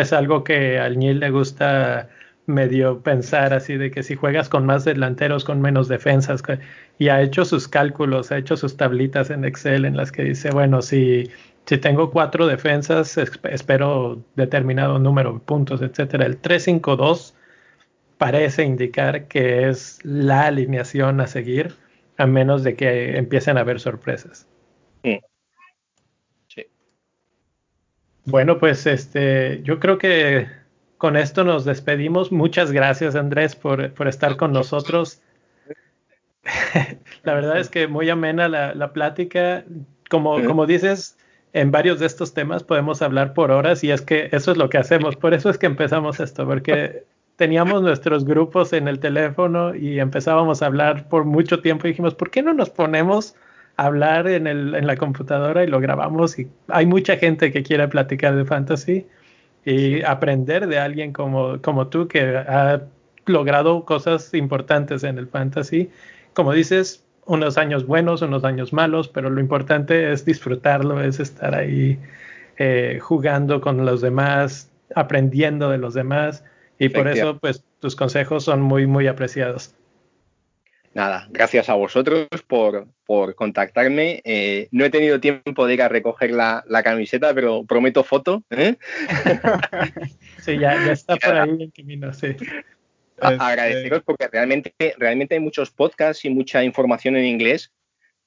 es 0.00 0.12
algo 0.12 0.44
que 0.44 0.78
al 0.78 0.98
Neil 0.98 1.20
le 1.20 1.30
gusta 1.30 2.08
medio 2.46 3.02
pensar 3.02 3.52
así 3.52 3.76
de 3.76 3.90
que 3.90 4.02
si 4.02 4.14
juegas 4.14 4.48
con 4.48 4.64
más 4.64 4.84
delanteros, 4.84 5.44
con 5.44 5.60
menos 5.60 5.88
defensas, 5.88 6.42
y 6.98 7.08
ha 7.08 7.20
hecho 7.20 7.44
sus 7.44 7.68
cálculos, 7.68 8.32
ha 8.32 8.38
hecho 8.38 8.56
sus 8.56 8.76
tablitas 8.76 9.30
en 9.30 9.44
Excel 9.44 9.84
en 9.84 9.96
las 9.96 10.12
que 10.12 10.24
dice, 10.24 10.50
bueno, 10.50 10.80
si, 10.80 11.30
si 11.68 11.76
tengo 11.76 12.10
cuatro 12.10 12.46
defensas, 12.46 13.18
espero 13.18 14.24
determinado 14.36 14.98
número 14.98 15.34
de 15.34 15.40
puntos, 15.40 15.82
etcétera. 15.82 16.24
El 16.24 16.38
352 16.38 17.34
parece 18.16 18.64
indicar 18.64 19.28
que 19.28 19.68
es 19.68 20.02
la 20.02 20.46
alineación 20.46 21.20
a 21.20 21.26
seguir, 21.26 21.74
a 22.16 22.26
menos 22.26 22.64
de 22.64 22.74
que 22.74 23.18
empiecen 23.18 23.58
a 23.58 23.60
haber 23.60 23.80
sorpresas. 23.80 24.48
Sí. 25.04 25.20
sí. 26.46 26.64
Bueno, 28.24 28.58
pues 28.58 28.86
este, 28.86 29.60
yo 29.62 29.78
creo 29.78 29.98
que 29.98 30.48
con 30.96 31.18
esto 31.18 31.44
nos 31.44 31.66
despedimos. 31.66 32.32
Muchas 32.32 32.72
gracias, 32.72 33.14
Andrés, 33.14 33.54
por, 33.54 33.92
por 33.92 34.08
estar 34.08 34.38
con 34.38 34.54
nosotros. 34.54 35.20
la 37.24 37.34
verdad 37.34 37.58
es 37.58 37.68
que 37.68 37.88
muy 37.88 38.08
amena 38.08 38.48
la, 38.48 38.74
la 38.74 38.94
plática. 38.94 39.66
Como, 40.08 40.42
como 40.44 40.64
dices, 40.64 41.18
en 41.52 41.70
varios 41.70 41.98
de 41.98 42.06
estos 42.06 42.34
temas 42.34 42.62
podemos 42.62 43.02
hablar 43.02 43.34
por 43.34 43.50
horas 43.50 43.82
y 43.84 43.90
es 43.90 44.02
que 44.02 44.28
eso 44.32 44.52
es 44.52 44.58
lo 44.58 44.68
que 44.68 44.78
hacemos. 44.78 45.16
Por 45.16 45.34
eso 45.34 45.50
es 45.50 45.58
que 45.58 45.66
empezamos 45.66 46.20
esto, 46.20 46.46
porque 46.46 47.04
teníamos 47.36 47.82
nuestros 47.82 48.24
grupos 48.24 48.72
en 48.72 48.88
el 48.88 48.98
teléfono 48.98 49.74
y 49.74 50.00
empezábamos 50.00 50.62
a 50.62 50.66
hablar 50.66 51.08
por 51.08 51.24
mucho 51.24 51.60
tiempo 51.60 51.86
y 51.86 51.90
dijimos, 51.90 52.14
¿por 52.14 52.30
qué 52.30 52.42
no 52.42 52.52
nos 52.52 52.70
ponemos 52.70 53.34
a 53.76 53.86
hablar 53.86 54.26
en, 54.26 54.46
el, 54.46 54.74
en 54.74 54.86
la 54.86 54.96
computadora 54.96 55.64
y 55.64 55.68
lo 55.68 55.80
grabamos? 55.80 56.38
Y 56.38 56.48
hay 56.68 56.86
mucha 56.86 57.16
gente 57.16 57.52
que 57.52 57.62
quiere 57.62 57.88
platicar 57.88 58.34
de 58.36 58.44
fantasy 58.44 59.06
y 59.64 60.02
aprender 60.02 60.66
de 60.66 60.78
alguien 60.78 61.12
como, 61.12 61.60
como 61.62 61.88
tú 61.88 62.08
que 62.08 62.36
ha 62.36 62.82
logrado 63.26 63.84
cosas 63.84 64.34
importantes 64.34 65.04
en 65.04 65.18
el 65.18 65.28
fantasy. 65.28 65.90
Como 66.34 66.52
dices, 66.52 67.04
unos 67.28 67.58
años 67.58 67.86
buenos, 67.86 68.22
unos 68.22 68.42
años 68.44 68.72
malos, 68.72 69.08
pero 69.08 69.30
lo 69.30 69.40
importante 69.40 70.12
es 70.12 70.24
disfrutarlo, 70.24 71.00
es 71.02 71.20
estar 71.20 71.54
ahí 71.54 71.98
eh, 72.56 72.98
jugando 73.00 73.60
con 73.60 73.84
los 73.84 74.00
demás, 74.00 74.70
aprendiendo 74.94 75.70
de 75.70 75.78
los 75.78 75.94
demás 75.94 76.42
y 76.78 76.88
por 76.88 77.06
eso 77.06 77.38
pues 77.38 77.62
tus 77.80 77.94
consejos 77.94 78.44
son 78.44 78.62
muy, 78.62 78.86
muy 78.86 79.06
apreciados. 79.06 79.74
Nada, 80.94 81.28
gracias 81.30 81.68
a 81.68 81.74
vosotros 81.74 82.26
por, 82.46 82.88
por 83.04 83.34
contactarme. 83.34 84.22
Eh, 84.24 84.68
no 84.72 84.86
he 84.86 84.90
tenido 84.90 85.20
tiempo 85.20 85.66
de 85.66 85.74
ir 85.74 85.82
a 85.82 85.88
recoger 85.88 86.30
la, 86.30 86.64
camiseta, 86.82 87.34
pero 87.34 87.64
prometo 87.64 88.02
foto. 88.04 88.42
¿eh? 88.50 88.76
sí, 90.38 90.58
ya, 90.58 90.90
está 90.90 91.16
por 91.24 91.36
ahí 91.36 91.62
en 91.62 91.70
camino, 91.70 92.12
sí. 92.14 92.28
Agradeceros 93.20 94.02
porque 94.04 94.28
realmente, 94.28 94.74
realmente 94.98 95.34
hay 95.34 95.40
muchos 95.40 95.70
podcasts 95.70 96.24
y 96.24 96.30
mucha 96.30 96.62
información 96.64 97.16
en 97.16 97.24
inglés, 97.24 97.72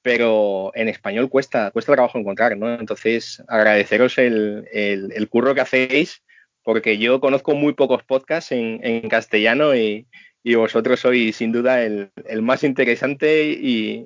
pero 0.02 0.72
en 0.74 0.88
español 0.88 1.28
cuesta, 1.28 1.70
cuesta 1.70 1.92
trabajo 1.92 2.18
encontrar, 2.18 2.56
¿no? 2.56 2.74
Entonces, 2.74 3.42
agradeceros 3.48 4.18
el, 4.18 4.68
el, 4.72 5.28
curro 5.28 5.54
que 5.54 5.60
hacéis, 5.60 6.22
porque 6.62 6.98
yo 6.98 7.20
conozco 7.20 7.54
muy 7.54 7.72
pocos 7.72 8.02
podcasts 8.02 8.52
en, 8.52 8.80
en 8.82 9.08
castellano 9.08 9.74
y, 9.74 10.06
y 10.44 10.54
vosotros 10.56 11.00
sois 11.00 11.36
sin 11.36 11.52
duda 11.52 11.82
el, 11.82 12.10
más 12.42 12.64
interesante 12.64 13.44
y, 13.44 14.04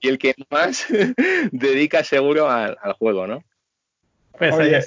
el 0.00 0.18
que 0.18 0.34
más 0.50 0.86
dedica 1.52 2.04
seguro 2.04 2.48
al, 2.48 2.76
juego, 2.98 3.26
¿no? 3.26 3.42
Pues 4.38 4.54
Oye, 4.54 4.80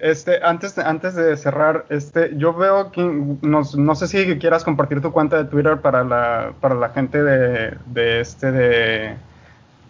este, 0.00 0.40
antes, 0.42 0.78
antes 0.78 1.14
de 1.14 1.36
cerrar, 1.36 1.86
este, 1.88 2.32
yo 2.36 2.54
veo 2.54 2.90
que 2.92 3.02
no, 3.02 3.94
sé 3.94 4.08
si 4.08 4.38
quieras 4.38 4.64
compartir 4.64 5.00
tu 5.00 5.12
cuenta 5.12 5.36
de 5.36 5.50
Twitter 5.50 5.78
para 5.78 6.04
la, 6.04 6.52
para 6.60 6.74
la 6.74 6.90
gente 6.90 7.22
de, 7.22 8.20
este 8.20 8.52
de 8.52 9.16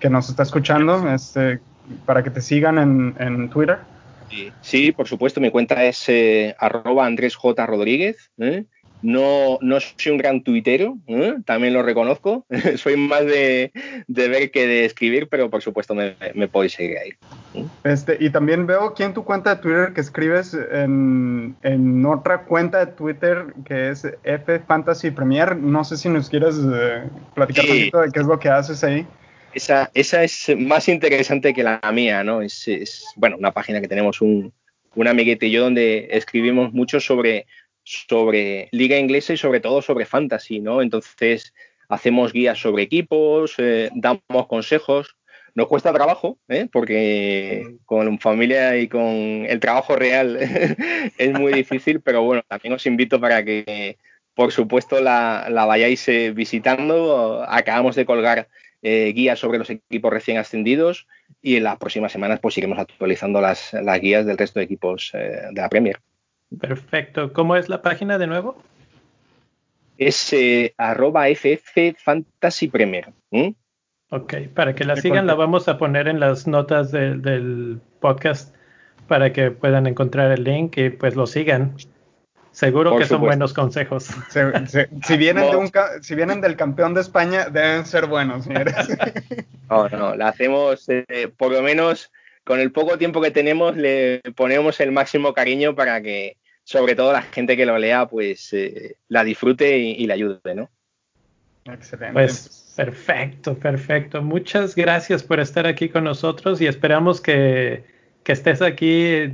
que 0.00 0.10
nos 0.10 0.28
está 0.28 0.42
escuchando, 0.42 1.08
este, 1.12 1.60
para 2.06 2.22
que 2.22 2.30
te 2.30 2.40
sigan 2.40 3.14
en, 3.18 3.48
Twitter. 3.50 3.78
Sí, 4.60 4.92
por 4.92 5.08
supuesto, 5.08 5.40
mi 5.40 5.50
cuenta 5.50 5.84
es 5.84 6.08
eh, 6.08 6.54
arroba 6.58 7.06
Andrés 7.06 7.34
J. 7.34 7.66
Rodríguez. 7.66 8.30
¿eh? 8.38 8.64
No, 9.00 9.58
no 9.60 9.78
soy 9.80 10.12
un 10.12 10.18
gran 10.18 10.42
tuitero, 10.42 10.98
¿eh? 11.06 11.34
también 11.44 11.72
lo 11.72 11.82
reconozco. 11.82 12.46
soy 12.76 12.96
más 12.96 13.24
de, 13.24 13.72
ver 14.08 14.50
que 14.50 14.66
de 14.66 14.84
escribir, 14.84 15.28
pero 15.28 15.50
por 15.50 15.62
supuesto 15.62 15.94
me, 15.94 16.14
podéis 16.48 16.72
seguir 16.72 16.98
ahí. 16.98 17.10
¿eh? 17.54 17.64
Este, 17.84 18.16
y 18.18 18.30
también 18.30 18.66
veo 18.66 18.84
aquí 18.84 19.04
en 19.04 19.14
tu 19.14 19.24
cuenta 19.24 19.54
de 19.54 19.62
Twitter 19.62 19.92
que 19.94 20.00
escribes 20.00 20.56
en, 20.72 22.04
otra 22.06 22.42
cuenta 22.42 22.84
de 22.84 22.92
Twitter 22.92 23.46
que 23.64 23.90
es 23.90 24.06
F 24.24 24.60
Fantasy 24.60 25.10
Premier. 25.10 25.56
No 25.56 25.84
sé 25.84 25.96
si 25.96 26.08
nos 26.08 26.28
quieres 26.28 26.56
eh, 26.56 27.04
platicar 27.34 27.64
un 27.64 27.70
poquito 27.70 28.00
de 28.00 28.10
qué 28.10 28.20
es 28.20 28.26
lo 28.26 28.38
que 28.38 28.48
haces 28.48 28.82
ahí. 28.82 29.06
Esa, 29.54 29.90
esa 29.94 30.24
es 30.24 30.50
más 30.58 30.88
interesante 30.88 31.54
que 31.54 31.62
la 31.62 31.80
mía, 31.92 32.22
¿no? 32.22 32.42
Es, 32.42 33.04
bueno, 33.16 33.36
una 33.38 33.52
página 33.52 33.80
que 33.80 33.88
tenemos 33.88 34.20
un, 34.20 34.52
un 34.94 35.08
amiguete 35.08 35.46
y 35.46 35.52
yo 35.52 35.62
donde 35.62 36.08
escribimos 36.10 36.72
mucho 36.72 37.00
sobre 37.00 37.46
sobre 37.88 38.68
liga 38.70 38.98
inglesa 38.98 39.32
y 39.32 39.36
sobre 39.38 39.60
todo 39.60 39.80
sobre 39.80 40.04
fantasy, 40.04 40.60
¿no? 40.60 40.82
Entonces 40.82 41.54
hacemos 41.88 42.32
guías 42.32 42.58
sobre 42.58 42.82
equipos, 42.82 43.54
eh, 43.58 43.90
damos 43.94 44.46
consejos. 44.48 45.16
Nos 45.54 45.66
cuesta 45.66 45.92
trabajo, 45.92 46.38
¿eh? 46.48 46.68
porque 46.70 47.78
con 47.84 48.20
familia 48.20 48.76
y 48.76 48.86
con 48.86 49.02
el 49.02 49.58
trabajo 49.58 49.96
real 49.96 50.38
es 51.18 51.32
muy 51.32 51.52
difícil, 51.52 52.00
pero 52.00 52.22
bueno, 52.22 52.42
también 52.46 52.74
os 52.74 52.86
invito 52.86 53.20
para 53.20 53.44
que, 53.44 53.96
por 54.34 54.52
supuesto, 54.52 55.00
la, 55.00 55.48
vayáis 55.50 56.06
eh, 56.08 56.30
visitando. 56.32 57.44
Acabamos 57.48 57.96
de 57.96 58.06
colgar 58.06 58.48
guías 58.80 59.40
sobre 59.40 59.58
los 59.58 59.70
equipos 59.70 60.12
recién 60.12 60.38
ascendidos 60.38 61.08
y 61.42 61.56
en 61.56 61.64
las 61.64 61.78
próximas 61.78 62.12
semanas 62.12 62.38
pues 62.40 62.56
iremos 62.58 62.78
actualizando 62.78 63.40
las, 63.40 63.72
las 63.72 64.00
guías 64.00 64.24
del 64.24 64.38
resto 64.38 64.60
de 64.60 64.66
equipos 64.66 65.10
de 65.12 65.60
la 65.60 65.68
Premier. 65.68 65.98
Perfecto. 66.56 67.32
¿Cómo 67.32 67.56
es 67.56 67.68
la 67.68 67.82
página 67.82 68.18
de 68.18 68.26
nuevo? 68.26 68.62
Es 69.98 70.32
eh, 70.32 70.74
arroba 70.78 71.28
FF 71.28 71.96
Fantasy 71.98 72.68
Premier. 72.68 73.12
Ok, 74.10 74.34
para 74.54 74.74
que 74.74 74.84
la 74.84 74.96
sigan 74.96 75.26
la 75.26 75.34
vamos 75.34 75.68
a 75.68 75.76
poner 75.76 76.08
en 76.08 76.20
las 76.20 76.46
notas 76.46 76.92
del 76.92 77.80
podcast 78.00 78.54
para 79.06 79.32
que 79.32 79.50
puedan 79.50 79.86
encontrar 79.86 80.30
el 80.30 80.44
link 80.44 80.76
y 80.76 80.90
pues 80.90 81.16
lo 81.16 81.26
sigan. 81.26 81.74
Seguro 82.52 82.96
que 82.96 83.06
son 83.06 83.20
buenos 83.20 83.52
consejos. 83.52 84.08
si, 85.04 85.16
vienen 85.16 85.50
de 85.50 85.56
un, 85.56 85.70
si 86.00 86.14
vienen 86.14 86.40
del 86.40 86.56
campeón 86.56 86.94
de 86.94 87.02
España, 87.02 87.48
deben 87.50 87.86
ser 87.86 88.06
buenos, 88.06 88.44
señores. 88.44 88.74
No, 89.68 89.86
no, 89.90 90.14
la 90.14 90.28
hacemos 90.28 90.88
eh, 90.88 91.30
por 91.36 91.52
lo 91.52 91.60
menos 91.60 92.10
con 92.48 92.60
el 92.60 92.72
poco 92.72 92.96
tiempo 92.96 93.20
que 93.20 93.30
tenemos 93.30 93.76
le 93.76 94.22
ponemos 94.34 94.80
el 94.80 94.90
máximo 94.90 95.34
cariño 95.34 95.74
para 95.74 96.00
que, 96.00 96.38
sobre 96.64 96.94
todo 96.94 97.12
la 97.12 97.20
gente 97.20 97.58
que 97.58 97.66
lo 97.66 97.76
lea, 97.76 98.06
pues 98.06 98.54
eh, 98.54 98.96
la 99.08 99.22
disfrute 99.22 99.76
y, 99.76 100.06
la 100.06 100.14
ayude, 100.14 100.54
¿no? 100.54 100.70
Excelente. 101.66 102.14
Pues 102.14 102.72
perfecto, 102.74 103.54
perfecto. 103.54 104.22
Muchas 104.22 104.74
gracias 104.74 105.22
por 105.22 105.40
estar 105.40 105.66
aquí 105.66 105.90
con 105.90 106.04
nosotros 106.04 106.58
y 106.62 106.66
esperamos 106.66 107.20
que, 107.20 107.84
estés 108.24 108.62
aquí 108.62 109.30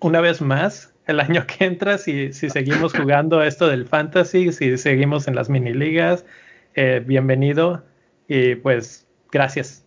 una 0.00 0.20
vez 0.20 0.40
más 0.40 0.92
el 1.06 1.20
año 1.20 1.46
que 1.46 1.64
entra 1.64 1.98
si, 1.98 2.32
si 2.32 2.50
seguimos 2.50 2.92
jugando 2.92 3.42
esto 3.44 3.68
del 3.68 3.86
fantasy, 3.86 4.50
si 4.50 4.76
seguimos 4.76 5.28
en 5.28 5.36
las 5.36 5.48
mini 5.48 5.72
ligas. 5.72 6.24
Eh, 6.74 7.00
bienvenido 7.06 7.84
y 8.26 8.56
pues 8.56 9.06
gracias. 9.30 9.84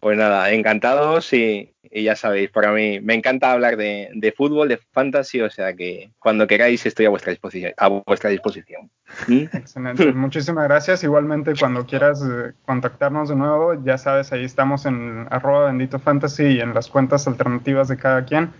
Pues 0.00 0.16
nada, 0.16 0.50
encantados 0.50 1.30
y, 1.34 1.74
ya 1.92 2.16
sabéis, 2.16 2.50
para 2.50 2.72
mí 2.72 3.00
me 3.00 3.12
encanta 3.14 3.52
hablar 3.52 3.76
de, 3.76 4.34
fútbol, 4.34 4.68
de 4.68 4.78
fantasy, 4.92 5.42
o 5.42 5.50
sea 5.50 5.74
que 5.74 6.10
cuando 6.18 6.46
queráis 6.46 6.86
estoy 6.86 7.04
a 7.04 7.10
vuestra 7.10 7.30
disposición. 7.32 7.74
A 7.76 7.88
vuestra 7.88 8.30
disposición. 8.30 8.90
¿Mm? 9.28 9.42
Excelente, 9.52 10.12
muchísimas 10.14 10.64
gracias. 10.64 11.04
Igualmente 11.04 11.52
cuando 11.58 11.84
quieras 11.84 12.22
eh, 12.22 12.52
contactarnos 12.64 13.28
de 13.28 13.36
nuevo, 13.36 13.74
ya 13.84 13.98
sabes, 13.98 14.32
ahí 14.32 14.44
estamos 14.44 14.86
en 14.86 15.26
arroba 15.30 15.66
bendito 15.66 15.98
fantasy 15.98 16.44
y 16.44 16.60
en 16.60 16.72
las 16.72 16.88
cuentas 16.88 17.28
alternativas 17.28 17.88
de 17.88 17.98
cada 17.98 18.24
quien. 18.24 18.52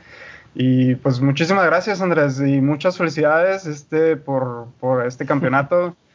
Y 0.54 0.96
pues 0.96 1.20
muchísimas 1.22 1.64
gracias 1.64 2.02
Andrés 2.02 2.38
y 2.40 2.60
muchas 2.60 2.98
felicidades 2.98 3.64
este, 3.64 4.16
por, 4.16 4.68
por 4.78 5.06
este 5.06 5.24
campeonato. 5.24 5.96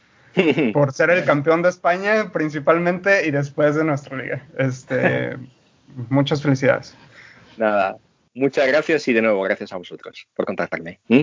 por 0.73 0.93
ser 0.93 1.09
el 1.09 1.25
campeón 1.25 1.61
de 1.61 1.69
España 1.69 2.31
principalmente 2.31 3.27
y 3.27 3.31
después 3.31 3.75
de 3.75 3.83
nuestra 3.83 4.17
liga. 4.17 4.45
Este, 4.57 5.35
muchas 6.09 6.41
felicidades. 6.41 6.95
Nada, 7.57 7.97
muchas 8.33 8.67
gracias 8.67 9.07
y 9.07 9.13
de 9.13 9.21
nuevo 9.21 9.41
gracias 9.43 9.71
a 9.73 9.77
vosotros 9.77 10.27
por 10.35 10.45
contactarme. 10.45 10.99
¿Mm? 11.07 11.21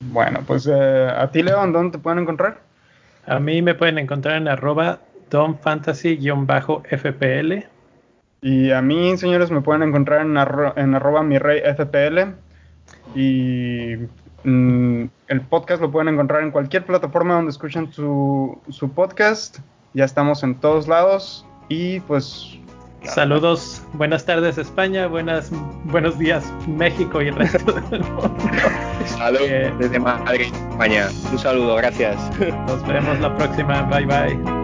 Bueno, 0.00 0.42
pues 0.46 0.66
eh, 0.66 1.08
a 1.14 1.30
ti, 1.30 1.42
León, 1.42 1.72
¿dónde 1.72 1.98
te 1.98 2.02
pueden 2.02 2.20
encontrar? 2.20 2.60
A 3.26 3.38
mí 3.38 3.60
me 3.62 3.74
pueden 3.74 3.98
encontrar 3.98 4.36
en 4.36 4.48
arroba 4.48 5.00
donfantasy-fpl. 5.30 7.66
Y 8.42 8.70
a 8.70 8.82
mí, 8.82 9.16
señores, 9.16 9.50
me 9.50 9.62
pueden 9.62 9.82
encontrar 9.82 10.20
en, 10.20 10.36
en 10.76 10.94
arroba 10.94 11.22
mi 11.22 11.38
rey 11.38 11.60
FPL. 11.60 12.34
Y 13.14 13.96
mm, 14.44 15.06
el 15.28 15.40
podcast 15.40 15.80
lo 15.80 15.90
pueden 15.90 16.08
encontrar 16.14 16.42
en 16.42 16.50
cualquier 16.50 16.84
plataforma 16.84 17.34
donde 17.34 17.50
escuchen 17.50 17.92
su, 17.92 18.58
su 18.68 18.90
podcast. 18.90 19.58
Ya 19.94 20.04
estamos 20.04 20.42
en 20.42 20.54
todos 20.56 20.88
lados. 20.88 21.46
Y 21.68 22.00
pues 22.00 22.58
Saludos, 23.04 23.82
buenas 23.92 24.24
tardes 24.24 24.56
España, 24.56 25.06
buenas, 25.06 25.50
buenos 25.84 26.18
días 26.18 26.50
México 26.66 27.20
y 27.20 27.28
el 27.28 27.36
resto 27.36 27.72
del 27.72 28.00
mundo. 28.02 28.34
Saludos 29.04 29.46
Eh, 29.48 29.72
desde 29.78 29.98
Madrid, 29.98 30.52
España. 30.70 31.08
Un 31.30 31.38
saludo, 31.38 31.76
gracias. 31.76 32.16
Nos 32.66 32.86
vemos 32.86 33.20
la 33.20 33.36
próxima, 33.36 33.82
bye 33.82 34.06
bye. 34.06 34.63